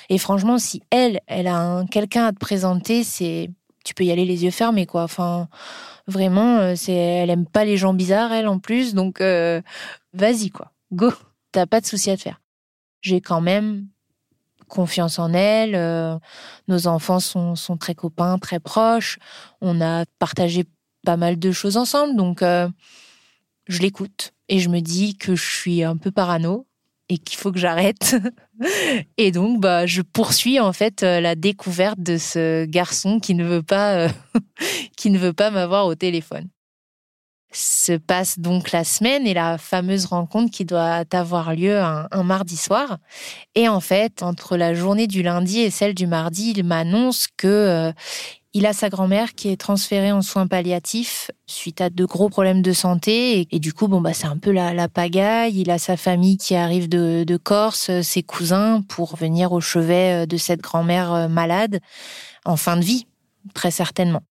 Et 0.10 0.18
franchement 0.18 0.58
si 0.58 0.82
elle 0.90 1.20
elle 1.28 1.46
a 1.48 1.58
un- 1.58 1.86
quelqu'un 1.86 2.26
à 2.26 2.32
te 2.32 2.40
présenter 2.40 3.04
c'est 3.04 3.52
tu 3.86 3.94
peux 3.94 4.04
y 4.04 4.12
aller 4.12 4.26
les 4.26 4.44
yeux 4.44 4.52
fermés 4.52 4.88
quoi. 4.88 5.04
Enfin 5.04 5.48
vraiment 6.08 6.76
c'est 6.76 6.92
elle 6.94 7.30
aime 7.30 7.46
pas 7.46 7.66
les 7.66 7.78
gens 7.78 7.94
bizarres 7.94 8.34
elle 8.34 8.48
en 8.48 8.58
plus. 8.58 8.96
Donc 8.96 9.22
vas-y 9.22 10.50
quoi. 10.50 10.72
Go. 10.92 11.12
T'as 11.52 11.68
pas 11.68 11.82
de 11.82 11.86
souci 11.86 12.10
à 12.10 12.18
te 12.18 12.22
faire. 12.24 12.42
J'ai 13.02 13.22
quand 13.22 13.42
même 13.42 13.88
confiance 14.70 15.20
en 15.20 15.34
elle. 15.34 15.76
euh, 15.76 16.18
nos 16.68 16.88
enfants 16.88 17.20
sont, 17.20 17.56
très 17.78 17.96
copains, 17.96 18.38
très 18.38 18.60
proches. 18.60 19.20
On 19.62 19.82
a 19.82 20.06
partagé 20.20 20.66
pas 21.06 21.18
mal 21.18 21.38
de 21.40 21.52
choses 21.52 21.78
ensemble, 21.78 22.16
donc 22.16 22.42
euh, 22.42 22.70
je 23.68 23.80
l'écoute 23.80 24.34
et 24.48 24.60
je 24.60 24.70
me 24.70 24.80
dis 24.80 25.18
que 25.18 25.36
je 25.36 25.46
suis 25.46 25.84
un 25.84 25.98
peu 25.98 26.12
parano 26.12 26.68
et 27.10 27.18
qu'il 27.18 27.38
faut 27.38 27.52
que 27.52 27.60
j'arrête. 27.60 28.16
et 29.18 29.32
donc, 29.32 29.60
bah, 29.60 29.86
je 29.86 30.02
poursuis 30.02 30.60
en 30.60 30.74
fait 30.74 31.04
euh, 31.04 31.20
la 31.20 31.36
découverte 31.36 32.00
de 32.00 32.18
ce 32.18 32.66
garçon 32.66 33.20
qui 33.20 33.36
ne 33.36 33.44
veut 33.44 33.64
pas, 33.64 34.08
qui 34.98 35.10
ne 35.10 35.18
veut 35.18 35.34
pas 35.34 35.52
m'avoir 35.52 35.86
au 35.86 35.96
téléphone. 35.96 36.48
Se 37.51 37.94
passe 37.94 38.38
donc 38.38 38.72
la 38.72 38.84
semaine 38.84 39.25
et 39.25 39.34
la 39.34 39.58
fameuse 39.58 40.06
rencontre 40.06 40.51
qui 40.51 40.65
doit 40.65 41.03
avoir 41.12 41.56
lieu 41.56 41.79
un, 41.79 42.24
mardi 42.24 42.56
soir. 42.56 43.00
Et 43.56 43.68
en 43.68 43.79
fait, 43.79 44.22
entre 44.22 44.56
la 44.56 44.75
journée 44.75 45.08
du 45.08 45.24
lundi 45.24 45.60
et 45.60 45.72
celle 45.72 45.96
du 45.96 46.06
mardi, 46.06 46.53
il 46.56 46.63
m'annonce 46.63 47.27
que 47.38 47.48
euh, 47.48 47.91
il 48.53 48.65
a 48.65 48.74
sa 48.74 48.89
grand-mère 48.89 49.34
qui 49.34 49.50
est 49.50 49.58
transférée 49.58 50.12
en 50.12 50.22
soins 50.22 50.48
palliatifs 50.48 51.29
suite 51.46 51.82
à 51.82 51.89
de 51.89 52.06
gros 52.06 52.29
problèmes 52.29 52.62
de 52.62 52.74
santé. 52.74 53.48
Et, 53.51 53.60
du 53.60 53.74
coup, 53.74 53.88
bon, 53.88 54.01
bah, 54.01 54.13
c'est 54.13 54.27
un 54.27 54.38
peu 54.38 54.51
la, 54.51 54.74
la 54.74 54.88
pagaille. 54.88 55.60
Il 55.60 55.70
a 55.70 55.77
sa 55.77 55.98
famille 55.98 56.38
qui 56.38 56.56
arrive 56.56 56.89
de, 56.89 57.24
de 57.25 57.38
Corse, 57.38 58.01
ses 58.01 58.24
cousins, 58.24 58.82
pour 58.88 59.15
venir 59.15 59.51
au 59.51 59.62
chevet 59.62 60.24
euh, 60.24 60.25
de 60.25 60.38
cette 60.38 60.62
grand-mère 60.62 61.13
euh, 61.13 61.27
malade 61.27 61.79
en 62.46 62.58
fin 62.58 62.77
de 62.77 62.84
vie, 62.84 63.06
très 63.53 63.72
certainement. 63.72 64.22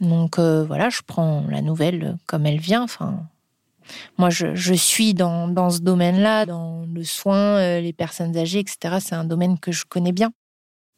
Donc 0.00 0.38
euh, 0.38 0.64
voilà, 0.64 0.90
je 0.90 1.00
prends 1.06 1.44
la 1.48 1.62
nouvelle 1.62 2.16
comme 2.26 2.46
elle 2.46 2.60
vient. 2.60 2.82
Enfin, 2.82 3.26
moi, 4.18 4.30
je, 4.30 4.54
je 4.54 4.74
suis 4.74 5.14
dans, 5.14 5.48
dans 5.48 5.70
ce 5.70 5.80
domaine-là, 5.80 6.46
dans 6.46 6.84
le 6.92 7.04
soin, 7.04 7.58
euh, 7.58 7.80
les 7.80 7.92
personnes 7.92 8.36
âgées, 8.36 8.60
etc. 8.60 8.98
C'est 9.00 9.14
un 9.14 9.24
domaine 9.24 9.58
que 9.58 9.72
je 9.72 9.84
connais 9.84 10.12
bien. 10.12 10.32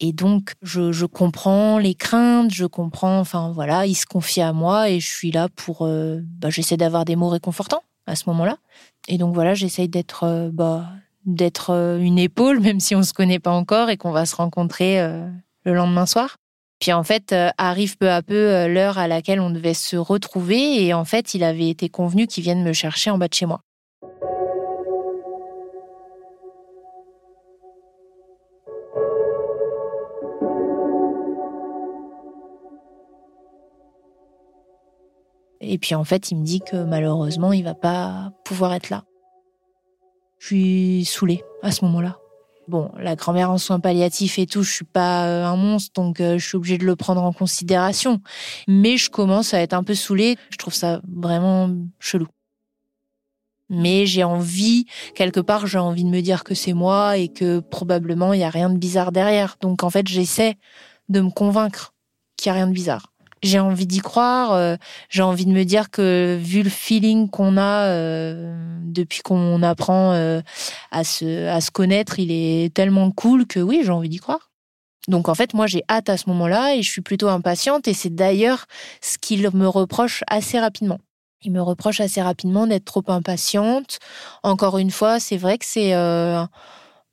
Et 0.00 0.12
donc, 0.12 0.54
je, 0.62 0.92
je 0.92 1.04
comprends 1.04 1.78
les 1.78 1.94
craintes, 1.94 2.52
je 2.52 2.64
comprends, 2.64 3.18
enfin 3.20 3.52
voilà, 3.52 3.84
il 3.86 3.94
se 3.94 4.06
confie 4.06 4.40
à 4.40 4.54
moi 4.54 4.88
et 4.88 4.98
je 4.98 5.06
suis 5.06 5.30
là 5.30 5.48
pour, 5.54 5.82
euh, 5.82 6.20
bah, 6.22 6.48
j'essaie 6.48 6.78
d'avoir 6.78 7.04
des 7.04 7.16
mots 7.16 7.28
réconfortants 7.28 7.82
à 8.06 8.16
ce 8.16 8.24
moment-là. 8.30 8.56
Et 9.08 9.18
donc 9.18 9.34
voilà, 9.34 9.54
j'essaye 9.54 9.88
d'être, 9.88 10.24
euh, 10.24 10.50
bah, 10.50 10.88
d'être 11.26 11.70
euh, 11.70 11.98
une 11.98 12.18
épaule, 12.18 12.60
même 12.66 12.80
si 12.80 12.96
on 12.96 13.02
se 13.02 13.12
connaît 13.12 13.38
pas 13.38 13.50
encore 13.50 13.90
et 13.90 13.98
qu'on 13.98 14.10
va 14.10 14.24
se 14.24 14.36
rencontrer 14.36 15.00
euh, 15.00 15.28
le 15.64 15.74
lendemain 15.74 16.06
soir. 16.06 16.38
Puis 16.80 16.94
en 16.94 17.02
fait, 17.04 17.32
euh, 17.32 17.50
arrive 17.58 17.98
peu 17.98 18.10
à 18.10 18.22
peu 18.22 18.34
euh, 18.34 18.66
l'heure 18.66 18.96
à 18.96 19.06
laquelle 19.06 19.38
on 19.38 19.50
devait 19.50 19.74
se 19.74 19.96
retrouver 19.96 20.82
et 20.82 20.94
en 20.94 21.04
fait, 21.04 21.34
il 21.34 21.44
avait 21.44 21.68
été 21.68 21.90
convenu 21.90 22.26
qu'il 22.26 22.42
vienne 22.42 22.64
me 22.64 22.72
chercher 22.72 23.10
en 23.10 23.18
bas 23.18 23.28
de 23.28 23.34
chez 23.34 23.44
moi. 23.44 23.60
Et 35.62 35.76
puis 35.76 35.94
en 35.94 36.04
fait, 36.04 36.30
il 36.30 36.38
me 36.38 36.44
dit 36.44 36.60
que 36.60 36.82
malheureusement, 36.82 37.52
il 37.52 37.62
va 37.62 37.74
pas 37.74 38.32
pouvoir 38.44 38.72
être 38.72 38.88
là. 38.88 39.04
Je 40.38 40.46
suis 40.46 41.04
saoulée 41.04 41.44
à 41.62 41.70
ce 41.70 41.84
moment-là. 41.84 42.19
Bon, 42.70 42.92
la 42.98 43.16
grand-mère 43.16 43.50
en 43.50 43.58
soins 43.58 43.80
palliatifs 43.80 44.38
et 44.38 44.46
tout, 44.46 44.62
je 44.62 44.70
suis 44.70 44.84
pas 44.84 45.26
euh, 45.26 45.44
un 45.44 45.56
monstre, 45.56 45.90
donc 45.92 46.20
euh, 46.20 46.38
je 46.38 46.46
suis 46.46 46.56
obligée 46.56 46.78
de 46.78 46.86
le 46.86 46.94
prendre 46.94 47.20
en 47.20 47.32
considération. 47.32 48.20
Mais 48.68 48.96
je 48.96 49.10
commence 49.10 49.54
à 49.54 49.60
être 49.60 49.72
un 49.72 49.82
peu 49.82 49.96
saoulée. 49.96 50.36
Je 50.50 50.56
trouve 50.56 50.72
ça 50.72 51.00
vraiment 51.12 51.68
chelou. 51.98 52.28
Mais 53.70 54.06
j'ai 54.06 54.22
envie, 54.22 54.86
quelque 55.16 55.40
part, 55.40 55.66
j'ai 55.66 55.78
envie 55.78 56.04
de 56.04 56.10
me 56.10 56.20
dire 56.20 56.44
que 56.44 56.54
c'est 56.54 56.72
moi 56.72 57.16
et 57.16 57.26
que 57.26 57.58
probablement 57.58 58.34
il 58.34 58.38
y 58.38 58.44
a 58.44 58.50
rien 58.50 58.70
de 58.70 58.78
bizarre 58.78 59.10
derrière. 59.10 59.56
Donc 59.60 59.82
en 59.82 59.90
fait, 59.90 60.06
j'essaie 60.06 60.56
de 61.08 61.20
me 61.20 61.30
convaincre 61.30 61.92
qu'il 62.36 62.50
y 62.50 62.52
a 62.52 62.54
rien 62.54 62.68
de 62.68 62.72
bizarre. 62.72 63.09
J'ai 63.42 63.58
envie 63.58 63.86
d'y 63.86 64.00
croire. 64.00 64.52
euh, 64.52 64.76
j'ai 65.08 65.22
envie 65.22 65.46
de 65.46 65.52
me 65.52 65.64
dire 65.64 65.90
que 65.90 66.38
vu 66.40 66.62
le 66.62 66.70
feeling 66.70 67.30
qu'on 67.30 67.56
a 67.56 67.86
euh, 67.86 68.78
depuis 68.84 69.20
qu'on 69.22 69.62
apprend 69.62 70.12
euh, 70.12 70.42
à 70.90 71.04
se 71.04 71.46
à 71.48 71.60
se 71.60 71.70
connaître, 71.70 72.18
il 72.18 72.30
est 72.30 72.74
tellement 72.74 73.10
cool 73.10 73.46
que 73.46 73.60
oui, 73.60 73.80
j'ai 73.84 73.90
envie 73.90 74.10
d'y 74.10 74.18
croire. 74.18 74.50
Donc 75.08 75.28
en 75.28 75.34
fait, 75.34 75.54
moi 75.54 75.66
j'ai 75.66 75.82
hâte 75.88 76.10
à 76.10 76.16
ce 76.18 76.28
moment-là 76.28 76.74
et 76.76 76.82
je 76.82 76.90
suis 76.90 77.00
plutôt 77.00 77.28
impatiente 77.28 77.88
et 77.88 77.94
c'est 77.94 78.14
d'ailleurs 78.14 78.66
ce 79.00 79.16
qu'il 79.16 79.48
me 79.54 79.66
reproche 79.66 80.22
assez 80.28 80.60
rapidement. 80.60 80.98
Il 81.42 81.52
me 81.52 81.62
reproche 81.62 82.00
assez 82.00 82.20
rapidement 82.20 82.66
d'être 82.66 82.84
trop 82.84 83.04
impatiente. 83.08 83.98
Encore 84.42 84.76
une 84.76 84.90
fois, 84.90 85.18
c'est 85.20 85.38
vrai 85.38 85.56
que 85.56 85.64
c'est 85.64 85.94
euh, 85.94 86.44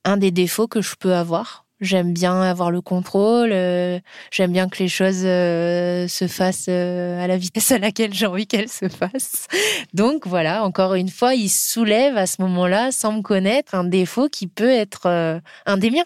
un 0.04 0.18
des 0.18 0.32
défauts 0.32 0.68
que 0.68 0.82
je 0.82 0.96
peux 1.00 1.16
avoir. 1.16 1.67
J'aime 1.80 2.12
bien 2.12 2.42
avoir 2.42 2.72
le 2.72 2.82
contrôle, 2.82 3.52
euh, 3.52 4.00
j'aime 4.32 4.52
bien 4.52 4.68
que 4.68 4.80
les 4.80 4.88
choses 4.88 5.22
euh, 5.26 6.08
se 6.08 6.28
fassent 6.28 6.66
euh, 6.70 7.24
à 7.24 7.28
la 7.28 7.38
vitesse 7.38 7.72
à 7.72 7.78
laquelle 7.78 8.16
j'ai 8.16 8.26
envie 8.26 8.48
qu'elles 8.48 8.70
se 8.70 8.90
fassent. 8.90 9.46
Donc 9.94 10.26
voilà, 10.26 10.64
encore 10.64 10.96
une 10.96 11.10
fois, 11.10 11.36
il 11.36 11.50
soulève 11.50 12.18
à 12.18 12.26
ce 12.26 12.42
moment-là, 12.42 12.92
sans 12.92 13.12
me 13.12 13.22
connaître, 13.22 13.76
un 13.76 13.84
défaut 13.84 14.28
qui 14.28 14.48
peut 14.48 14.72
être 14.72 15.06
euh, 15.06 15.40
un 15.68 15.78
des 15.78 15.92
miens. 15.92 16.06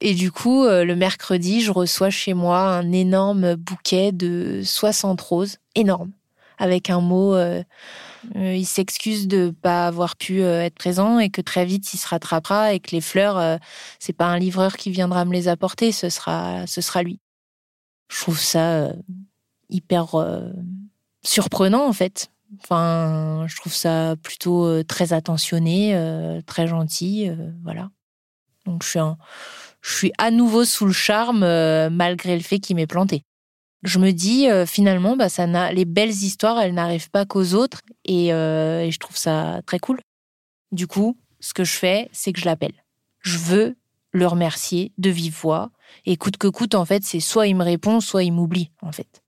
Et 0.00 0.14
du 0.14 0.30
coup, 0.30 0.64
le 0.64 0.94
mercredi, 0.94 1.60
je 1.60 1.70
reçois 1.72 2.08
chez 2.08 2.32
moi 2.32 2.60
un 2.60 2.90
énorme 2.90 3.54
bouquet 3.54 4.12
de 4.12 4.62
60 4.64 5.20
roses, 5.20 5.58
énorme, 5.74 6.12
avec 6.58 6.88
un 6.88 7.02
mot. 7.02 7.36
Euh, 8.36 8.54
il 8.54 8.66
s'excuse 8.66 9.28
de 9.28 9.50
pas 9.50 9.86
avoir 9.86 10.16
pu 10.16 10.42
euh, 10.42 10.62
être 10.62 10.74
présent 10.74 11.18
et 11.18 11.30
que 11.30 11.40
très 11.40 11.64
vite 11.64 11.92
il 11.94 11.98
se 11.98 12.06
rattrapera 12.08 12.74
et 12.74 12.80
que 12.80 12.90
les 12.92 13.00
fleurs, 13.00 13.38
euh, 13.38 13.56
c'est 13.98 14.12
pas 14.12 14.26
un 14.26 14.38
livreur 14.38 14.76
qui 14.76 14.90
viendra 14.90 15.24
me 15.24 15.32
les 15.32 15.48
apporter, 15.48 15.92
ce 15.92 16.08
sera, 16.08 16.66
ce 16.66 16.80
sera 16.80 17.02
lui. 17.02 17.18
Je 18.08 18.20
trouve 18.20 18.40
ça 18.40 18.72
euh, 18.72 18.92
hyper 19.68 20.16
surprenant 21.22 21.86
en 21.86 21.92
fait. 21.92 22.30
Enfin, 22.62 23.46
je 23.46 23.56
trouve 23.56 23.74
ça 23.74 24.16
plutôt 24.20 24.82
très 24.82 25.12
attentionné, 25.12 26.40
très 26.46 26.66
gentil, 26.66 27.30
voilà. 27.62 27.90
Donc 28.66 28.82
je 28.82 28.88
suis, 28.88 28.98
je 29.80 29.94
suis 29.94 30.12
à 30.18 30.32
nouveau 30.32 30.64
sous 30.64 30.84
le 30.84 30.92
charme 30.92 31.46
malgré 31.90 32.36
le 32.36 32.42
fait 32.42 32.58
qu'il 32.58 32.74
m'ait 32.74 32.88
planté. 32.88 33.24
Je 33.82 33.98
me 33.98 34.12
dis 34.12 34.48
euh, 34.48 34.66
finalement, 34.66 35.16
bah 35.16 35.28
ça 35.28 35.46
n'a, 35.46 35.72
les 35.72 35.84
belles 35.84 36.10
histoires, 36.10 36.60
elles 36.60 36.74
n'arrivent 36.74 37.10
pas 37.10 37.24
qu'aux 37.24 37.54
autres 37.54 37.80
et, 38.04 38.32
euh, 38.32 38.82
et 38.82 38.90
je 38.90 38.98
trouve 38.98 39.16
ça 39.16 39.60
très 39.66 39.78
cool. 39.78 40.00
Du 40.72 40.86
coup, 40.86 41.16
ce 41.40 41.54
que 41.54 41.64
je 41.64 41.72
fais, 41.72 42.08
c'est 42.12 42.32
que 42.32 42.40
je 42.40 42.44
l'appelle. 42.44 42.74
Je 43.20 43.38
veux 43.38 43.76
le 44.12 44.26
remercier 44.26 44.92
de 44.98 45.10
vive 45.10 45.36
voix 45.40 45.70
et 46.06 46.16
coûte 46.16 46.36
que 46.36 46.48
coûte, 46.48 46.74
en 46.74 46.84
fait, 46.84 47.04
c'est 47.04 47.20
soit 47.20 47.46
il 47.46 47.56
me 47.56 47.64
répond, 47.64 48.00
soit 48.00 48.22
il 48.22 48.32
m'oublie, 48.32 48.70
en 48.82 48.92
fait. 48.92 49.22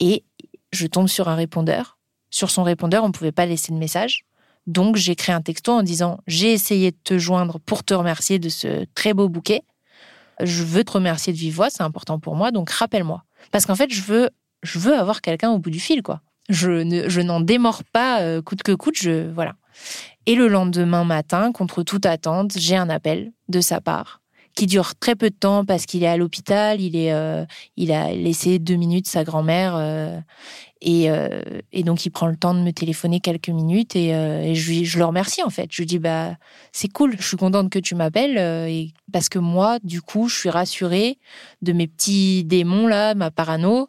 Et 0.00 0.24
je 0.72 0.86
tombe 0.86 1.08
sur 1.08 1.28
un 1.28 1.34
répondeur. 1.34 1.98
Sur 2.30 2.50
son 2.50 2.62
répondeur, 2.62 3.04
on 3.04 3.08
ne 3.08 3.12
pouvait 3.12 3.32
pas 3.32 3.46
laisser 3.46 3.72
de 3.72 3.78
message. 3.78 4.24
Donc, 4.66 4.96
j'ai 4.96 5.14
créé 5.16 5.34
un 5.34 5.42
texto 5.42 5.72
en 5.72 5.82
disant 5.82 6.20
J'ai 6.26 6.52
essayé 6.52 6.92
de 6.92 6.96
te 7.02 7.18
joindre 7.18 7.58
pour 7.60 7.84
te 7.84 7.94
remercier 7.94 8.38
de 8.38 8.48
ce 8.48 8.84
très 8.94 9.12
beau 9.12 9.28
bouquet. 9.28 9.62
Je 10.40 10.62
veux 10.62 10.82
te 10.82 10.92
remercier 10.92 11.32
de 11.32 11.38
vive 11.38 11.54
voix, 11.54 11.70
c'est 11.70 11.82
important 11.82 12.18
pour 12.18 12.36
moi, 12.36 12.50
donc 12.50 12.70
rappelle-moi. 12.70 13.24
Parce 13.50 13.66
qu'en 13.66 13.74
fait, 13.74 13.92
je 13.92 14.02
veux, 14.02 14.30
je 14.62 14.78
veux 14.78 14.96
avoir 14.96 15.20
quelqu'un 15.20 15.50
au 15.50 15.58
bout 15.58 15.70
du 15.70 15.80
fil, 15.80 16.02
quoi. 16.02 16.20
Je, 16.48 16.70
ne, 16.70 17.08
je 17.08 17.20
n'en 17.20 17.40
démords 17.40 17.84
pas 17.92 18.20
euh, 18.20 18.42
coûte 18.42 18.62
que 18.62 18.72
coûte, 18.72 18.96
je, 18.96 19.30
voilà. 19.32 19.54
Et 20.26 20.34
le 20.34 20.48
lendemain 20.48 21.04
matin, 21.04 21.52
contre 21.52 21.82
toute 21.82 22.06
attente, 22.06 22.52
j'ai 22.56 22.76
un 22.76 22.88
appel 22.88 23.32
de 23.48 23.60
sa 23.60 23.80
part 23.80 24.21
qui 24.54 24.66
dure 24.66 24.94
très 24.94 25.14
peu 25.14 25.30
de 25.30 25.34
temps 25.34 25.64
parce 25.64 25.86
qu'il 25.86 26.02
est 26.02 26.08
à 26.08 26.16
l'hôpital, 26.16 26.80
il 26.80 26.96
est, 26.96 27.12
euh, 27.12 27.44
il 27.76 27.92
a 27.92 28.12
laissé 28.12 28.58
deux 28.58 28.76
minutes 28.76 29.06
sa 29.06 29.24
grand-mère 29.24 29.74
euh, 29.76 30.18
et, 30.80 31.10
euh, 31.10 31.40
et 31.72 31.82
donc 31.82 32.04
il 32.04 32.10
prend 32.10 32.26
le 32.26 32.36
temps 32.36 32.54
de 32.54 32.60
me 32.60 32.72
téléphoner 32.72 33.20
quelques 33.20 33.48
minutes 33.48 33.96
et, 33.96 34.54
je, 34.54 34.84
je 34.84 34.98
le 34.98 35.04
remercie 35.04 35.42
en 35.42 35.50
fait. 35.50 35.68
Je 35.70 35.82
lui 35.82 35.86
dis 35.86 35.98
bah 35.98 36.36
c'est 36.72 36.88
cool, 36.88 37.16
je 37.18 37.26
suis 37.26 37.36
contente 37.36 37.70
que 37.70 37.78
tu 37.78 37.94
m'appelles 37.94 38.38
et 38.68 38.92
parce 39.12 39.28
que 39.28 39.38
moi 39.38 39.78
du 39.82 40.02
coup 40.02 40.28
je 40.28 40.38
suis 40.38 40.50
rassurée 40.50 41.18
de 41.62 41.72
mes 41.72 41.86
petits 41.86 42.44
démons 42.44 42.86
là, 42.86 43.14
ma 43.14 43.30
parano. 43.30 43.88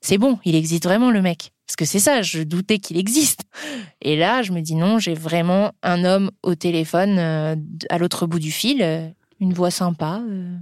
C'est 0.00 0.18
bon, 0.18 0.38
il 0.44 0.54
existe 0.54 0.84
vraiment 0.84 1.10
le 1.10 1.22
mec. 1.22 1.50
Parce 1.66 1.76
que 1.76 1.86
c'est 1.86 1.98
ça, 1.98 2.20
je 2.20 2.42
doutais 2.42 2.78
qu'il 2.78 2.98
existe. 2.98 3.40
Et 4.02 4.16
là, 4.16 4.42
je 4.42 4.52
me 4.52 4.60
dis 4.60 4.74
non, 4.74 4.98
j'ai 4.98 5.14
vraiment 5.14 5.72
un 5.82 6.04
homme 6.04 6.30
au 6.42 6.54
téléphone 6.54 7.18
à 7.18 7.98
l'autre 7.98 8.26
bout 8.26 8.38
du 8.38 8.50
fil, 8.50 9.14
une 9.40 9.52
voix 9.52 9.70
sympa, 9.70 10.20
euh, 10.28 10.56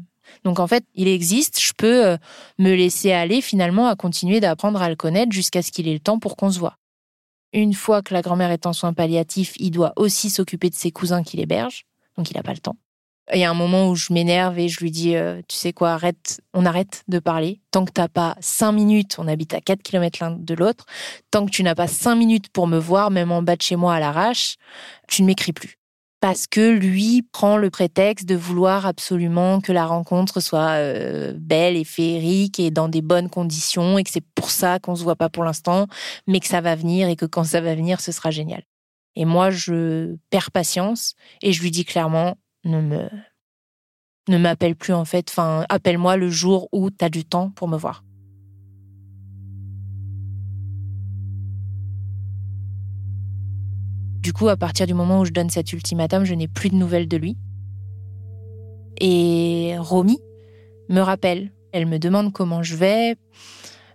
Donc 0.45 0.61
en 0.61 0.67
fait, 0.67 0.85
il 0.95 1.09
existe, 1.09 1.61
je 1.61 1.73
peux 1.77 2.07
euh, 2.07 2.17
me 2.59 2.75
laisser 2.75 3.13
aller 3.13 3.41
finalement 3.41 3.89
à 3.89 3.97
continuer 3.97 4.41
d'apprendre 4.41 4.81
à 4.83 4.89
le 4.89 4.97
connaître 4.97 5.33
jusqu'à 5.33 5.63
ce 5.63 5.71
qu'il 5.73 5.89
ait 5.89 5.93
le 5.93 6.01
temps 6.01 6.19
pour 6.19 6.37
qu'on 6.37 6.51
se 6.51 6.59
voit. 6.59 6.77
Une 7.53 7.75
fois 7.75 8.03
que 8.03 8.15
la 8.15 8.23
grand-mère 8.23 8.51
est 8.51 8.67
en 8.67 8.73
soins 8.73 8.95
palliatifs, 8.95 9.55
il 9.59 9.71
doit 9.71 9.93
aussi 9.97 10.31
s'occuper 10.31 10.71
de 10.71 10.75
ses 10.75 10.91
cousins 10.91 11.23
qui 11.23 11.37
l'hébergent, 11.37 11.85
donc 12.17 12.31
il 12.31 12.37
n'a 12.37 12.43
pas 12.43 12.55
le 12.55 12.59
temps. 12.59 12.77
Il 13.33 13.39
y 13.39 13.45
a 13.45 13.51
un 13.51 13.55
moment 13.55 13.89
où 13.89 13.95
je 13.95 14.13
m'énerve 14.13 14.59
et 14.59 14.69
je 14.69 14.81
lui 14.81 14.91
dis, 14.91 15.15
euh, 15.15 15.41
tu 15.49 15.57
sais 15.57 15.73
quoi, 15.73 15.93
arrête, 15.93 16.41
on 16.55 16.67
arrête 16.67 17.05
de 17.09 17.19
parler. 17.19 17.61
Tant 17.71 17.85
que 17.85 17.93
t'as 17.93 18.09
pas 18.09 18.37
cinq 18.41 18.73
minutes, 18.73 19.17
on 19.19 19.29
habite 19.29 19.55
à 19.55 19.61
4 19.61 19.83
km 19.83 20.19
l'un 20.21 20.31
de 20.33 20.55
l'autre, 20.55 20.87
tant 21.31 21.47
que 21.47 21.51
tu 21.51 21.63
n'as 21.63 21.75
pas 21.75 21.87
cinq 21.87 22.17
minutes 22.17 22.49
pour 22.49 22.67
me 22.67 22.79
voir, 22.79 23.11
même 23.11 23.31
en 23.31 23.43
bas 23.43 23.57
de 23.57 23.63
chez 23.63 23.77
moi 23.77 23.95
à 23.95 24.01
l'arrache, 24.01 24.57
tu 25.09 25.23
ne 25.23 25.29
m'écris 25.29 25.53
plus 25.53 25.79
parce 26.23 26.47
que 26.47 26.71
lui 26.71 27.23
prend 27.33 27.57
le 27.57 27.69
prétexte 27.69 28.27
de 28.27 28.37
vouloir 28.37 28.87
absolument 28.87 29.61
que 29.61 29.73
la 29.73 29.85
rencontre 29.85 30.39
soit 30.39 30.79
euh, 30.79 31.35
belle 31.37 31.77
et 31.77 31.83
féerique 31.83 32.61
et 32.61 32.71
dans 32.71 32.89
des 32.89 33.03
bonnes 33.03 33.29
conditions 33.29 33.99
et 33.99 34.05
que 34.05 34.11
c'est 34.11 34.25
pour 34.37 34.49
ça 34.49 34.79
qu'on 34.79 34.95
se 34.95 35.03
voit 35.03 35.17
pas 35.17 35.29
pour 35.29 35.43
l'instant, 35.43 35.89
mais 36.29 36.39
que 36.39 36.47
ça 36.47 36.61
va 36.61 36.77
venir 36.77 37.09
et 37.09 37.17
que 37.17 37.27
quand 37.27 37.43
ça 37.43 37.61
va 37.61 37.75
venir, 37.75 38.01
ce 38.01 38.13
sera 38.13 38.31
génial. 38.31 38.63
Et 39.17 39.25
moi, 39.25 39.51
je 39.51 40.15
perds 40.31 40.53
patience 40.53 41.17
et 41.43 41.53
je 41.53 41.61
lui 41.61 41.73
dis 41.73 41.85
clairement, 41.85 42.37
ne 42.63 42.81
me, 42.81 43.09
ne 44.29 44.39
m'appelle 44.39 44.77
plus 44.77 44.93
en 44.93 45.05
fait, 45.05 45.29
enfin, 45.29 45.67
appelle-moi 45.71 46.17
le 46.17 46.31
jour 46.31 46.69
où 46.71 46.89
tu 46.93 47.05
as 47.05 47.11
du 47.11 47.25
temps 47.25 47.51
pour 47.51 47.67
me 47.67 47.77
voir. 47.77 48.05
Du 54.33 54.39
coup, 54.39 54.49
à 54.49 54.57
partir 54.57 54.87
du 54.87 54.95
moment 54.95 55.21
où 55.21 55.25
je 55.27 55.31
donne 55.31 55.51
cet 55.51 55.75
ultimatum, 55.75 56.25
je 56.25 56.33
n'ai 56.33 56.49
plus 56.49 56.71
de 56.71 56.75
nouvelles 56.75 57.07
de 57.07 57.19
lui. 57.19 57.37
Et 58.99 59.75
Romy 59.77 60.19
me 60.89 61.03
rappelle. 61.03 61.53
Elle 61.71 61.85
me 61.85 61.99
demande 61.99 62.33
comment 62.33 62.63
je 62.63 62.75
vais. 62.75 63.17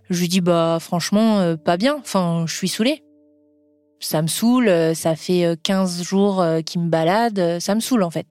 Je 0.08 0.20
lui 0.20 0.28
dis 0.28 0.40
bah 0.40 0.78
franchement 0.80 1.40
euh, 1.40 1.56
pas 1.56 1.76
bien. 1.76 1.96
Enfin, 1.98 2.44
je 2.46 2.54
suis 2.54 2.68
saoulée. 2.68 3.02
Ça 3.98 4.22
me 4.22 4.28
saoule. 4.28 4.68
Euh, 4.68 4.94
ça 4.94 5.16
fait 5.16 5.58
15 5.64 5.98
euh, 5.98 6.04
jours 6.04 6.46
qu'il 6.64 6.82
me 6.82 6.88
balade. 6.88 7.58
Ça 7.58 7.74
me 7.74 7.80
saoule 7.80 8.04
en 8.04 8.10
fait. 8.10 8.28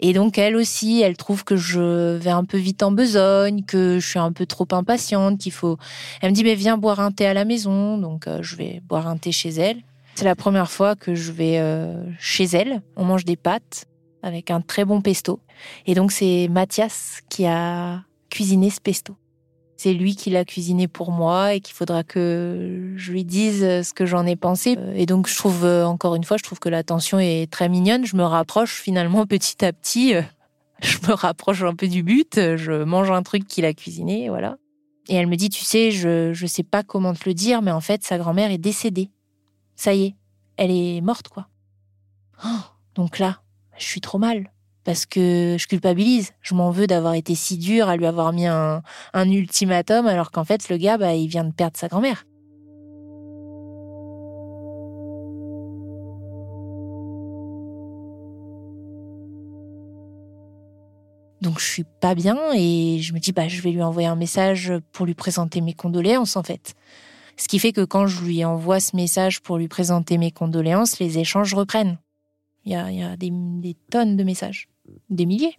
Et 0.00 0.12
donc 0.12 0.36
elle 0.36 0.54
aussi, 0.54 1.00
elle 1.00 1.16
trouve 1.16 1.44
que 1.44 1.56
je 1.56 2.18
vais 2.18 2.28
un 2.28 2.44
peu 2.44 2.58
vite 2.58 2.82
en 2.82 2.92
besogne, 2.92 3.64
que 3.64 3.98
je 3.98 4.06
suis 4.06 4.18
un 4.18 4.32
peu 4.32 4.44
trop 4.44 4.68
impatiente, 4.72 5.40
qu'il 5.40 5.52
faut. 5.52 5.78
Elle 6.20 6.32
me 6.32 6.34
dit 6.34 6.44
mais 6.44 6.56
viens 6.56 6.76
boire 6.76 7.00
un 7.00 7.10
thé 7.10 7.24
à 7.24 7.32
la 7.32 7.46
maison. 7.46 7.96
Donc 7.96 8.28
je 8.42 8.54
vais 8.54 8.82
boire 8.86 9.06
un 9.06 9.16
thé 9.16 9.32
chez 9.32 9.48
elle. 9.48 9.82
C'est 10.14 10.24
la 10.24 10.36
première 10.36 10.70
fois 10.70 10.94
que 10.94 11.14
je 11.14 11.32
vais 11.32 11.58
euh, 11.58 12.04
chez 12.18 12.44
elle. 12.44 12.82
On 12.96 13.04
mange 13.04 13.24
des 13.24 13.36
pâtes 13.36 13.86
avec 14.22 14.50
un 14.50 14.60
très 14.60 14.84
bon 14.84 15.00
pesto. 15.00 15.40
Et 15.86 15.94
donc 15.94 16.12
c'est 16.12 16.48
Mathias 16.48 17.20
qui 17.28 17.46
a 17.46 18.02
cuisiné 18.30 18.70
ce 18.70 18.80
pesto. 18.80 19.16
C'est 19.76 19.94
lui 19.94 20.14
qui 20.14 20.30
l'a 20.30 20.44
cuisiné 20.44 20.86
pour 20.86 21.10
moi 21.10 21.54
et 21.54 21.60
qu'il 21.60 21.74
faudra 21.74 22.04
que 22.04 22.92
je 22.96 23.10
lui 23.10 23.24
dise 23.24 23.60
ce 23.60 23.92
que 23.92 24.06
j'en 24.06 24.26
ai 24.26 24.36
pensé. 24.36 24.76
Et 24.94 25.06
donc 25.06 25.28
je 25.28 25.36
trouve, 25.36 25.64
euh, 25.64 25.84
encore 25.84 26.14
une 26.14 26.24
fois, 26.24 26.36
je 26.36 26.44
trouve 26.44 26.60
que 26.60 26.68
la 26.68 26.84
tension 26.84 27.18
est 27.18 27.50
très 27.50 27.68
mignonne. 27.68 28.04
Je 28.04 28.16
me 28.16 28.22
rapproche 28.22 28.80
finalement 28.80 29.26
petit 29.26 29.64
à 29.64 29.72
petit. 29.72 30.14
Je 30.82 30.98
me 31.06 31.12
rapproche 31.12 31.62
un 31.62 31.76
peu 31.76 31.86
du 31.86 32.02
but. 32.02 32.34
Je 32.56 32.82
mange 32.82 33.08
un 33.12 33.22
truc 33.22 33.46
qu'il 33.46 33.64
a 33.64 33.72
cuisiné, 33.72 34.28
voilà. 34.30 34.56
Et 35.08 35.14
elle 35.14 35.28
me 35.28 35.36
dit, 35.36 35.48
tu 35.48 35.64
sais, 35.64 35.92
je 35.92 36.30
ne 36.30 36.48
sais 36.48 36.64
pas 36.64 36.82
comment 36.82 37.14
te 37.14 37.20
le 37.24 37.34
dire, 37.34 37.62
mais 37.62 37.70
en 37.70 37.80
fait, 37.80 38.02
sa 38.02 38.18
grand-mère 38.18 38.50
est 38.50 38.58
décédée 38.58 39.08
ça 39.82 39.94
y 39.94 40.04
est, 40.04 40.14
elle 40.58 40.70
est 40.70 41.00
morte, 41.00 41.26
quoi. 41.26 41.48
Oh, 42.44 42.60
donc 42.94 43.18
là, 43.18 43.40
je 43.76 43.84
suis 43.84 44.00
trop 44.00 44.18
mal. 44.18 44.52
Parce 44.84 45.06
que 45.06 45.56
je 45.58 45.66
culpabilise. 45.66 46.30
Je 46.40 46.54
m'en 46.54 46.70
veux 46.70 46.86
d'avoir 46.86 47.14
été 47.14 47.34
si 47.34 47.58
dur 47.58 47.88
à 47.88 47.96
lui 47.96 48.06
avoir 48.06 48.32
mis 48.32 48.46
un, 48.46 48.82
ultimatum, 49.14 50.06
alors 50.06 50.30
qu'en 50.30 50.44
fait, 50.44 50.68
le 50.68 50.76
gars, 50.76 50.98
bah, 50.98 51.14
il 51.14 51.26
vient 51.26 51.42
de 51.42 51.52
perdre 51.52 51.76
sa 51.76 51.88
grand-mère. 51.88 52.26
Donc 61.40 61.58
je 61.58 61.66
suis 61.66 61.84
pas 62.00 62.14
bien 62.14 62.38
et 62.54 63.00
je 63.00 63.12
me 63.12 63.18
dis 63.18 63.32
bah 63.32 63.48
je 63.48 63.60
vais 63.62 63.72
lui 63.72 63.82
envoyer 63.82 64.06
un 64.06 64.14
message 64.14 64.72
pour 64.92 65.06
lui 65.06 65.14
présenter 65.14 65.60
mes 65.60 65.72
condoléances 65.72 66.36
en 66.36 66.44
fait. 66.44 66.76
Ce 67.36 67.48
qui 67.48 67.58
fait 67.58 67.72
que 67.72 67.84
quand 67.84 68.06
je 68.06 68.24
lui 68.24 68.44
envoie 68.44 68.80
ce 68.80 68.94
message 68.96 69.40
pour 69.40 69.58
lui 69.58 69.68
présenter 69.68 70.18
mes 70.18 70.30
condoléances, 70.30 70.98
les 70.98 71.18
échanges 71.18 71.54
reprennent. 71.54 71.98
Il 72.64 72.72
y 72.72 73.02
a, 73.02 73.16
des, 73.16 73.76
tonnes 73.90 74.16
de 74.16 74.22
messages, 74.22 74.68
des 75.10 75.26
milliers. 75.26 75.56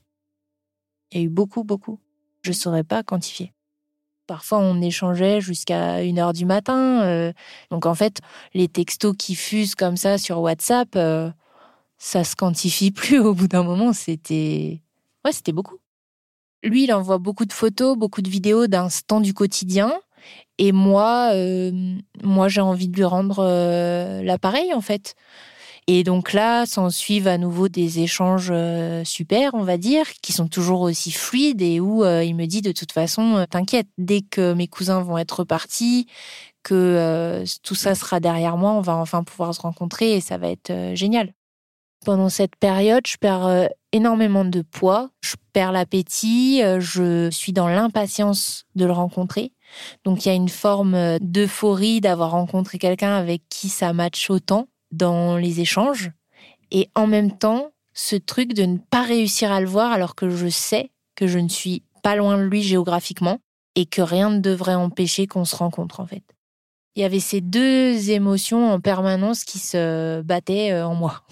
Il 1.12 1.18
y 1.18 1.22
a 1.22 1.26
eu 1.26 1.30
beaucoup, 1.30 1.64
beaucoup. 1.64 2.00
Je 2.44 2.52
ne 2.52 2.56
saurais 2.56 2.84
pas 2.84 3.04
quantifier. 3.04 3.54
Parfois, 4.26 4.60
on 4.60 4.82
échangeait 4.82 5.42
jusqu'à 5.42 6.02
une 6.02 6.18
heure 6.18 6.32
du 6.32 6.46
matin. 6.46 7.02
Euh, 7.04 7.34
donc, 7.72 7.86
en 7.86 7.94
fait, 7.94 8.22
les 8.54 8.70
textos 8.70 9.16
qui 9.18 9.36
fusent 9.36 9.76
comme 9.76 9.98
ça 9.98 10.18
sur 10.18 10.40
WhatsApp, 10.40 10.96
euh, 10.96 11.30
ça 11.98 12.24
se 12.24 12.36
quantifie 12.36 12.92
plus 12.92 13.20
au 13.20 13.34
bout 13.34 13.50
d'un 13.50 13.64
moment. 13.64 13.92
C'était, 13.92 14.82
ouais, 15.26 15.32
c'était 15.34 15.52
beaucoup. 15.52 15.78
Lui, 16.64 16.86
il 16.86 16.94
envoie 16.94 17.18
beaucoup 17.18 17.46
de 17.46 17.52
photos, 17.52 17.98
beaucoup 17.98 18.22
de 18.22 18.30
vidéos 18.30 18.68
d'instants 18.68 19.20
du 19.20 19.34
quotidien. 19.34 19.92
Et 20.60 20.72
moi, 20.72 21.32
euh, 21.34 21.72
moi, 22.24 22.48
j'ai 22.48 22.62
envie 22.62 22.88
de 22.88 22.96
lui 22.96 23.04
rendre 23.04 23.40
euh, 23.40 24.22
l'appareil, 24.24 24.74
en 24.74 24.82
fait. 24.82 25.16
Et 25.88 26.04
donc 26.04 26.32
là, 26.32 26.66
s'en 26.66 26.90
suivent 26.90 27.28
à 27.28 27.38
nouveau 27.38 27.68
des 27.68 28.00
échanges 28.00 28.52
euh, 28.52 29.04
super, 29.04 29.54
on 29.54 29.64
va 29.64 29.78
dire, 29.78 30.06
qui 30.22 30.32
sont 30.32 30.48
toujours 30.48 30.82
aussi 30.82 31.12
fluides 31.12 31.62
et 31.62 31.82
où 31.82 32.06
il 32.06 32.36
me 32.36 32.46
dit 32.46 32.62
de 32.62 32.72
toute 32.72 32.94
façon, 32.94 33.46
t'inquiète, 33.50 33.88
dès 33.98 34.22
que 34.22 34.54
mes 34.54 34.68
cousins 34.68 35.02
vont 35.02 35.18
être 35.18 35.44
partis, 35.44 36.08
que 36.64 37.44
tout 37.64 37.76
ça 37.76 37.96
sera 37.96 38.22
derrière 38.22 38.56
moi, 38.56 38.72
on 38.72 38.80
va 38.80 38.96
enfin 38.96 39.24
pouvoir 39.26 39.54
se 39.54 39.60
rencontrer 39.60 40.14
et 40.14 40.22
ça 40.22 40.38
va 40.38 40.50
être 40.50 40.72
génial. 40.94 41.34
Pendant 42.06 42.30
cette 42.30 42.56
période, 42.56 43.06
je 43.06 43.18
perds 43.18 43.68
énormément 43.92 44.46
de 44.46 44.62
poids, 44.62 45.10
je 45.20 45.36
perds 45.52 45.74
l'appétit, 45.74 46.62
je 46.80 47.30
suis 47.30 47.52
dans 47.52 47.68
l'impatience 47.68 48.64
de 48.76 48.86
le 48.86 48.94
rencontrer. 48.94 49.52
Donc 50.04 50.26
il 50.26 50.30
y 50.30 50.32
a 50.32 50.36
une 50.36 50.50
forme 50.50 50.96
euh, 50.96 51.18
d'euphorie 51.22 52.02
d'avoir 52.02 52.32
rencontré 52.32 52.78
quelqu'un 52.78 53.16
avec 53.16 53.44
qui 53.50 53.70
ça 53.70 53.94
match 53.94 54.30
autant 54.30 54.68
dans 54.92 55.38
les 55.38 55.60
échanges. 55.60 56.12
Et 56.72 56.90
en 56.96 57.08
même 57.08 57.38
temps, 57.38 57.72
ce 57.94 58.16
truc 58.16 58.54
de 58.54 58.64
ne 58.64 58.78
pas 58.78 59.04
réussir 59.04 59.52
à 59.52 59.62
le 59.62 59.68
voir 59.68 59.92
alors 59.92 60.16
que 60.16 60.30
je 60.30 60.48
sais 60.48 60.92
que 61.16 61.28
je 61.28 61.40
ne 61.40 61.50
suis 61.50 61.84
pas 62.02 62.16
loin 62.16 62.38
de 62.38 62.44
lui 62.44 62.64
géographiquement 62.64 63.40
et 63.76 63.86
que 63.86 64.02
rien 64.02 64.30
ne 64.30 64.40
devrait 64.40 64.76
empêcher 64.76 65.28
qu'on 65.28 65.46
se 65.46 65.56
rencontre 65.56 66.00
en 66.00 66.06
fait. 66.08 66.24
Il 66.96 67.02
y 67.02 67.06
avait 67.06 67.20
ces 67.20 67.42
deux 67.42 68.12
émotions 68.12 68.72
en 68.72 68.80
permanence 68.80 69.46
qui 69.46 69.58
se 69.58 70.22
battaient 70.22 70.72
euh, 70.72 70.86
en 70.86 70.94
moi. 70.96 71.24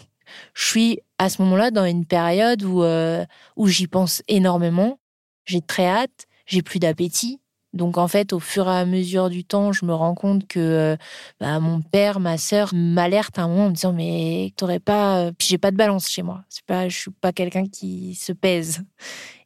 Je 0.54 0.66
suis 0.66 1.00
à 1.18 1.30
ce 1.30 1.42
moment-là 1.42 1.72
dans 1.72 1.86
une 1.86 2.06
période 2.06 2.64
où, 2.64 2.84
euh, 2.84 3.26
où 3.58 3.68
j'y 3.68 3.88
pense 3.88 4.24
énormément. 4.28 5.00
J'ai 5.46 5.62
très 5.62 5.86
hâte, 5.86 6.26
j'ai 6.46 6.62
plus 6.62 6.80
d'appétit, 6.80 7.41
donc 7.74 7.98
en 7.98 8.08
fait, 8.08 8.34
au 8.34 8.40
fur 8.40 8.68
et 8.68 8.72
à 8.72 8.86
mesure 8.86 9.30
du 9.30 9.46
temps, 9.46 9.72
je 9.72 9.86
me 9.86 9.94
rends 9.94 10.14
compte 10.14 10.46
que 10.48 10.60
euh, 10.60 10.96
bah, 11.40 11.60
mon 11.60 11.82
père, 11.82 12.20
ma 12.20 12.38
sœur 12.38 12.72
m'alertent 12.74 13.40
un 13.40 13.48
moment 13.48 13.66
en 13.66 13.70
me 13.70 13.74
disant 13.74 13.94
mais 13.94 14.54
t'aurais 14.58 14.80
pas, 14.80 15.20
euh, 15.20 15.32
puis 15.38 15.48
j'ai 15.48 15.58
pas 15.58 15.72
de 15.72 15.78
balance 15.78 16.10
chez 16.10 16.22
moi. 16.22 16.44
C'est 16.50 16.66
pas, 16.66 16.90
je 16.90 16.98
suis 16.98 17.12
pas 17.12 17.32
quelqu'un 17.32 17.66
qui 17.68 18.16
se 18.16 18.34
pèse. 18.34 18.84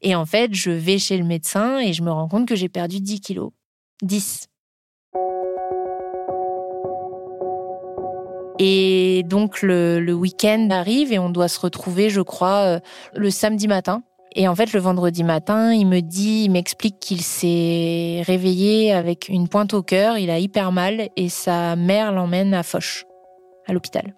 Et 0.02 0.16
en 0.16 0.26
fait, 0.26 0.54
je 0.54 0.72
vais 0.72 0.98
chez 0.98 1.18
le 1.18 1.24
médecin 1.24 1.80
et 1.80 1.94
je 1.94 2.02
me 2.02 2.12
rends 2.12 2.28
compte 2.28 2.48
que 2.48 2.56
j'ai 2.56 2.70
perdu 2.70 3.00
10 3.00 3.22
kilos, 3.22 3.52
10. 4.02 4.48
Et 8.58 9.24
donc 9.26 9.62
le, 9.62 10.00
le 10.00 10.14
week-end 10.14 10.70
arrive 10.72 11.12
et 11.12 11.20
on 11.20 11.30
doit 11.30 11.50
se 11.50 11.60
retrouver, 11.60 12.10
je 12.10 12.22
crois, 12.22 12.62
euh, 12.62 12.80
le 13.14 13.30
samedi 13.30 13.68
matin 13.68 14.04
et 14.38 14.50
en 14.50 14.56
fait, 14.56 14.74
le 14.74 14.82
vendredi 14.82 15.24
matin, 15.24 15.74
il 15.74 15.88
me 15.88 16.02
dit, 16.02 16.50
m'explique 16.50 17.00
qu'il 17.00 17.22
s'est 17.22 18.22
réveillé 18.26 18.92
avec 18.92 19.30
une 19.30 19.48
pointe 19.48 19.74
au 19.74 19.82
cœur, 19.82 20.18
il 20.18 20.30
a 20.30 20.40
hyper 20.40 20.74
mal 20.74 21.10
et 21.16 21.30
sa 21.30 21.78
mère 21.78 22.12
l'emmène 22.12 22.54
à 22.54 22.62
Foch, 22.62 23.06
à 23.66 23.72
l'hôpital. 23.72 24.14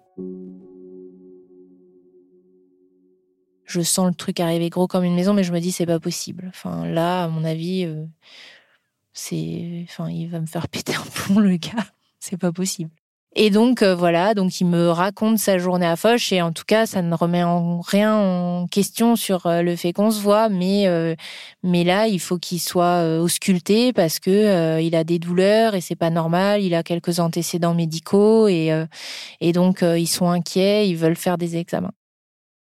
Je 3.64 3.80
sens 3.80 4.08
le 4.08 4.14
truc 4.14 4.40
arriver 4.40 4.70
gros 4.70 4.88
comme 4.88 5.04
une 5.04 5.14
maison, 5.14 5.34
mais 5.34 5.44
je 5.44 5.52
me 5.52 5.60
dis 5.60 5.70
c'est 5.70 5.86
pas 5.86 6.00
possible. 6.00 6.46
Enfin 6.48 6.84
là, 6.86 7.24
à 7.24 7.28
mon 7.28 7.44
avis, 7.44 7.84
euh, 7.84 8.04
c'est, 9.12 9.84
enfin, 9.84 10.10
il 10.10 10.26
va 10.28 10.40
me 10.40 10.46
faire 10.46 10.66
péter 10.70 10.94
un 10.96 11.04
plomb 11.14 11.38
le 11.38 11.56
gars. 11.58 11.86
C'est 12.18 12.38
pas 12.38 12.50
possible. 12.50 12.90
Et 13.40 13.50
donc 13.50 13.82
euh, 13.82 13.94
voilà, 13.94 14.34
donc 14.34 14.60
il 14.60 14.66
me 14.66 14.88
raconte 14.88 15.38
sa 15.38 15.58
journée 15.58 15.86
à 15.86 15.94
Foch 15.94 16.32
et 16.32 16.42
en 16.42 16.50
tout 16.50 16.64
cas 16.66 16.86
ça 16.86 17.02
ne 17.02 17.14
remet 17.14 17.44
en 17.44 17.80
rien 17.80 18.16
en 18.16 18.66
question 18.66 19.14
sur 19.14 19.46
euh, 19.46 19.62
le 19.62 19.76
fait 19.76 19.92
qu'on 19.92 20.10
se 20.10 20.20
voit, 20.20 20.48
mais 20.48 20.88
euh, 20.88 21.14
mais 21.62 21.84
là 21.84 22.08
il 22.08 22.18
faut 22.18 22.36
qu'il 22.36 22.60
soit 22.60 23.20
ausculté 23.20 23.92
parce 23.92 24.18
que 24.18 24.80
il 24.80 24.96
a 24.96 25.04
des 25.04 25.20
douleurs 25.20 25.76
et 25.76 25.80
c'est 25.80 25.94
pas 25.94 26.10
normal, 26.10 26.64
il 26.64 26.74
a 26.74 26.82
quelques 26.82 27.20
antécédents 27.20 27.74
médicaux 27.74 28.48
et 28.48 28.72
et 29.40 29.52
donc 29.52 29.82
ils 29.82 30.08
sont 30.08 30.28
inquiets, 30.28 30.88
ils 30.88 30.96
veulent 30.96 31.14
faire 31.14 31.38
des 31.38 31.56
examens. 31.56 31.92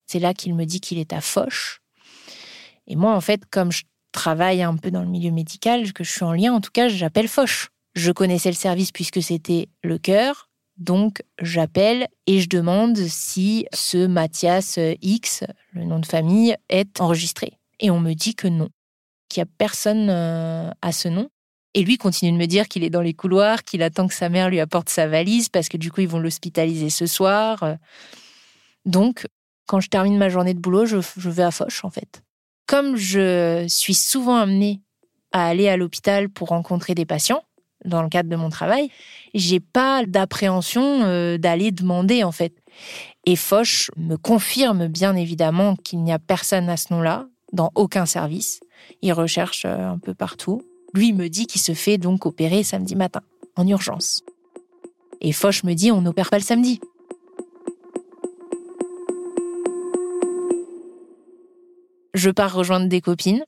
C'est 0.08 0.18
là 0.18 0.34
qu'il 0.34 0.56
me 0.56 0.64
dit 0.64 0.80
qu'il 0.80 0.98
est 0.98 1.12
à 1.12 1.20
Foch. 1.20 1.82
Et 2.88 2.96
moi 2.96 3.14
en 3.14 3.20
fait 3.20 3.42
comme 3.48 3.70
je 3.70 3.84
travaille 4.10 4.64
un 4.64 4.76
peu 4.76 4.90
dans 4.90 5.02
le 5.02 5.08
milieu 5.08 5.30
médical, 5.30 5.92
que 5.92 6.02
je 6.02 6.10
suis 6.10 6.24
en 6.24 6.32
lien, 6.32 6.52
en 6.52 6.60
tout 6.60 6.72
cas, 6.72 6.88
j'appelle 6.88 7.28
Foch. 7.28 7.68
Je 7.94 8.10
connaissais 8.10 8.50
le 8.50 8.56
service 8.56 8.90
puisque 8.90 9.22
c'était 9.22 9.68
le 9.84 9.98
cœur, 9.98 10.48
donc 10.76 11.22
j'appelle 11.40 12.08
et 12.26 12.40
je 12.40 12.48
demande 12.48 12.96
si 12.96 13.66
ce 13.72 14.06
Mathias 14.06 14.78
X, 15.02 15.44
le 15.72 15.84
nom 15.84 15.98
de 15.98 16.06
famille, 16.06 16.56
est 16.68 17.00
enregistré. 17.00 17.58
Et 17.80 17.90
on 17.90 18.00
me 18.00 18.14
dit 18.14 18.34
que 18.34 18.48
non, 18.48 18.68
qu'il 19.28 19.42
n'y 19.42 19.48
a 19.48 19.52
personne 19.58 20.08
euh, 20.10 20.70
à 20.82 20.92
ce 20.92 21.08
nom. 21.08 21.28
Et 21.74 21.82
lui 21.82 21.98
continue 21.98 22.30
de 22.30 22.36
me 22.36 22.46
dire 22.46 22.68
qu'il 22.68 22.84
est 22.84 22.90
dans 22.90 23.00
les 23.00 23.14
couloirs, 23.14 23.64
qu'il 23.64 23.82
attend 23.82 24.06
que 24.06 24.14
sa 24.14 24.28
mère 24.28 24.48
lui 24.48 24.60
apporte 24.60 24.88
sa 24.88 25.08
valise 25.08 25.48
parce 25.48 25.68
que 25.68 25.76
du 25.76 25.90
coup 25.90 26.02
ils 26.02 26.08
vont 26.08 26.20
l'hospitaliser 26.20 26.88
ce 26.88 27.06
soir. 27.06 27.76
Donc, 28.84 29.26
quand 29.66 29.80
je 29.80 29.88
termine 29.88 30.16
ma 30.16 30.28
journée 30.28 30.54
de 30.54 30.60
boulot, 30.60 30.86
je, 30.86 30.98
vais 31.28 31.42
à 31.42 31.50
Foch 31.50 31.84
en 31.84 31.90
fait. 31.90 32.22
Comme 32.66 32.96
je 32.96 33.64
suis 33.68 33.94
souvent 33.94 34.36
amenée 34.36 34.82
à 35.32 35.46
aller 35.46 35.68
à 35.68 35.76
l'hôpital 35.76 36.28
pour 36.28 36.48
rencontrer 36.48 36.94
des 36.94 37.06
patients 37.06 37.42
dans 37.84 38.02
le 38.02 38.08
cadre 38.08 38.28
de 38.28 38.36
mon 38.36 38.50
travail, 38.50 38.90
j'ai 39.34 39.60
pas 39.60 40.04
d'appréhension 40.06 41.02
euh, 41.04 41.38
d'aller 41.38 41.70
demander 41.70 42.24
en 42.24 42.32
fait. 42.32 42.54
Et 43.26 43.36
Foch 43.36 43.90
me 43.96 44.16
confirme 44.16 44.88
bien 44.88 45.16
évidemment 45.16 45.76
qu'il 45.76 46.02
n'y 46.02 46.12
a 46.12 46.18
personne 46.18 46.68
à 46.68 46.76
ce 46.76 46.92
nom-là 46.92 47.26
dans 47.52 47.70
aucun 47.74 48.06
service. 48.06 48.60
Il 49.02 49.12
recherche 49.12 49.64
euh, 49.64 49.90
un 49.90 49.98
peu 49.98 50.14
partout. 50.14 50.62
Lui 50.92 51.12
me 51.12 51.28
dit 51.28 51.46
qu'il 51.46 51.60
se 51.60 51.74
fait 51.74 51.98
donc 51.98 52.26
opérer 52.26 52.62
samedi 52.62 52.96
matin, 52.96 53.22
en 53.56 53.66
urgence. 53.66 54.22
Et 55.20 55.32
Foch 55.32 55.64
me 55.64 55.74
dit 55.74 55.90
on 55.90 56.02
n'opère 56.02 56.30
pas 56.30 56.38
le 56.38 56.44
samedi. 56.44 56.80
Je 62.14 62.30
pars 62.30 62.54
rejoindre 62.54 62.88
des 62.88 63.00
copines. 63.00 63.44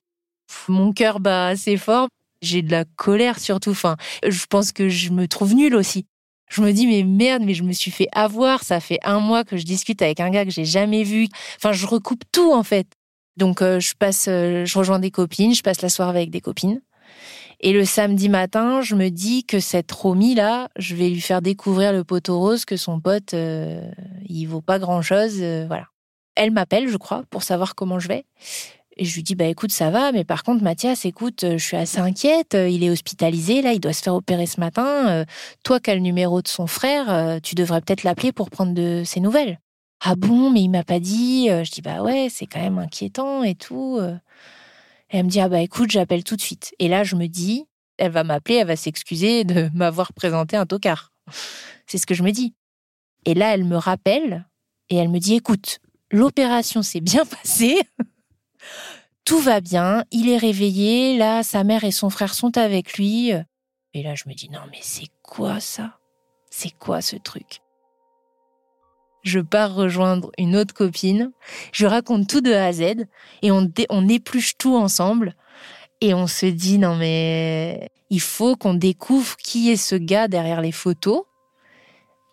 Mon 0.69 0.93
cœur 0.93 1.21
bat 1.21 1.49
assez 1.49 1.77
fort. 1.77 2.09
J'ai 2.43 2.63
de 2.63 2.71
la 2.71 2.85
colère 2.85 3.39
surtout. 3.39 3.71
Enfin, 3.71 3.97
je 4.27 4.47
pense 4.47 4.73
que 4.73 4.89
je 4.89 5.11
me 5.11 5.27
trouve 5.27 5.55
nulle 5.55 5.75
aussi. 5.75 6.07
Je 6.49 6.63
me 6.63 6.73
dis 6.73 6.87
mais 6.87 7.03
merde, 7.03 7.43
mais 7.45 7.55
je 7.55 7.63
me 7.63 7.73
suis 7.73 7.91
fait 7.91 8.09
avoir. 8.13 8.63
Ça 8.63 8.81
fait 8.81 8.99
un 9.03 9.21
mois 9.21 9.45
que 9.45 9.57
je 9.57 9.65
discute 9.65 10.03
avec 10.03 10.21
un 10.21 10.31
gars 10.31 10.45
que 10.45 10.51
j'ai 10.51 10.65
jamais 10.65 11.03
vu. 11.03 11.29
Enfin, 11.57 11.73
je 11.73 11.87
recoupe 11.87 12.23
tout 12.33 12.53
en 12.53 12.63
fait. 12.63 12.87
Donc 13.37 13.63
euh, 13.63 13.81
je 13.81 13.95
passe, 13.99 14.27
euh, 14.29 14.65
je 14.65 14.79
rejoins 14.79 14.99
des 14.99 15.11
copines, 15.11 15.55
je 15.55 15.63
passe 15.63 15.83
la 15.83 15.89
soirée 15.89 16.19
avec 16.19 16.31
des 16.31 16.41
copines. 16.41 16.81
Et 17.61 17.73
le 17.73 17.85
samedi 17.85 18.29
matin, 18.29 18.83
je 18.83 18.95
me 18.95 19.09
dis 19.09 19.45
que 19.45 19.61
cette 19.61 19.91
Romy 19.91 20.35
là, 20.35 20.69
je 20.77 20.95
vais 20.95 21.09
lui 21.09 21.21
faire 21.21 21.41
découvrir 21.41 21.93
le 21.93 22.05
poteau 22.05 22.39
rose 22.39 22.65
que 22.65 22.77
son 22.77 23.01
pote, 23.01 23.33
euh, 23.35 23.81
il 24.27 24.45
vaut 24.47 24.61
pas 24.61 24.79
grand 24.79 25.01
chose, 25.01 25.43
voilà. 25.67 25.87
Elle 26.35 26.51
m'appelle, 26.51 26.89
je 26.89 26.99
crois, 26.99 27.25
pour 27.31 27.43
savoir 27.43 27.75
comment 27.75 27.99
je 27.99 28.09
vais. 28.09 28.27
Et 28.97 29.05
je 29.05 29.15
lui 29.15 29.23
dis, 29.23 29.35
bah 29.35 29.45
écoute, 29.45 29.73
ça 29.73 29.91
va, 29.91 30.11
mais 30.13 30.25
par 30.25 30.43
contre, 30.43 30.63
Mathias, 30.63 31.05
écoute, 31.05 31.45
je 31.45 31.59
suis 31.59 31.77
assez 31.77 31.99
inquiète, 31.99 32.55
il 32.55 32.83
est 32.83 32.91
hospitalisé, 32.91 33.61
là, 33.61 33.73
il 33.73 33.81
doit 33.81 33.93
se 33.93 34.03
faire 34.03 34.15
opérer 34.15 34.47
ce 34.47 34.59
matin. 34.59 35.25
Toi 35.65 35.81
qui 35.81 35.91
as 35.91 35.95
le 35.95 36.01
numéro 36.01 36.41
de 36.41 36.49
son 36.49 36.67
frère, 36.67 37.41
tu 37.43 37.55
devrais 37.55 37.83
peut-être 37.83 38.05
l'appeler 38.05 38.33
pour 38.33 38.49
prendre 38.49 38.73
de 38.73 39.03
ses 39.05 39.21
nouvelles. 39.21 39.61
Ah 40.01 40.15
bon, 40.17 40.51
mais 40.51 40.63
il 40.63 40.71
m'a 40.71 40.83
pas 40.83 40.99
dit. 40.99 41.49
Je 41.49 41.71
dis, 41.71 41.83
bah 41.83 42.03
ouais, 42.03 42.29
c'est 42.31 42.47
quand 42.47 42.61
même 42.61 42.79
inquiétant 42.79 43.43
et 43.43 43.55
tout. 43.55 44.01
elle 45.11 45.25
me 45.25 45.29
dit, 45.29 45.41
ah 45.41 45.51
bah 45.51 45.61
écoute, 45.61 45.91
j'appelle 45.91 46.25
tout 46.25 46.37
de 46.37 46.41
suite. 46.41 46.75
Et 46.79 46.89
là, 46.89 47.05
je 47.05 47.17
me 47.17 47.27
dis, 47.27 47.67
elle 47.99 48.13
va 48.13 48.25
m'appeler, 48.25 48.57
elle 48.57 48.67
va 48.67 48.77
s'excuser 48.77 49.45
de 49.45 49.71
m'avoir 49.75 50.13
présenté 50.13 50.57
un 50.57 50.67
tocard. 50.67 51.13
C'est 51.87 51.99
ce 51.99 52.07
que 52.07 52.15
je 52.15 52.23
me 52.23 52.31
dis. 52.31 52.55
Et 53.25 53.35
là, 53.35 53.55
elle 53.55 53.65
me 53.65 53.77
rappelle 53.77 54.47
et 54.89 54.97
elle 54.97 55.09
me 55.09 55.19
dit, 55.19 55.35
écoute, 55.35 55.81
l'opération 56.11 56.83
s'est 56.83 57.01
bien 57.01 57.25
passée. 57.43 57.81
Tout 59.25 59.41
va 59.41 59.61
bien, 59.61 60.05
il 60.13 60.29
est 60.29 60.37
réveillé, 60.37 61.19
là, 61.19 61.43
sa 61.43 61.65
mère 61.65 61.83
et 61.83 61.91
son 61.91 62.11
frère 62.11 62.33
sont 62.33 62.57
avec 62.57 62.97
lui. 62.97 63.33
Et 63.93 64.03
là, 64.03 64.15
je 64.15 64.29
me 64.29 64.35
dis, 64.35 64.49
non, 64.51 64.61
mais 64.71 64.79
c'est 64.83 65.09
quoi 65.23 65.59
ça? 65.59 65.99
C'est 66.49 66.71
quoi 66.71 67.01
ce 67.01 67.17
truc? 67.17 67.61
Je 69.25 69.41
pars 69.41 69.75
rejoindre 69.75 70.31
une 70.39 70.55
autre 70.55 70.75
copine, 70.75 71.33
je 71.73 71.87
raconte 71.87 72.29
tout 72.29 72.41
de 72.41 72.53
A 72.53 72.67
à 72.67 72.73
Z, 72.73 73.07
et 73.43 73.51
on, 73.51 74.09
épluche 74.09 74.57
tout 74.57 74.77
ensemble, 74.77 75.35
et 76.01 76.15
on 76.15 76.29
se 76.29 76.47
dit, 76.47 76.79
non, 76.79 76.95
mais 76.95 77.91
il 78.11 78.21
faut 78.21 78.55
qu'on 78.55 78.75
découvre 78.75 79.37
qui 79.37 79.71
est 79.73 79.77
ce 79.77 79.97
gars 79.97 80.29
derrière 80.29 80.61
les 80.61 80.71
photos, 80.71 81.25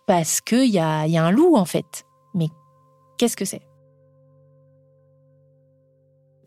parce 0.06 0.40
qu'il 0.40 0.70
y 0.70 0.78
a 0.78 1.00
un 1.00 1.30
loup, 1.32 1.56
en 1.56 1.64
fait. 1.64 2.04
Mais 2.34 2.46
qu'est-ce 3.18 3.36
que 3.36 3.44
c'est? 3.44 3.62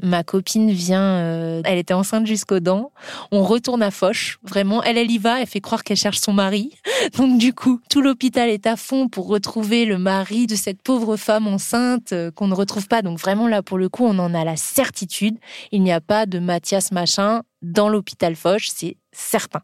Ma 0.02 0.24
copine 0.24 0.72
vient, 0.72 1.02
euh, 1.02 1.62
elle 1.66 1.78
était 1.78 1.94
enceinte 1.94 2.28
jusqu'aux 2.28 2.60
dents. 2.60 2.92
On 3.32 3.44
retourne 3.44 3.82
à 3.82 3.92
Foch. 3.92 4.38
Vraiment, 4.44 4.84
elle, 4.84 4.98
elle 4.98 5.10
y 5.10 5.18
va. 5.18 5.42
Elle 5.42 5.48
fait 5.48 5.62
croire 5.62 5.84
qu'elle 5.84 5.98
cherche 5.98 6.20
son 6.20 6.34
mari. 6.34 6.72
Donc 7.18 7.38
du 7.38 7.54
coup, 7.54 7.82
tout 7.90 8.02
l'hôpital 8.02 8.50
est 8.50 8.68
à 8.68 8.76
fond 8.76 9.08
pour 9.10 9.28
retrouver 9.28 9.86
le 9.86 9.98
mari 9.98 10.46
de 10.46 10.56
cette 10.56 10.82
pauvre 10.82 11.18
femme 11.18 11.48
enceinte 11.48 12.14
euh, 12.14 12.32
qu'on 12.32 12.48
ne 12.48 12.54
retrouve 12.56 12.88
pas. 12.88 13.02
Donc 13.02 13.20
vraiment 13.20 13.48
là, 13.48 13.64
pour 13.64 13.78
le 13.78 13.90
coup, 13.90 14.06
on 14.06 14.20
en 14.20 14.34
a 14.34 14.44
la 14.44 14.56
certitude. 14.56 15.38
Il 15.72 15.82
n'y 15.82 15.92
a 15.92 16.02
pas 16.02 16.26
de 16.26 16.40
Mathias 16.40 16.92
machin 16.92 17.42
dans 17.62 17.90
l'hôpital 17.90 18.36
Foch. 18.36 18.70
C'est 18.74 18.98
certain. 19.12 19.62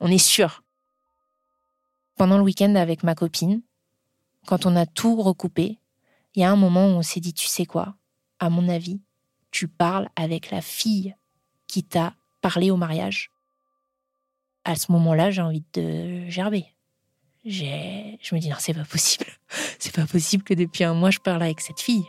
On 0.00 0.08
est 0.08 0.18
sûr. 0.18 0.62
Pendant 2.16 2.38
le 2.38 2.44
week-end 2.44 2.74
avec 2.76 3.02
ma 3.02 3.14
copine, 3.14 3.62
quand 4.46 4.64
on 4.64 4.76
a 4.76 4.86
tout 4.86 5.16
recoupé, 5.20 5.78
il 6.34 6.42
y 6.42 6.44
a 6.44 6.50
un 6.50 6.56
moment 6.56 6.86
où 6.86 6.92
on 6.92 7.02
s'est 7.02 7.20
dit, 7.20 7.34
tu 7.34 7.46
sais 7.46 7.66
quoi, 7.66 7.94
à 8.38 8.48
mon 8.48 8.68
avis, 8.68 9.00
tu 9.56 9.68
parles 9.68 10.10
avec 10.16 10.50
la 10.50 10.60
fille 10.60 11.16
qui 11.66 11.82
t'a 11.82 12.14
parlé 12.42 12.70
au 12.70 12.76
mariage. 12.76 13.30
À 14.66 14.74
ce 14.74 14.92
moment-là, 14.92 15.30
j'ai 15.30 15.40
envie 15.40 15.64
de 15.72 16.28
gerber. 16.28 16.66
Je 17.42 18.34
me 18.34 18.38
dis 18.38 18.50
non, 18.50 18.56
c'est 18.58 18.74
pas 18.74 18.84
possible. 18.84 19.24
C'est 19.78 19.94
pas 19.94 20.04
possible 20.04 20.42
que 20.42 20.52
depuis 20.52 20.84
un 20.84 20.92
mois 20.92 21.10
je 21.10 21.20
parle 21.20 21.42
avec 21.42 21.60
cette 21.60 21.80
fille. 21.80 22.04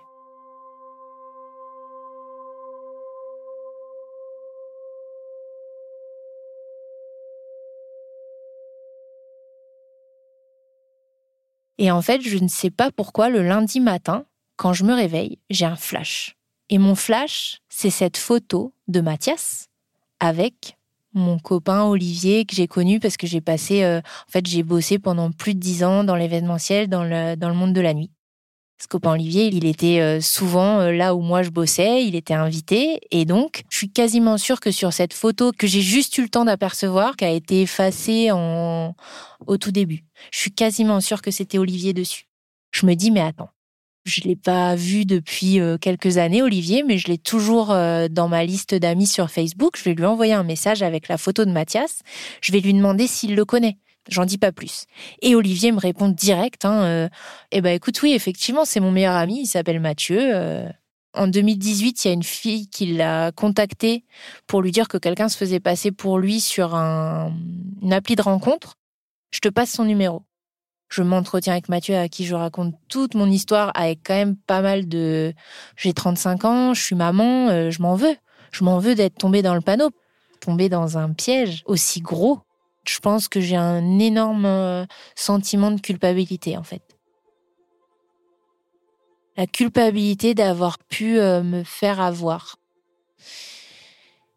Et 11.77 11.91
en 11.91 12.01
fait, 12.01 12.21
je 12.21 12.38
ne 12.39 12.49
sais 12.49 12.71
pas 12.71 12.91
pourquoi 12.91 13.29
le 13.29 13.41
lundi 13.41 13.79
matin, 13.79 14.25
quand 14.57 14.73
je 14.73 14.83
me 14.83 14.93
réveille, 14.93 15.39
j'ai 15.49 15.65
un 15.65 15.77
flash. 15.77 16.37
Et 16.69 16.77
mon 16.77 16.95
flash, 16.95 17.60
c'est 17.69 17.89
cette 17.89 18.17
photo 18.17 18.73
de 18.88 19.01
Mathias 19.01 19.67
avec 20.19 20.77
mon 21.13 21.39
copain 21.39 21.84
Olivier 21.84 22.45
que 22.45 22.56
j'ai 22.56 22.67
connu 22.67 22.99
parce 22.99 23.17
que 23.17 23.27
j'ai 23.27 23.41
passé, 23.41 23.84
euh, 23.84 23.99
en 23.99 24.32
fait, 24.32 24.45
j'ai 24.45 24.63
bossé 24.63 24.99
pendant 24.99 25.32
plus 25.32 25.56
de 25.56 25.60
dix 25.60 25.84
ans 25.84 26.03
dans 26.03 26.15
l'événementiel, 26.15 26.88
dans 26.88 27.03
le, 27.03 27.36
dans 27.36 27.49
le 27.49 27.56
monde 27.56 27.73
de 27.73 27.82
la 27.82 27.93
nuit. 27.93 28.12
Ce 28.80 28.88
copain 28.88 29.13
Olivier, 29.13 29.47
il 29.47 29.65
était 29.65 29.99
euh, 30.01 30.21
souvent 30.21 30.80
euh, 30.80 30.91
là 30.91 31.15
où 31.15 31.21
moi 31.21 31.41
je 31.41 31.49
bossais, 31.49 32.06
il 32.06 32.15
était 32.15 32.36
invité, 32.36 32.99
et 33.10 33.25
donc 33.25 33.63
je 33.69 33.77
suis 33.77 33.89
quasiment 33.89 34.38
sûre 34.38 34.60
que 34.60 34.69
sur 34.69 34.93
cette 34.93 35.13
photo 35.13 35.51
que 35.51 35.65
j'ai 35.65 35.82
juste 35.82 36.15
eu 36.19 36.21
le 36.21 36.30
temps 36.30 36.45
d'apercevoir, 36.45 37.15
qui 37.15 37.25
a 37.25 37.32
été 37.32 37.63
effacée 37.63 38.30
en... 38.32 38.93
au 39.47 39.58
tout 39.58 39.71
début, 39.71 40.06
je 40.32 40.39
suis 40.39 40.51
quasiment 40.51 41.01
sûre 41.01 41.23
que 41.23 41.32
c'était 41.32 41.58
Olivier 41.58 41.93
dessus. 41.93 42.25
Je 42.71 42.86
me 42.86 42.93
dis, 42.93 43.10
mais 43.10 43.21
attends, 43.21 43.49
je 44.08 44.22
l'ai 44.22 44.36
pas 44.36 44.76
vu 44.76 45.06
depuis 45.06 45.60
euh, 45.60 45.78
quelques 45.78 46.17
années, 46.17 46.41
Olivier, 46.41 46.84
mais 46.84 46.98
je 46.98 47.08
l'ai 47.08 47.17
toujours 47.17 47.72
euh, 47.72 48.08
dans 48.10 48.28
ma 48.28 48.46
liste 48.46 48.74
d'amis 48.74 49.08
sur 49.08 49.30
Facebook. 49.30 49.78
Je 49.78 49.84
vais 49.84 49.93
lui 49.93 50.06
envoyer 50.06 50.34
un 50.34 50.43
message 50.43 50.82
avec 50.82 51.08
la 51.08 51.17
photo 51.17 51.46
de 51.46 51.52
Mathias. 51.52 52.02
Je 52.41 52.52
vais 52.52 52.60
lui 52.60 52.74
demander 52.74 53.08
s'il 53.08 53.36
le 53.36 53.46
connaît. 53.46 53.78
J'en 54.10 54.24
dis 54.24 54.38
pas 54.38 54.54
plus. 54.54 54.86
Et 55.22 55.36
Olivier 55.36 55.74
me 55.74 55.80
répond 55.80 56.08
direct. 56.08 56.63
Hein, 56.63 56.84
euh, 56.84 57.10
eh 57.52 57.62
ben 57.62 57.76
écoute, 57.76 58.02
oui, 58.02 58.13
effectivement, 58.13 58.63
c'est 58.63 58.80
mon 58.80 58.91
meilleur 58.91 59.15
ami. 59.15 59.41
Il 59.41 59.48
s'appelle 59.48 59.82
Mathieu. 59.82 60.65
En 61.13 61.28
2018, 61.28 62.06
il 62.06 62.08
y 62.08 62.12
a 62.12 62.13
une 62.13 62.24
fille 62.24 62.70
qui 62.70 62.93
l'a 62.93 63.32
contacté 63.34 64.06
pour 64.46 64.62
lui 64.62 64.72
dire 64.72 64.88
que 64.88 64.98
quelqu'un 64.98 65.28
se 65.28 65.38
faisait 65.38 65.60
passer 65.60 65.91
pour 65.91 66.20
lui 66.20 66.39
sur 66.39 66.76
un, 66.76 67.34
une 67.82 67.91
appli 67.91 68.15
de 68.15 68.22
rencontre. 68.22 68.76
Je 69.32 69.39
te 69.39 69.50
passe 69.50 69.72
son 69.72 69.84
numéro 69.84 70.27
je 70.89 71.04
m'entretiens 71.04 71.54
avec 71.54 71.69
Mathieu 71.69 71.95
à 71.95 72.08
qui 72.08 72.26
je 72.26 72.36
raconte 72.36 72.76
toute 72.88 73.13
mon 73.15 73.30
histoire 73.30 73.71
avec 73.76 74.00
quand 74.06 74.13
même 74.13 74.36
pas 74.36 74.62
mal 74.62 74.88
de 74.88 75.34
j'ai 75.76 75.93
35 75.93 76.45
ans, 76.45 76.73
je 76.73 76.82
suis 76.82 76.95
maman, 76.95 77.50
euh, 77.50 77.71
je 77.71 77.82
m'en 77.82 77.95
veux. 77.95 78.15
Je 78.52 78.63
m'en 78.63 78.80
veux 78.80 78.95
d'être 78.95 79.17
tombée 79.17 79.41
dans 79.41 79.56
le 79.56 79.62
panneau, 79.62 79.91
tombée 80.39 80.69
dans 80.69 80.97
un 80.97 81.12
piège 81.12 81.63
aussi 81.65 82.02
gros. 82.02 82.39
Je 82.88 83.00
pense 83.00 83.28
que 83.28 83.41
j'ai 83.41 83.58
un 83.58 84.00
énorme 84.00 84.45
euh, 84.45 84.86
sentiment 85.15 85.71
de 85.71 85.82
culpabilité 85.82 86.58
en 86.58 86.63
fait. 86.63 86.82
La 89.36 89.45
culpabilité 89.45 90.34
d'avoir 90.34 90.80
pu 90.80 91.19
euh, 91.19 91.43
me 91.43 91.63
faire 91.63 92.00
avoir 92.00 92.56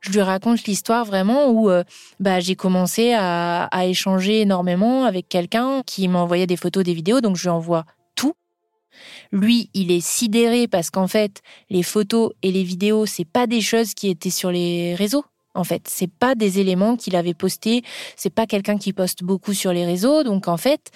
je 0.00 0.10
lui 0.10 0.22
raconte 0.22 0.64
l'histoire 0.64 1.04
vraiment 1.04 1.48
où 1.48 1.70
euh, 1.70 1.84
bah, 2.18 2.40
j'ai 2.40 2.56
commencé 2.56 3.12
à, 3.12 3.64
à, 3.64 3.86
échanger 3.86 4.40
énormément 4.40 5.04
avec 5.04 5.28
quelqu'un 5.28 5.82
qui 5.84 6.08
m'envoyait 6.08 6.46
des 6.46 6.56
photos, 6.56 6.84
des 6.84 6.94
vidéos, 6.94 7.20
donc 7.20 7.36
je 7.36 7.42
lui 7.42 7.50
envoie 7.50 7.84
tout. 8.14 8.34
Lui, 9.32 9.70
il 9.74 9.90
est 9.90 10.04
sidéré 10.04 10.68
parce 10.68 10.90
qu'en 10.90 11.06
fait, 11.06 11.42
les 11.68 11.82
photos 11.82 12.32
et 12.42 12.50
les 12.50 12.64
vidéos, 12.64 13.06
c'est 13.06 13.24
pas 13.24 13.46
des 13.46 13.60
choses 13.60 13.94
qui 13.94 14.08
étaient 14.08 14.30
sur 14.30 14.50
les 14.50 14.94
réseaux. 14.94 15.24
En 15.54 15.64
fait, 15.64 15.82
c'est 15.88 16.10
pas 16.10 16.34
des 16.34 16.60
éléments 16.60 16.96
qu'il 16.96 17.16
avait 17.16 17.34
postés. 17.34 17.82
C'est 18.16 18.30
pas 18.32 18.46
quelqu'un 18.46 18.78
qui 18.78 18.92
poste 18.92 19.24
beaucoup 19.24 19.52
sur 19.52 19.72
les 19.72 19.84
réseaux. 19.84 20.22
Donc, 20.22 20.48
en 20.48 20.56
fait, 20.56 20.90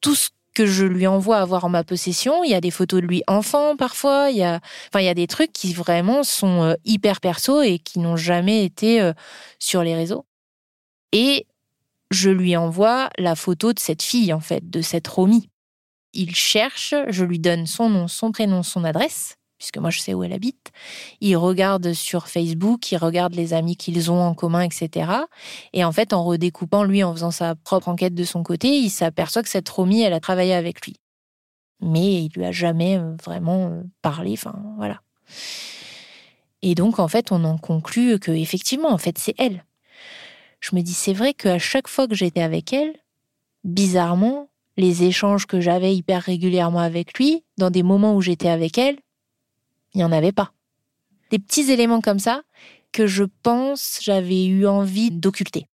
tout 0.00 0.14
ce 0.14 0.30
que 0.60 0.66
je 0.66 0.84
lui 0.84 1.06
envoie 1.06 1.38
avoir 1.38 1.64
en 1.64 1.70
ma 1.70 1.84
possession, 1.84 2.44
il 2.44 2.50
y 2.50 2.54
a 2.54 2.60
des 2.60 2.70
photos 2.70 3.00
de 3.00 3.06
lui 3.06 3.22
enfant 3.26 3.76
parfois. 3.76 4.28
Il 4.30 4.36
y 4.36 4.42
a, 4.42 4.60
enfin, 4.88 5.00
il 5.00 5.06
y 5.06 5.08
a 5.08 5.14
des 5.14 5.26
trucs 5.26 5.54
qui 5.54 5.72
vraiment 5.72 6.22
sont 6.22 6.64
euh, 6.64 6.74
hyper 6.84 7.22
perso 7.22 7.62
et 7.62 7.78
qui 7.78 7.98
n'ont 7.98 8.16
jamais 8.16 8.62
été 8.62 9.00
euh, 9.00 9.14
sur 9.58 9.82
les 9.82 9.94
réseaux. 9.94 10.26
Et 11.12 11.46
je 12.10 12.28
lui 12.28 12.58
envoie 12.58 13.08
la 13.16 13.36
photo 13.36 13.72
de 13.72 13.78
cette 13.78 14.02
fille, 14.02 14.34
en 14.34 14.40
fait, 14.40 14.68
de 14.68 14.82
cette 14.82 15.08
Romy. 15.08 15.48
Il 16.12 16.34
cherche, 16.34 16.94
je 17.08 17.24
lui 17.24 17.38
donne 17.38 17.66
son 17.66 17.88
nom, 17.88 18.06
son 18.06 18.30
prénom, 18.30 18.62
son 18.62 18.84
adresse, 18.84 19.36
puisque 19.60 19.76
moi 19.76 19.90
je 19.90 20.00
sais 20.00 20.14
où 20.14 20.24
elle 20.24 20.32
habite. 20.32 20.72
Il 21.20 21.36
regarde 21.36 21.92
sur 21.92 22.28
Facebook, 22.28 22.90
il 22.90 22.96
regarde 22.96 23.34
les 23.34 23.52
amis 23.52 23.76
qu'ils 23.76 24.10
ont 24.10 24.20
en 24.20 24.34
commun, 24.34 24.62
etc. 24.62 25.12
Et 25.74 25.84
en 25.84 25.92
fait, 25.92 26.14
en 26.14 26.24
redécoupant, 26.24 26.82
lui, 26.82 27.04
en 27.04 27.12
faisant 27.12 27.30
sa 27.30 27.54
propre 27.54 27.88
enquête 27.88 28.14
de 28.14 28.24
son 28.24 28.42
côté, 28.42 28.68
il 28.78 28.88
s'aperçoit 28.88 29.42
que 29.42 29.50
cette 29.50 29.68
Romy, 29.68 30.00
elle 30.00 30.14
a 30.14 30.20
travaillé 30.20 30.54
avec 30.54 30.84
lui. 30.86 30.96
Mais 31.82 32.24
il 32.24 32.30
lui 32.34 32.44
a 32.44 32.52
jamais 32.52 32.96
euh, 32.96 33.14
vraiment 33.22 33.68
euh, 33.68 33.82
parlé, 34.00 34.32
enfin, 34.32 34.54
voilà. 34.78 35.02
Et 36.62 36.74
donc, 36.74 36.98
en 36.98 37.08
fait, 37.08 37.30
on 37.30 37.44
en 37.44 37.58
conclut 37.58 38.18
que, 38.18 38.30
effectivement, 38.30 38.90
en 38.90 38.98
fait, 38.98 39.18
c'est 39.18 39.34
elle. 39.38 39.64
Je 40.60 40.74
me 40.74 40.80
dis, 40.80 40.92
c'est 40.94 41.14
vrai 41.14 41.34
qu'à 41.34 41.58
chaque 41.58 41.88
fois 41.88 42.08
que 42.08 42.14
j'étais 42.14 42.42
avec 42.42 42.72
elle, 42.72 42.94
bizarrement, 43.64 44.48
les 44.76 45.04
échanges 45.04 45.46
que 45.46 45.60
j'avais 45.60 45.94
hyper 45.94 46.22
régulièrement 46.22 46.80
avec 46.80 47.18
lui, 47.18 47.44
dans 47.58 47.70
des 47.70 47.82
moments 47.82 48.14
où 48.14 48.22
j'étais 48.22 48.48
avec 48.48 48.78
elle, 48.78 48.96
il 49.94 49.98
n'y 49.98 50.04
en 50.04 50.12
avait 50.12 50.32
pas. 50.32 50.52
Des 51.30 51.38
petits 51.38 51.70
éléments 51.70 52.00
comme 52.00 52.18
ça 52.18 52.42
que 52.92 53.06
je 53.06 53.24
pense 53.42 54.00
j'avais 54.02 54.46
eu 54.46 54.66
envie 54.66 55.10
d'occulter. 55.10 55.66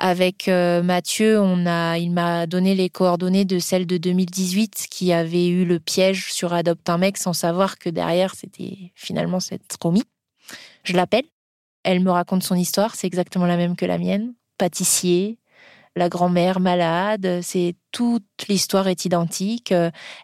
Avec 0.00 0.46
euh, 0.46 0.82
Mathieu, 0.82 1.40
on 1.40 1.66
a, 1.66 1.98
il 1.98 2.12
m'a 2.12 2.46
donné 2.46 2.76
les 2.76 2.88
coordonnées 2.88 3.44
de 3.44 3.58
celle 3.58 3.84
de 3.84 3.96
2018 3.96 4.86
qui 4.90 5.12
avait 5.12 5.48
eu 5.48 5.64
le 5.64 5.80
piège 5.80 6.32
sur 6.32 6.52
Adopte 6.52 6.88
un 6.88 6.98
mec 6.98 7.18
sans 7.18 7.32
savoir 7.32 7.78
que 7.78 7.90
derrière 7.90 8.34
c'était 8.36 8.92
finalement 8.94 9.40
cette 9.40 9.76
Romy. 9.80 10.04
Je 10.84 10.94
l'appelle. 10.94 11.24
Elle 11.82 12.00
me 12.00 12.10
raconte 12.10 12.42
son 12.42 12.54
histoire, 12.54 12.94
c'est 12.94 13.06
exactement 13.06 13.46
la 13.46 13.56
même 13.56 13.74
que 13.74 13.86
la 13.86 13.98
mienne. 13.98 14.34
Pâtissier, 14.56 15.38
la 15.98 16.08
grand-mère 16.08 16.60
malade, 16.60 17.40
c'est 17.42 17.74
toute 17.92 18.24
l'histoire 18.48 18.88
est 18.88 19.04
identique. 19.04 19.74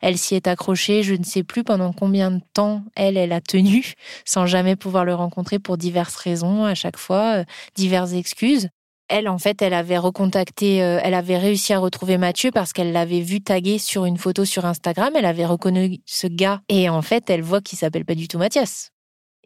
Elle 0.01 0.19
s'y 0.19 0.35
est 0.35 0.47
accrochée, 0.47 1.03
je 1.03 1.15
ne 1.15 1.25
sais 1.25 1.43
plus 1.43 1.65
pendant 1.65 1.93
combien 1.93 2.31
de 2.31 2.41
temps 2.53 2.83
elle, 2.97 3.17
elle 3.17 3.33
a 3.33 3.41
tenu, 3.41 3.95
sans 4.25 4.47
jamais 4.47 4.77
pouvoir 4.77 5.05
le 5.05 5.15
rencontrer 5.15 5.59
pour 5.59 5.77
diverses 5.77 6.17
raisons, 6.17 6.65
à 6.65 6.75
chaque 6.75 6.97
fois, 6.97 7.41
euh, 7.41 7.45
diverses 7.75 8.13
excuses. 8.13 8.69
Elle, 9.09 9.29
en 9.29 9.39
fait, 9.39 9.61
elle 9.61 9.75
avait 9.75 9.99
recontacté, 9.99 10.83
euh, 10.83 10.99
elle 11.03 11.13
avait 11.13 11.37
réussi 11.37 11.75
à 11.75 11.79
retrouver 11.79 12.17
Mathieu 12.17 12.51
parce 12.51 12.73
qu'elle 12.73 12.93
l'avait 12.93 13.21
vu 13.21 13.43
taguer 13.43 13.79
sur 13.79 14.07
une 14.07 14.17
photo 14.17 14.47
sur 14.47 14.65
Instagram. 14.65 15.13
Elle 15.15 15.27
avait 15.27 15.45
reconnu 15.45 15.99
ce 16.07 16.27
gars 16.27 16.63
et 16.71 16.89
en 16.89 17.03
fait, 17.03 17.29
elle 17.29 17.43
voit 17.43 17.61
qu'il 17.61 17.77
s'appelle 17.77 18.07
pas 18.07 18.15
du 18.15 18.29
tout 18.29 18.39
Mathias. 18.39 18.94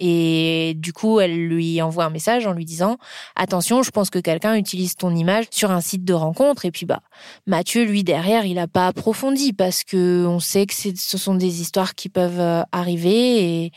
Et 0.01 0.75
du 0.77 0.93
coup, 0.93 1.21
elle 1.21 1.49
lui 1.49 1.83
envoie 1.83 2.05
un 2.05 2.11
message 2.11 2.47
en 2.47 2.53
lui 2.53 2.65
disant 2.65 2.99
attention, 3.35 3.83
je 3.83 3.91
pense 3.91 4.11
que 4.11 4.21
quelqu'un 4.21 4.55
utilise 4.57 4.95
ton 4.95 5.15
image 5.15 5.47
sur 5.51 5.71
un 5.71 5.81
site 5.81 6.05
de 6.05 6.13
rencontre. 6.13 6.65
Et 6.65 6.71
puis 6.71 6.87
bah, 6.87 7.01
Mathieu, 7.47 7.85
lui 7.85 8.05
derrière, 8.05 8.47
il 8.47 8.59
a 8.59 8.69
pas 8.69 8.87
approfondi 8.87 9.53
parce 9.53 9.83
que 9.85 10.25
on 10.27 10.39
sait 10.39 10.67
que 10.67 10.75
ce 10.75 11.19
sont 11.19 11.35
des 11.35 11.61
histoires 11.61 11.95
qui 11.95 12.09
peuvent 12.09 12.41
euh, 12.41 12.63
arriver 12.73 13.73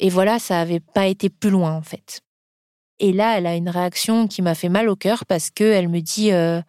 et, 0.00 0.10
voilà, 0.10 0.38
ça 0.38 0.60
avait 0.60 0.80
pas 0.80 1.06
été 1.06 1.28
plus 1.28 1.50
loin 1.50 1.72
en 1.74 1.82
fait. 1.82 2.20
Et 3.00 3.12
là, 3.12 3.38
elle 3.38 3.46
a 3.46 3.54
une 3.54 3.68
réaction 3.68 4.26
qui 4.26 4.42
m'a 4.42 4.56
fait 4.56 4.68
mal 4.68 4.88
au 4.88 4.96
cœur 4.96 5.24
parce 5.24 5.50
que 5.50 5.64
elle 5.64 5.88
me 5.88 6.00
dit 6.00 6.32
euh, 6.32 6.60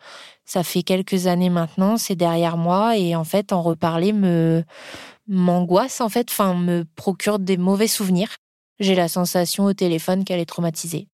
ça 0.46 0.64
fait 0.64 0.84
quelques 0.84 1.26
années 1.26 1.50
maintenant, 1.50 1.98
c'est 1.98 2.16
derrière 2.16 2.58
moi 2.58 2.98
et 2.98 3.16
en 3.16 3.24
fait, 3.24 3.52
en 3.52 3.64
reparler 3.64 4.14
me 4.14 4.64
m'angoisse 5.28 6.02
en 6.02 6.10
fait, 6.10 6.28
enfin 6.32 6.56
me 6.56 6.86
procure 6.96 7.40
des 7.40 7.58
mauvais 7.58 7.88
souvenirs 7.88 8.30
j'ai 8.80 8.96
la 8.96 9.08
sensation 9.08 9.66
au 9.66 9.74
téléphone 9.74 10.24
qu'elle 10.24 10.40
est 10.40 10.46
traumatisée. 10.46 11.08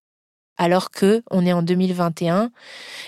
Alors 0.57 0.91
que 0.91 1.21
on 1.31 1.45
est 1.45 1.53
en 1.53 1.61
2021 1.61 2.51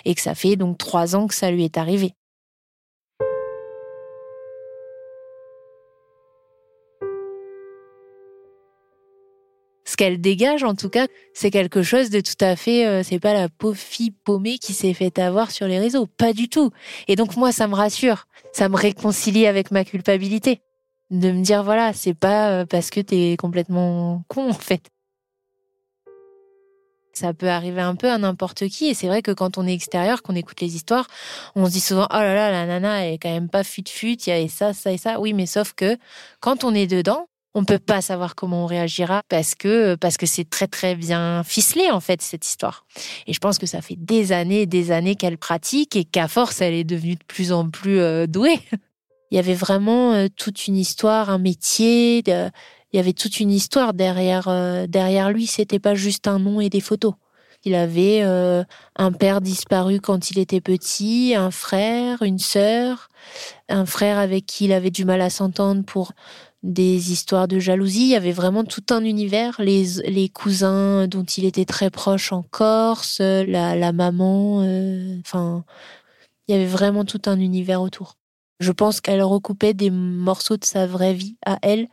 et 0.06 0.16
que 0.16 0.22
ça 0.22 0.36
fait 0.36 0.56
donc 0.56 0.78
trois 0.78 1.16
ans 1.16 1.28
que 1.28 1.36
ça 1.36 1.52
lui 1.52 1.64
est 1.64 1.78
arrivé. 1.78 2.14
Ce 9.86 9.96
qu'elle 9.96 10.20
dégage, 10.20 10.64
en 10.64 10.76
tout 10.76 10.90
cas, 10.90 11.08
c'est 11.34 11.50
quelque 11.50 11.82
chose 11.82 12.10
de 12.10 12.20
tout 12.20 12.34
à 12.42 12.58
fait. 12.58 12.86
Euh, 12.86 13.04
c'est 13.04 13.22
pas 13.22 13.34
la 13.34 13.48
pauvre 13.48 13.78
fille 13.78 14.12
paumée 14.12 14.58
qui 14.58 14.74
s'est 14.74 14.94
fait 14.94 15.18
avoir 15.18 15.50
sur 15.50 15.66
les 15.66 15.80
réseaux, 15.80 16.08
pas 16.18 16.34
du 16.34 16.50
tout. 16.50 16.72
Et 17.08 17.16
donc 17.16 17.38
moi, 17.38 17.54
ça 17.54 17.68
me 17.68 17.74
rassure, 17.74 18.28
ça 18.52 18.68
me 18.68 18.76
réconcilie 18.76 19.48
avec 19.48 19.72
ma 19.72 19.86
culpabilité 19.86 20.62
de 21.12 21.32
me 21.32 21.42
dire 21.42 21.64
voilà, 21.64 21.94
c'est 21.94 22.14
pas 22.14 22.50
euh, 22.52 22.66
parce 22.66 22.90
que 22.90 23.00
t'es 23.00 23.36
complètement 23.38 24.24
con 24.28 24.50
en 24.50 24.54
fait. 24.54 24.90
Ça 27.14 27.34
peut 27.34 27.50
arriver 27.50 27.82
un 27.82 27.96
peu 27.96 28.12
à 28.12 28.20
n'importe 28.20 28.68
qui 28.68 28.88
et 28.88 28.94
c'est 28.94 29.08
vrai 29.08 29.24
que 29.24 29.32
quand 29.32 29.58
on 29.58 29.66
est 29.66 29.74
extérieur, 29.74 30.22
qu'on 30.22 30.36
écoute 30.36 30.62
les 30.62 30.76
histoires, 30.76 31.08
on 31.56 31.66
se 31.66 31.72
dit 31.72 31.80
souvent 31.80 32.08
oh 32.12 32.18
là 32.18 32.36
là 32.36 32.52
la 32.52 32.66
nana 32.68 33.06
elle 33.06 33.16
est 33.16 33.18
quand 33.18 33.32
même 33.32 33.50
pas 33.50 33.64
fut 33.64 33.84
fut, 33.88 34.14
il 34.14 34.30
y 34.30 34.32
a 34.32 34.48
ça 34.48 34.74
ça 34.74 34.92
et 34.92 34.98
ça. 34.98 35.20
Oui, 35.20 35.34
mais 35.34 35.48
sauf 35.48 35.74
que 35.74 35.98
quand 36.42 36.64
on 36.64 36.76
est 36.76 36.86
dedans, 36.86 37.28
on 37.56 37.66
peut 37.66 37.80
pas 37.80 38.02
savoir 38.02 38.36
comment 38.36 38.64
on 38.64 38.68
réagira 38.68 39.24
parce 39.30 39.56
que 39.56 39.96
parce 39.96 40.18
que 40.18 40.28
c'est 40.28 40.48
très 40.48 40.68
très 40.68 40.96
bien 40.96 41.44
ficelé 41.44 41.90
en 41.90 42.00
fait 42.00 42.22
cette 42.22 42.46
histoire. 42.46 42.86
Et 43.26 43.34
je 43.34 43.40
pense 43.40 43.58
que 43.58 43.66
ça 43.66 43.82
fait 43.82 43.96
des 43.98 44.32
années 44.32 44.62
et 44.62 44.66
des 44.68 44.92
années 44.92 45.16
qu'elle 45.16 45.40
pratique 45.40 45.96
et 45.96 46.04
qu'à 46.04 46.28
force 46.28 46.62
elle 46.62 46.76
est 46.76 46.84
devenue 46.84 47.16
de 47.16 47.24
plus 47.28 47.52
en 47.52 47.70
plus 47.70 48.00
euh, 48.00 48.28
douée. 48.28 48.60
il 49.32 49.36
y 49.36 49.40
avait 49.40 49.54
vraiment 49.54 50.14
euh, 50.14 50.28
toute 50.36 50.68
une 50.68 50.78
histoire, 50.78 51.30
un 51.30 51.38
métier. 51.38 52.20
il 52.20 52.52
y 52.94 53.00
avait 53.00 53.14
toute 53.14 53.40
une 53.40 53.52
histoire 53.52 53.94
derrière 53.94 54.48
euh, 54.48 54.88
derrière 54.88 55.32
lui. 55.32 55.48
C'était 55.48 55.80
pas 55.80 55.96
juste 55.96 56.28
un 56.28 56.40
nom 56.40 56.62
et 56.62 56.70
des 56.70 56.82
photos. 56.82 57.14
Il 57.66 57.76
avait 57.76 58.22
euh, 58.24 58.64
un 58.96 59.12
père 59.12 59.42
disparu 59.42 60.00
quand 60.00 60.32
il 60.32 60.40
était 60.40 60.62
petit, 60.62 61.34
un 61.36 61.52
frère, 61.52 62.22
une 62.22 62.40
sœur, 62.40 63.10
un 63.68 63.86
frère 63.86 64.20
avec 64.20 64.46
qui 64.46 64.66
il 64.66 64.74
avait 64.74 64.92
du 64.92 65.06
mal 65.06 65.22
à 65.22 65.30
s'entendre 65.30 65.84
pour 65.84 66.14
des 66.64 67.12
histoires 67.12 67.48
de 67.48 67.60
jalousie. 67.60 68.04
Il 68.04 68.10
y 68.10 68.16
avait 68.16 68.32
vraiment 68.32 68.64
tout 68.64 68.84
un 68.92 69.04
univers. 69.04 69.56
Les, 69.60 69.86
les 70.08 70.30
cousins 70.30 71.08
dont 71.08 71.24
il 71.24 71.46
était 71.46 71.66
très 71.66 71.90
proche 71.90 72.32
en 72.32 72.44
Corse, 72.44 73.20
la, 73.20 73.76
la 73.76 73.92
maman. 73.92 74.60
Enfin, 75.20 75.66
il 76.48 76.54
y 76.54 76.56
avait 76.56 76.68
vraiment 76.68 77.06
tout 77.06 77.22
un 77.26 77.40
univers 77.40 77.82
autour. 77.82 78.16
Je 78.60 78.72
pense 78.72 79.02
qu'elle 79.02 79.22
recoupait 79.22 79.74
des 79.74 79.92
morceaux 79.92 80.58
de 80.58 80.66
sa 80.66 80.88
vraie 80.88 81.14
vie 81.14 81.38
à 81.46 81.60
elle, 81.62 81.88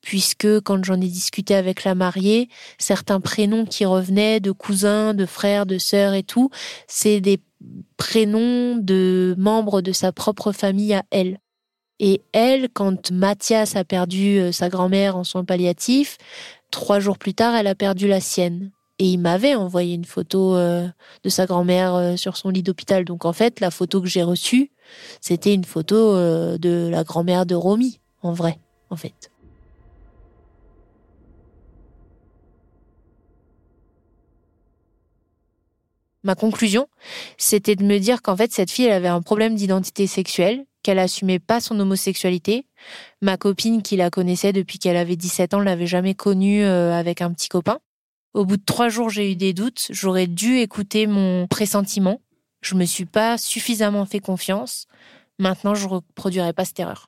puisque 0.00 0.60
quand 0.60 0.82
j'en 0.84 1.00
ai 1.00 1.08
discuté 1.08 1.54
avec 1.54 1.84
la 1.84 1.94
mariée, 1.94 2.48
certains 2.78 3.20
prénoms 3.20 3.66
qui 3.66 3.84
revenaient 3.84 4.40
de 4.40 4.52
cousins, 4.52 5.12
de 5.12 5.26
frères, 5.26 5.66
de 5.66 5.76
sœurs 5.76 6.14
et 6.14 6.22
tout, 6.22 6.50
c'est 6.86 7.20
des 7.20 7.38
prénoms 7.96 8.76
de 8.76 9.34
membres 9.36 9.82
de 9.82 9.92
sa 9.92 10.12
propre 10.12 10.52
famille 10.52 10.94
à 10.94 11.02
elle. 11.10 11.38
Et 11.98 12.22
elle, 12.32 12.68
quand 12.68 13.10
Mathias 13.10 13.76
a 13.76 13.84
perdu 13.84 14.38
euh, 14.38 14.52
sa 14.52 14.68
grand-mère 14.68 15.16
en 15.16 15.24
soins 15.24 15.44
palliatifs, 15.44 16.18
trois 16.70 17.00
jours 17.00 17.18
plus 17.18 17.32
tard, 17.34 17.54
elle 17.54 17.66
a 17.66 17.74
perdu 17.74 18.06
la 18.06 18.20
sienne. 18.20 18.70
Et 18.98 19.10
il 19.10 19.18
m'avait 19.18 19.54
envoyé 19.54 19.94
une 19.94 20.06
photo 20.06 20.56
euh, 20.56 20.88
de 21.22 21.28
sa 21.28 21.44
grand-mère 21.44 21.94
euh, 21.94 22.16
sur 22.16 22.36
son 22.36 22.48
lit 22.48 22.62
d'hôpital. 22.62 23.04
Donc 23.04 23.26
en 23.26 23.34
fait, 23.34 23.60
la 23.60 23.70
photo 23.70 24.00
que 24.00 24.08
j'ai 24.08 24.22
reçue, 24.22 24.70
c'était 25.20 25.52
une 25.52 25.64
photo 25.64 25.96
euh, 25.96 26.56
de 26.56 26.88
la 26.90 27.04
grand-mère 27.04 27.44
de 27.44 27.54
Romy, 27.54 28.00
en 28.22 28.32
vrai, 28.32 28.58
en 28.88 28.96
fait. 28.96 29.30
Ma 36.22 36.34
conclusion, 36.34 36.88
c'était 37.36 37.76
de 37.76 37.84
me 37.84 37.98
dire 37.98 38.22
qu'en 38.22 38.36
fait, 38.36 38.50
cette 38.52 38.70
fille, 38.70 38.86
elle 38.86 38.92
avait 38.92 39.08
un 39.08 39.22
problème 39.22 39.54
d'identité 39.54 40.06
sexuelle, 40.06 40.64
qu'elle 40.82 40.98
assumait 40.98 41.38
pas 41.38 41.60
son 41.60 41.78
homosexualité. 41.78 42.66
Ma 43.20 43.36
copine 43.36 43.82
qui 43.82 43.96
la 43.96 44.10
connaissait 44.10 44.52
depuis 44.52 44.78
qu'elle 44.78 44.96
avait 44.96 45.16
17 45.16 45.54
ans 45.54 45.60
l'avait 45.60 45.86
jamais 45.86 46.14
connue 46.14 46.64
avec 46.64 47.22
un 47.22 47.32
petit 47.32 47.48
copain. 47.48 47.78
Au 48.36 48.44
bout 48.44 48.58
de 48.58 48.64
trois 48.66 48.90
jours, 48.90 49.08
j'ai 49.08 49.32
eu 49.32 49.34
des 49.34 49.54
doutes. 49.54 49.86
J'aurais 49.88 50.26
dû 50.26 50.58
écouter 50.58 51.06
mon 51.06 51.46
pressentiment. 51.46 52.20
Je 52.60 52.74
me 52.74 52.84
suis 52.84 53.06
pas 53.06 53.38
suffisamment 53.38 54.04
fait 54.04 54.18
confiance. 54.18 54.84
Maintenant, 55.38 55.74
je 55.74 55.88
reproduirai 55.88 56.52
pas 56.52 56.66
cette 56.66 56.78
erreur. 56.78 57.06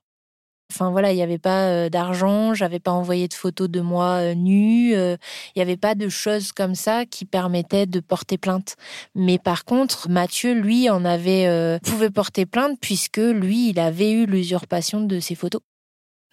Enfin 0.73 0.91
voilà, 0.91 1.13
il 1.13 1.17
n'y 1.17 1.23
avait 1.23 1.37
pas 1.37 1.69
euh, 1.69 1.91
d'argent, 1.91 2.55
j'avais 2.55 2.79
pas 2.79 2.93
envoyé 2.93 3.29
de 3.29 3.35
photos 3.35 3.69
de 3.69 3.81
moi 3.83 4.21
euh, 4.21 4.35
nue, 4.35 4.95
euh, 4.95 5.17
il 5.55 5.59
n'y 5.59 5.63
avait 5.63 5.77
pas 5.77 5.95
de 5.95 6.09
choses 6.09 6.53
comme 6.53 6.75
ça 6.75 7.05
qui 7.05 7.27
permettaient 7.27 7.87
de 7.87 8.01
porter 8.01 8.39
plainte. 8.39 8.77
Mais 9.15 9.39
par 9.39 9.67
contre, 9.67 10.09
Mathieu, 10.09 10.55
lui, 10.55 10.89
en 10.89 11.05
avait 11.05 11.79
pouvait 11.85 12.11
porter 12.11 12.47
plainte 12.47 12.79
puisque 12.81 13.19
lui, 13.19 13.69
il 13.69 13.79
avait 13.81 14.13
eu 14.13 14.25
l'usurpation 14.25 15.03
de 15.03 15.21
ses 15.21 15.35
photos. 15.35 15.61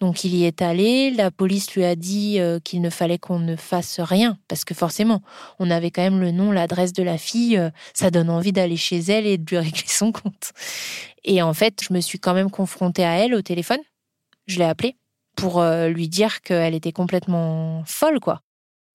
Donc 0.00 0.24
il 0.24 0.34
y 0.34 0.44
est 0.44 0.60
allé, 0.60 1.10
la 1.10 1.30
police 1.30 1.74
lui 1.74 1.84
a 1.84 1.96
dit 1.96 2.38
euh, 2.38 2.60
qu'il 2.60 2.82
ne 2.82 2.90
fallait 2.90 3.18
qu'on 3.18 3.38
ne 3.38 3.56
fasse 3.56 3.98
rien, 3.98 4.38
parce 4.46 4.64
que 4.64 4.74
forcément, 4.74 5.22
on 5.58 5.70
avait 5.70 5.90
quand 5.90 6.02
même 6.02 6.20
le 6.20 6.32
nom, 6.32 6.52
l'adresse 6.52 6.92
de 6.92 7.02
la 7.02 7.16
fille, 7.16 7.56
euh, 7.56 7.70
ça 7.94 8.10
donne 8.10 8.28
envie 8.28 8.52
d'aller 8.52 8.76
chez 8.76 8.98
elle 8.98 9.26
et 9.26 9.38
de 9.38 9.48
lui 9.48 9.58
régler 9.64 9.86
son 9.86 10.12
compte. 10.12 10.52
Et 11.24 11.40
en 11.40 11.54
fait, 11.54 11.82
je 11.82 11.94
me 11.94 12.00
suis 12.00 12.18
quand 12.18 12.34
même 12.34 12.50
confrontée 12.50 13.04
à 13.04 13.16
elle 13.16 13.34
au 13.34 13.40
téléphone, 13.40 13.80
je 14.46 14.58
l'ai 14.58 14.66
appelée 14.66 14.96
pour 15.34 15.60
euh, 15.60 15.88
lui 15.88 16.08
dire 16.08 16.42
qu'elle 16.42 16.74
était 16.74 16.92
complètement 16.92 17.82
folle, 17.86 18.20
quoi, 18.20 18.42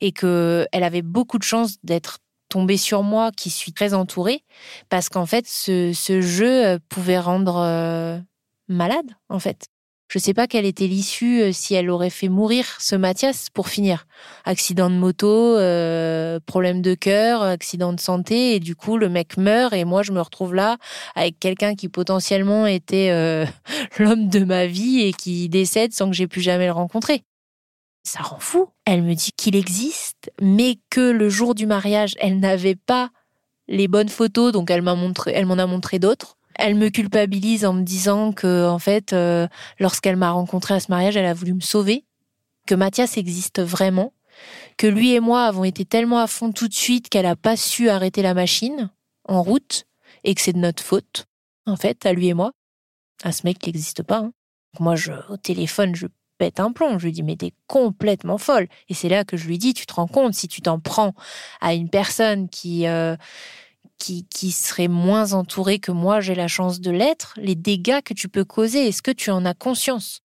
et 0.02 0.12
qu'elle 0.12 0.68
avait 0.72 1.02
beaucoup 1.02 1.40
de 1.40 1.44
chance 1.44 1.78
d'être 1.84 2.20
tombée 2.48 2.78
sur 2.78 3.02
moi, 3.02 3.32
qui 3.32 3.50
suis 3.50 3.74
très 3.74 3.96
entourée, 3.96 4.44
parce 4.90 5.10
qu'en 5.10 5.26
fait, 5.26 5.48
ce, 5.48 5.94
ce 5.94 6.22
jeu 6.22 6.78
pouvait 6.90 7.20
rendre 7.20 8.22
malade, 8.68 9.06
en 9.30 9.40
fait. 9.40 9.68
Je 10.12 10.20
ne 10.20 10.22
sais 10.24 10.34
pas 10.34 10.46
quelle 10.46 10.66
était 10.66 10.88
l'issue 10.88 11.42
euh, 11.42 11.52
si 11.54 11.74
elle 11.74 11.90
aurait 11.90 12.10
fait 12.10 12.28
mourir 12.28 12.66
ce 12.80 12.98
Mathias 12.98 13.50
pour 13.50 13.70
finir. 13.70 14.08
Accident 14.44 14.90
de 14.90 14.96
moto, 14.96 15.56
euh, 15.56 16.38
problème 16.46 16.82
de 16.82 16.96
cœur, 16.96 17.44
accident 17.44 17.94
de 17.94 18.00
santé, 18.02 18.56
et 18.56 18.60
du 18.60 18.76
coup 18.76 18.98
le 18.98 19.08
mec 19.08 19.38
meurt 19.38 19.72
et 19.72 19.86
moi 19.86 20.04
je 20.04 20.12
me 20.12 20.20
retrouve 20.20 20.54
là 20.54 20.76
avec 21.16 21.40
quelqu'un 21.40 21.76
qui 21.76 21.88
potentiellement 21.88 22.68
était 22.68 23.10
euh, 23.12 23.46
l'homme 24.00 24.28
de 24.28 24.44
ma 24.44 24.66
vie 24.66 25.00
et 25.00 25.14
qui 25.14 25.48
décède 25.48 25.94
sans 25.94 26.10
que 26.10 26.16
j'ai 26.18 26.28
pu 26.28 26.42
jamais 26.42 26.66
le 26.66 26.74
rencontrer. 26.74 27.24
Ça 28.04 28.20
rend 28.20 28.40
fou. 28.40 28.68
Elle 28.84 29.04
me 29.04 29.14
dit 29.14 29.32
qu'il 29.38 29.56
existe, 29.56 30.30
mais 30.42 30.78
que 30.90 31.00
le 31.00 31.30
jour 31.30 31.56
du 31.56 31.68
mariage, 31.68 32.16
elle 32.20 32.42
n'avait 32.42 32.76
pas 32.76 33.12
les 33.70 33.88
bonnes 33.88 34.10
photos, 34.10 34.52
donc 34.52 34.72
elle 34.72 34.84
elle 35.28 35.46
m'en 35.46 35.58
a 35.58 35.68
montré 35.68 36.00
d'autres 36.00 36.36
elle 36.56 36.76
me 36.76 36.90
culpabilise 36.90 37.66
en 37.66 37.74
me 37.74 37.84
disant 37.84 38.32
que, 38.32 38.68
en 38.68 38.80
fait, 38.80 39.14
euh, 39.14 39.48
lorsqu'elle 39.80 40.16
m'a 40.16 40.32
rencontré 40.32 40.74
à 40.74 40.80
ce 40.80 40.90
mariage, 40.90 41.18
elle 41.18 41.26
a 41.26 41.34
voulu 41.34 41.54
me 41.54 41.62
sauver, 41.62 42.06
que 42.68 42.76
Mathias 42.76 43.18
existe 43.18 43.62
vraiment, 43.62 44.14
que 44.78 44.88
lui 44.88 45.14
et 45.14 45.20
moi 45.20 45.46
avons 45.46 45.64
été 45.64 45.86
tellement 45.86 46.20
à 46.20 46.28
fond 46.28 46.52
tout 46.52 46.68
de 46.68 46.74
suite 46.74 47.10
qu'elle 47.10 47.26
n'a 47.26 47.36
pas 47.36 47.58
su 47.58 47.90
arrêter 47.90 48.22
la 48.22 48.34
machine 48.34 48.90
en 49.28 49.44
route 49.44 49.86
et 50.24 50.36
que 50.36 50.42
c'est 50.42 50.54
de 50.54 50.60
notre 50.60 50.84
faute, 50.84 51.26
en 51.66 51.76
fait, 51.76 52.06
à 52.06 52.14
lui 52.14 52.28
et 52.28 52.34
moi, 52.34 52.52
à 53.24 53.32
ce 53.32 53.46
mec 53.46 53.60
qui 53.60 53.70
n'existe 53.70 54.04
pas. 54.04 54.20
Hein. 54.20 54.34
Moi, 54.80 54.96
je, 54.96 55.12
au 55.30 55.38
téléphone, 55.38 55.96
je 55.96 56.08
pète 56.42 56.60
un 56.60 56.72
plomb. 56.72 56.98
Je 56.98 57.06
lui 57.06 57.12
dis, 57.12 57.22
mais 57.22 57.36
t'es 57.36 57.54
complètement 57.68 58.40
folle. 58.40 58.68
Et 58.90 58.96
c'est 58.96 59.10
là 59.10 59.24
que 59.24 59.38
je 59.38 59.46
lui 59.46 59.60
dis, 59.60 59.76
tu 59.76 59.86
te 59.86 59.94
rends 59.94 60.08
compte, 60.08 60.34
si 60.34 60.48
tu 60.48 60.62
t'en 60.62 60.80
prends 60.80 61.14
à 61.60 61.76
une 61.76 61.88
personne 61.88 62.50
qui, 62.50 62.88
euh, 62.88 63.16
qui, 64.02 64.52
serait 64.52 64.88
moins 64.88 65.34
entouré 65.34 65.80
que 65.80 65.92
moi 65.92 66.22
j'ai 66.22 66.36
la 66.36 66.48
chance 66.48 66.82
de 66.82 66.92
l'être, 66.92 67.34
les 67.38 67.56
dégâts 67.56 68.02
que 68.02 68.14
tu 68.14 68.30
peux 68.30 68.46
causer, 68.46 68.88
est-ce 68.88 69.02
que 69.02 69.12
tu 69.12 69.30
en 69.30 69.46
as 69.46 69.54
conscience? 69.54 70.22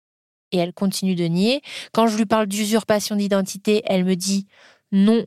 Et 0.53 0.59
elle 0.59 0.73
continue 0.73 1.17
de 1.17 1.25
nier. 1.25 1.63
Quand 1.93 2.07
je 2.07 2.17
lui 2.17 2.27
parle 2.27 2.47
d'usurpation 2.47 3.17
d'identité, 3.17 3.83
elle 3.87 4.05
me 4.05 4.15
dit 4.15 4.47
non, 4.93 5.25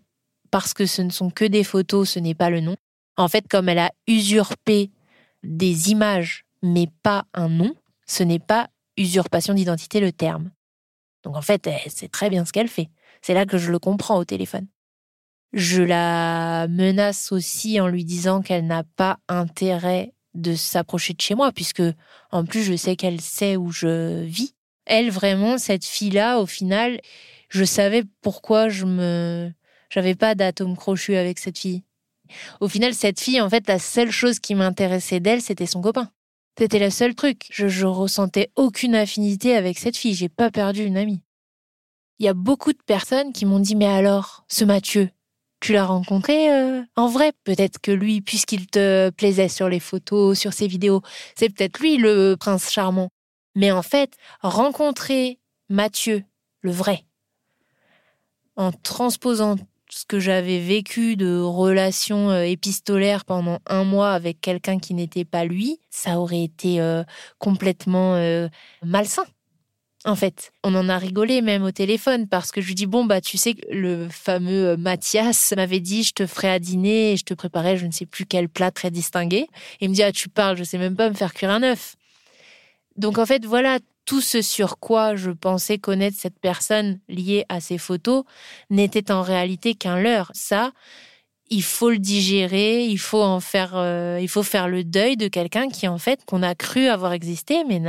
parce 0.51 0.73
que 0.73 0.85
ce 0.85 1.01
ne 1.01 1.09
sont 1.09 1.29
que 1.29 1.43
des 1.43 1.63
photos, 1.63 2.11
ce 2.11 2.19
n'est 2.19 2.35
pas 2.35 2.49
le 2.49 2.61
nom. 2.61 2.77
En 3.17 3.27
fait, 3.27 3.47
comme 3.49 3.67
elle 3.67 3.79
a 3.79 3.91
usurpé 4.07 4.91
des 5.43 5.91
images, 5.91 6.45
mais 6.63 6.87
pas 7.03 7.25
un 7.33 7.49
nom, 7.49 7.73
ce 8.05 8.23
n'est 8.23 8.39
pas 8.39 8.69
usurpation 8.95 9.53
d'identité 9.53 9.99
le 9.99 10.11
terme. 10.11 10.51
Donc 11.23 11.35
en 11.35 11.41
fait, 11.41 11.69
c'est 11.89 12.09
très 12.11 12.29
bien 12.29 12.45
ce 12.45 12.53
qu'elle 12.53 12.69
fait. 12.69 12.89
C'est 13.21 13.33
là 13.33 13.45
que 13.45 13.57
je 13.57 13.71
le 13.71 13.79
comprends 13.79 14.17
au 14.17 14.25
téléphone. 14.25 14.67
Je 15.53 15.81
la 15.81 16.67
menace 16.69 17.31
aussi 17.31 17.79
en 17.79 17.87
lui 17.87 18.05
disant 18.05 18.41
qu'elle 18.41 18.67
n'a 18.67 18.83
pas 18.83 19.17
intérêt 19.27 20.13
de 20.33 20.55
s'approcher 20.55 21.13
de 21.13 21.21
chez 21.21 21.35
moi, 21.35 21.51
puisque 21.51 21.83
en 22.31 22.45
plus 22.45 22.63
je 22.63 22.75
sais 22.75 22.95
qu'elle 22.95 23.21
sait 23.21 23.55
où 23.55 23.71
je 23.71 24.23
vis. 24.23 24.53
Elle, 24.85 25.11
vraiment, 25.11 25.57
cette 25.57 25.85
fille-là, 25.85 26.39
au 26.39 26.45
final, 26.45 27.01
je 27.49 27.63
savais 27.63 28.03
pourquoi 28.21 28.69
je 28.69 28.85
me. 28.85 29.51
J'avais 29.89 30.15
pas 30.15 30.35
d'atome 30.35 30.75
crochu 30.77 31.15
avec 31.15 31.39
cette 31.39 31.57
fille. 31.57 31.83
Au 32.59 32.67
final, 32.67 32.93
cette 32.93 33.19
fille, 33.19 33.41
en 33.41 33.49
fait, 33.49 33.67
la 33.67 33.79
seule 33.79 34.11
chose 34.11 34.39
qui 34.39 34.55
m'intéressait 34.55 35.19
d'elle, 35.19 35.41
c'était 35.41 35.65
son 35.65 35.81
copain. 35.81 36.09
C'était 36.57 36.79
le 36.79 36.89
seul 36.89 37.15
truc. 37.15 37.47
Je, 37.51 37.67
je 37.67 37.85
ressentais 37.85 38.49
aucune 38.55 38.95
affinité 38.95 39.55
avec 39.55 39.77
cette 39.77 39.95
fille. 39.95 40.13
J'ai 40.13 40.29
pas 40.29 40.51
perdu 40.51 40.83
une 40.83 40.97
amie. 40.97 41.21
Il 42.19 42.25
y 42.25 42.29
a 42.29 42.33
beaucoup 42.33 42.73
de 42.73 42.81
personnes 42.85 43.31
qui 43.31 43.45
m'ont 43.45 43.59
dit, 43.59 43.75
mais 43.75 43.85
alors, 43.85 44.45
ce 44.47 44.65
Mathieu, 44.65 45.09
tu 45.59 45.73
l'as 45.73 45.85
rencontré 45.85 46.51
euh, 46.51 46.81
en 46.95 47.07
vrai? 47.07 47.33
Peut-être 47.43 47.79
que 47.79 47.91
lui, 47.91 48.21
puisqu'il 48.21 48.67
te 48.67 49.09
plaisait 49.09 49.49
sur 49.49 49.69
les 49.69 49.79
photos, 49.79 50.37
sur 50.37 50.53
ses 50.53 50.67
vidéos, 50.67 51.01
c'est 51.35 51.49
peut-être 51.49 51.79
lui 51.79 51.97
le 51.97 52.35
prince 52.39 52.71
charmant. 52.71 53.09
Mais 53.55 53.71
en 53.71 53.81
fait, 53.81 54.13
rencontrer 54.41 55.39
Mathieu, 55.69 56.23
le 56.61 56.71
vrai, 56.71 57.05
en 58.55 58.71
transposant 58.71 59.55
ce 59.89 60.05
que 60.05 60.19
j'avais 60.19 60.59
vécu 60.59 61.15
de 61.15 61.39
relations 61.39 62.29
euh, 62.29 62.41
épistolaires 62.43 63.25
pendant 63.25 63.59
un 63.67 63.83
mois 63.83 64.11
avec 64.11 64.41
quelqu'un 64.41 64.79
qui 64.79 64.93
n'était 64.93 65.25
pas 65.25 65.45
lui, 65.45 65.79
ça 65.89 66.19
aurait 66.19 66.43
été 66.43 66.81
euh, 66.81 67.03
complètement 67.39 68.15
malsain 68.83 69.23
en 70.07 70.15
fait. 70.15 70.51
On 70.63 70.73
en 70.73 70.87
a 70.89 70.97
rigolé 70.97 71.41
même 71.41 71.63
au 71.63 71.71
téléphone 71.71 72.27
parce 72.27 72.51
que 72.51 72.61
je 72.61 72.67
lui 72.67 72.75
dis 72.75 72.85
bon 72.85 73.05
bah 73.05 73.19
tu 73.19 73.37
sais 73.37 73.55
le 73.69 74.07
fameux 74.09 74.69
euh, 74.69 74.77
Mathias 74.77 75.53
m'avait 75.55 75.81
dit 75.81 76.03
je 76.03 76.13
te 76.13 76.25
ferai 76.25 76.49
à 76.49 76.59
dîner 76.59 77.11
et 77.11 77.17
je 77.17 77.25
te 77.25 77.33
préparais 77.33 77.77
je 77.77 77.85
ne 77.85 77.91
sais 77.91 78.05
plus 78.05 78.25
quel 78.25 78.47
plat 78.47 78.71
très 78.71 78.89
distingué. 78.89 79.47
Il 79.81 79.89
me 79.89 79.93
dit 79.93 80.03
ah 80.03 80.13
tu 80.13 80.29
parles 80.29 80.57
je 80.57 80.63
sais 80.63 80.77
même 80.77 80.95
pas 80.95 81.09
me 81.09 81.13
faire 81.13 81.33
cuire 81.33 81.51
un 81.51 81.61
œuf. 81.61 81.97
Donc 82.95 83.17
en 83.17 83.25
fait 83.25 83.45
voilà 83.45 83.79
tout 84.05 84.21
ce 84.21 84.41
sur 84.41 84.79
quoi 84.79 85.17
je 85.17 85.31
pensais 85.31 85.77
connaître 85.77 86.15
cette 86.17 86.39
personne 86.39 86.99
liée 87.09 87.45
à 87.49 87.59
ces 87.59 87.77
photos 87.77 88.23
n'était 88.69 89.11
en 89.11 89.21
réalité 89.21 89.75
qu'un 89.75 89.99
leurre. 89.99 90.31
Ça, 90.33 90.71
il 91.49 91.63
faut 91.63 91.89
le 91.89 91.97
digérer, 91.97 92.85
il 92.85 92.97
faut 92.97 93.21
en 93.21 93.39
faire, 93.39 93.73
euh, 93.75 94.19
il 94.21 94.27
faut 94.27 94.43
faire 94.43 94.67
le 94.67 94.83
deuil 94.83 95.17
de 95.17 95.27
quelqu'un 95.27 95.69
qui 95.69 95.87
en 95.87 95.97
fait 95.97 96.25
qu'on 96.25 96.43
a 96.43 96.55
cru 96.55 96.87
avoir 96.87 97.13
existé, 97.13 97.63
mais 97.63 97.81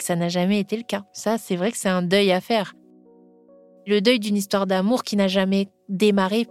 ça 0.00 0.16
n'a 0.16 0.28
jamais 0.28 0.60
été 0.60 0.76
le 0.76 0.82
cas. 0.82 1.04
Ça, 1.12 1.38
c'est 1.38 1.56
vrai 1.56 1.72
que 1.72 1.78
c'est 1.78 1.88
un 1.88 2.02
deuil 2.02 2.32
à 2.32 2.40
faire. 2.40 2.74
Le 3.86 4.00
deuil 4.00 4.18
d'une 4.18 4.36
histoire 4.36 4.66
d'amour 4.66 5.04
qui 5.04 5.16
n'a 5.16 5.28
jamais 5.28 5.68
démarré. 5.88 6.46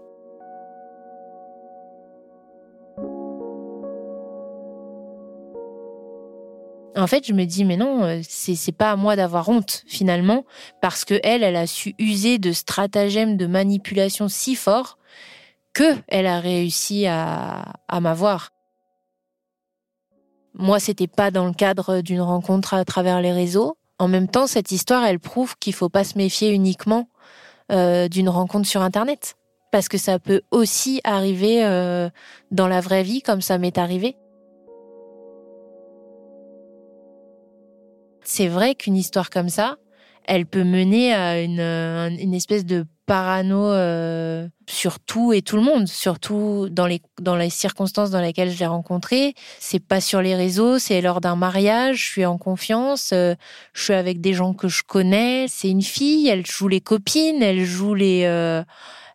En 6.97 7.07
fait, 7.07 7.27
je 7.27 7.33
me 7.33 7.43
dis, 7.43 7.65
mais 7.65 7.75
non, 7.75 8.05
euh, 8.05 8.21
c'est 8.23 8.71
pas 8.71 8.91
à 8.91 8.95
moi 8.95 9.17
d'avoir 9.17 9.49
honte, 9.49 9.83
finalement, 9.85 10.45
parce 10.81 11.03
que 11.03 11.19
elle, 11.23 11.43
elle 11.43 11.57
a 11.57 11.67
su 11.67 11.93
user 11.99 12.37
de 12.37 12.53
stratagèmes 12.53 13.35
de 13.35 13.47
manipulation 13.47 14.29
si 14.29 14.55
forts 14.55 14.97
que 15.75 15.93
elle 16.07 16.25
a 16.25 16.39
réussi 16.39 17.05
à, 17.05 17.75
m'avoir. 18.01 18.49
Moi, 20.55 20.79
c'était 20.79 21.07
pas 21.07 21.29
dans 21.29 21.45
le 21.45 21.53
cadre 21.53 21.99
d'une 22.01 22.21
rencontre 22.21 22.73
à 22.73 22.85
travers 22.85 23.21
les 23.21 23.33
réseaux. 23.33 23.77
En 23.99 24.07
même 24.07 24.29
temps, 24.29 24.47
cette 24.47 24.71
histoire, 24.71 25.03
elle 25.03 25.19
prouve 25.19 25.57
qu'il 25.57 25.73
faut 25.73 25.89
pas 25.89 26.05
se 26.05 26.17
méfier 26.17 26.51
uniquement 26.51 27.09
euh, 27.71 28.07
d'une 28.07 28.29
rencontre 28.29 28.67
sur 28.67 28.81
Internet, 28.81 29.35
parce 29.71 29.89
que 29.89 29.97
ça 29.97 30.17
peut 30.17 30.41
aussi 30.51 31.01
arriver 31.03 31.65
euh, 31.65 32.09
dans 32.51 32.67
la 32.67 32.79
vraie 32.79 33.03
vie, 33.03 33.21
comme 33.21 33.41
ça 33.41 33.57
m'est 33.57 33.77
arrivé. 33.77 34.15
C'est 38.23 38.47
vrai 38.47 38.75
qu'une 38.75 38.95
histoire 38.95 39.29
comme 39.29 39.49
ça, 39.49 39.75
elle 40.25 40.45
peut 40.45 40.63
mener 40.63 41.13
à 41.13 41.41
une 41.41 42.33
espèce 42.33 42.65
de 42.65 42.85
parano 43.05 43.65
euh, 43.67 44.47
sur 44.67 44.99
tout 44.99 45.33
et 45.33 45.41
tout 45.41 45.57
le 45.57 45.61
monde, 45.61 45.87
surtout 45.87 46.67
dans 46.71 46.87
les 46.87 47.01
dans 47.21 47.35
les 47.35 47.49
circonstances 47.49 48.09
dans 48.09 48.21
lesquelles 48.21 48.51
je 48.51 48.59
l'ai 48.59 48.65
rencontré. 48.65 49.35
C'est 49.59 49.79
pas 49.79 50.01
sur 50.01 50.21
les 50.21 50.35
réseaux, 50.35 50.79
c'est 50.79 51.01
lors 51.01 51.21
d'un 51.21 51.35
mariage. 51.35 51.97
Je 51.97 52.11
suis 52.11 52.25
en 52.25 52.37
confiance, 52.37 53.11
euh, 53.13 53.35
je 53.73 53.83
suis 53.83 53.93
avec 53.93 54.21
des 54.21 54.33
gens 54.33 54.53
que 54.53 54.67
je 54.67 54.83
connais. 54.83 55.45
C'est 55.47 55.69
une 55.69 55.83
fille, 55.83 56.27
elle 56.27 56.45
joue 56.45 56.67
les 56.67 56.81
copines, 56.81 57.41
elle 57.41 57.63
joue 57.63 57.93
les. 57.93 58.23
Euh, 58.25 58.63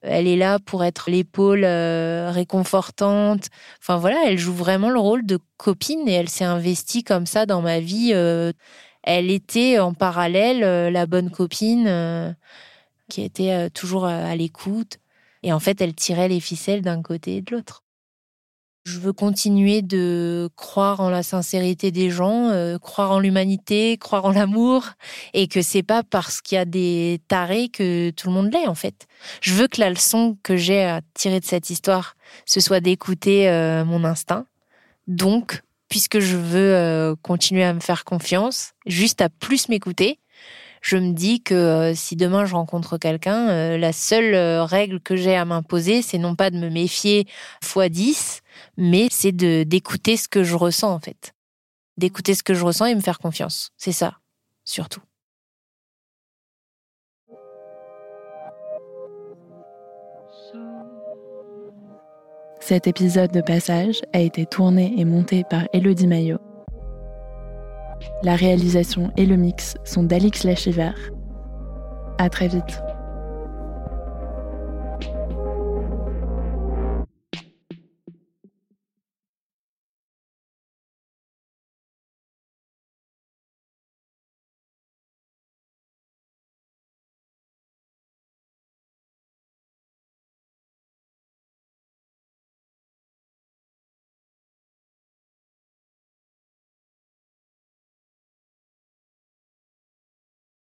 elle 0.03 0.27
est 0.27 0.37
là 0.37 0.59
pour 0.59 0.83
être 0.85 1.11
l'épaule 1.11 1.65
réconfortante. 1.65 3.49
Enfin 3.83 3.99
voilà, 3.99 4.19
elle 4.27 4.39
joue 4.39 4.55
vraiment 4.55 4.89
le 4.89 4.99
rôle 4.99 5.27
de 5.27 5.39
copine 5.59 6.09
et 6.09 6.13
elle 6.13 6.31
s'est 6.31 6.45
investie 6.45 7.05
comme 7.05 7.27
ça 7.27 7.45
dans 7.45 7.61
ma 7.61 7.81
vie. 7.81 8.13
elle 9.03 9.31
était 9.31 9.79
en 9.79 9.93
parallèle 9.93 10.91
la 10.91 11.07
bonne 11.07 11.31
copine 11.31 12.35
qui 13.11 13.23
était 13.23 13.53
euh, 13.53 13.69
toujours 13.69 14.07
euh, 14.07 14.25
à 14.25 14.35
l'écoute. 14.35 14.99
Et 15.43 15.53
en 15.53 15.61
fait, 15.61 15.83
elle 15.83 15.95
tirait 15.95 16.29
les 16.29 16.41
ficelles 16.41 16.81
d'un 16.81 17.03
côté 17.03 17.37
et 17.37 17.43
de 17.43 17.55
l'autre. 17.55 17.83
Je 18.87 18.99
veux 18.99 19.13
continuer 19.13 19.83
de 19.83 20.49
croire 20.57 21.01
en 21.01 21.11
la 21.11 21.23
sincérité 21.23 21.91
des 21.91 22.09
gens, 22.09 22.49
euh, 22.49 22.79
croire 22.79 23.13
en 23.13 23.19
l'humanité, 23.19 23.99
croire 23.99 24.25
en 24.25 24.31
l'amour, 24.31 24.87
et 25.35 25.49
que 25.49 25.61
c'est 25.61 25.83
pas 25.83 26.03
parce 26.03 26.41
qu'il 26.41 26.57
y 26.57 26.59
a 26.59 26.65
des 26.65 27.21
tarés 27.29 27.69
que 27.69 28.09
tout 28.11 28.29
le 28.29 28.35
monde 28.35 28.51
l'est 28.51 28.67
en 28.67 28.75
fait. 28.75 29.07
Je 29.43 29.53
veux 29.53 29.69
que 29.69 29.81
la 29.81 29.91
leçon 29.91 30.39
que 30.43 30.57
j'ai 30.57 30.83
à 30.83 31.03
tirer 31.13 31.41
de 31.41 31.45
cette 31.45 31.69
histoire, 31.69 32.17
ce 32.47 32.61
soit 32.61 32.81
d'écouter 32.81 33.51
mon 33.87 34.03
instinct. 34.05 34.47
Donc, 35.07 35.63
puisque 35.91 36.19
je 36.19 36.37
veux 36.37 37.15
continuer 37.21 37.65
à 37.65 37.75
me 37.75 37.81
faire 37.81 38.05
confiance, 38.05 38.73
juste 38.87 39.21
à 39.21 39.29
plus 39.29 39.69
m'écouter, 39.69 40.19
je 40.81 40.97
me 40.97 41.13
dis 41.13 41.43
que 41.43 41.55
euh, 41.55 41.95
si 41.95 42.17
demain 42.17 42.45
je 42.45 42.55
rencontre 42.55 42.99
quelqu'un, 42.99 43.49
euh, 43.51 43.79
la 43.79 43.93
seule 43.93 44.35
euh, 44.35 44.65
règle 44.65 45.01
que 45.01 45.17
j'ai 45.17 45.37
à 45.37 45.45
m'imposer, 45.45 46.03
c'est 46.03 46.19
non 46.19 46.35
pas 46.35 46.51
de 46.51 46.59
me 46.59 46.71
méfier 46.71 47.27
fois 47.63 47.89
10, 47.89 48.41
mais 48.77 49.09
c'est 49.11 49.33
de 49.33 49.63
d'écouter 49.63 50.17
ce 50.17 50.29
que 50.29 50.43
je 50.43 50.57
ressens 50.57 50.93
en 50.93 51.01
fait. 51.01 51.35
D'écouter 51.97 52.35
ce 52.35 52.43
que 52.43 52.55
je 52.55 52.65
ressens 52.65 52.87
et 52.87 52.95
me 52.95 53.01
faire 53.01 53.19
confiance. 53.19 53.71
C'est 53.77 53.93
ça, 53.93 54.19
surtout. 54.65 55.03
Cet 62.61 62.87
épisode 62.87 63.33
de 63.33 63.41
Passage 63.41 64.01
a 64.13 64.21
été 64.21 64.47
tourné 64.47 64.95
et 64.97 65.05
monté 65.05 65.45
par 65.49 65.65
Elodie 65.73 66.07
Maillot. 66.07 66.39
La 68.23 68.37
réalisation 68.37 69.13
et 69.17 69.27
le 69.27 69.37
mix 69.37 69.75
sont 69.85 70.03
d'Alix 70.03 70.45
Lachiver. 70.45 70.93
À 72.19 72.29
très 72.29 72.49
vite. 72.49 72.83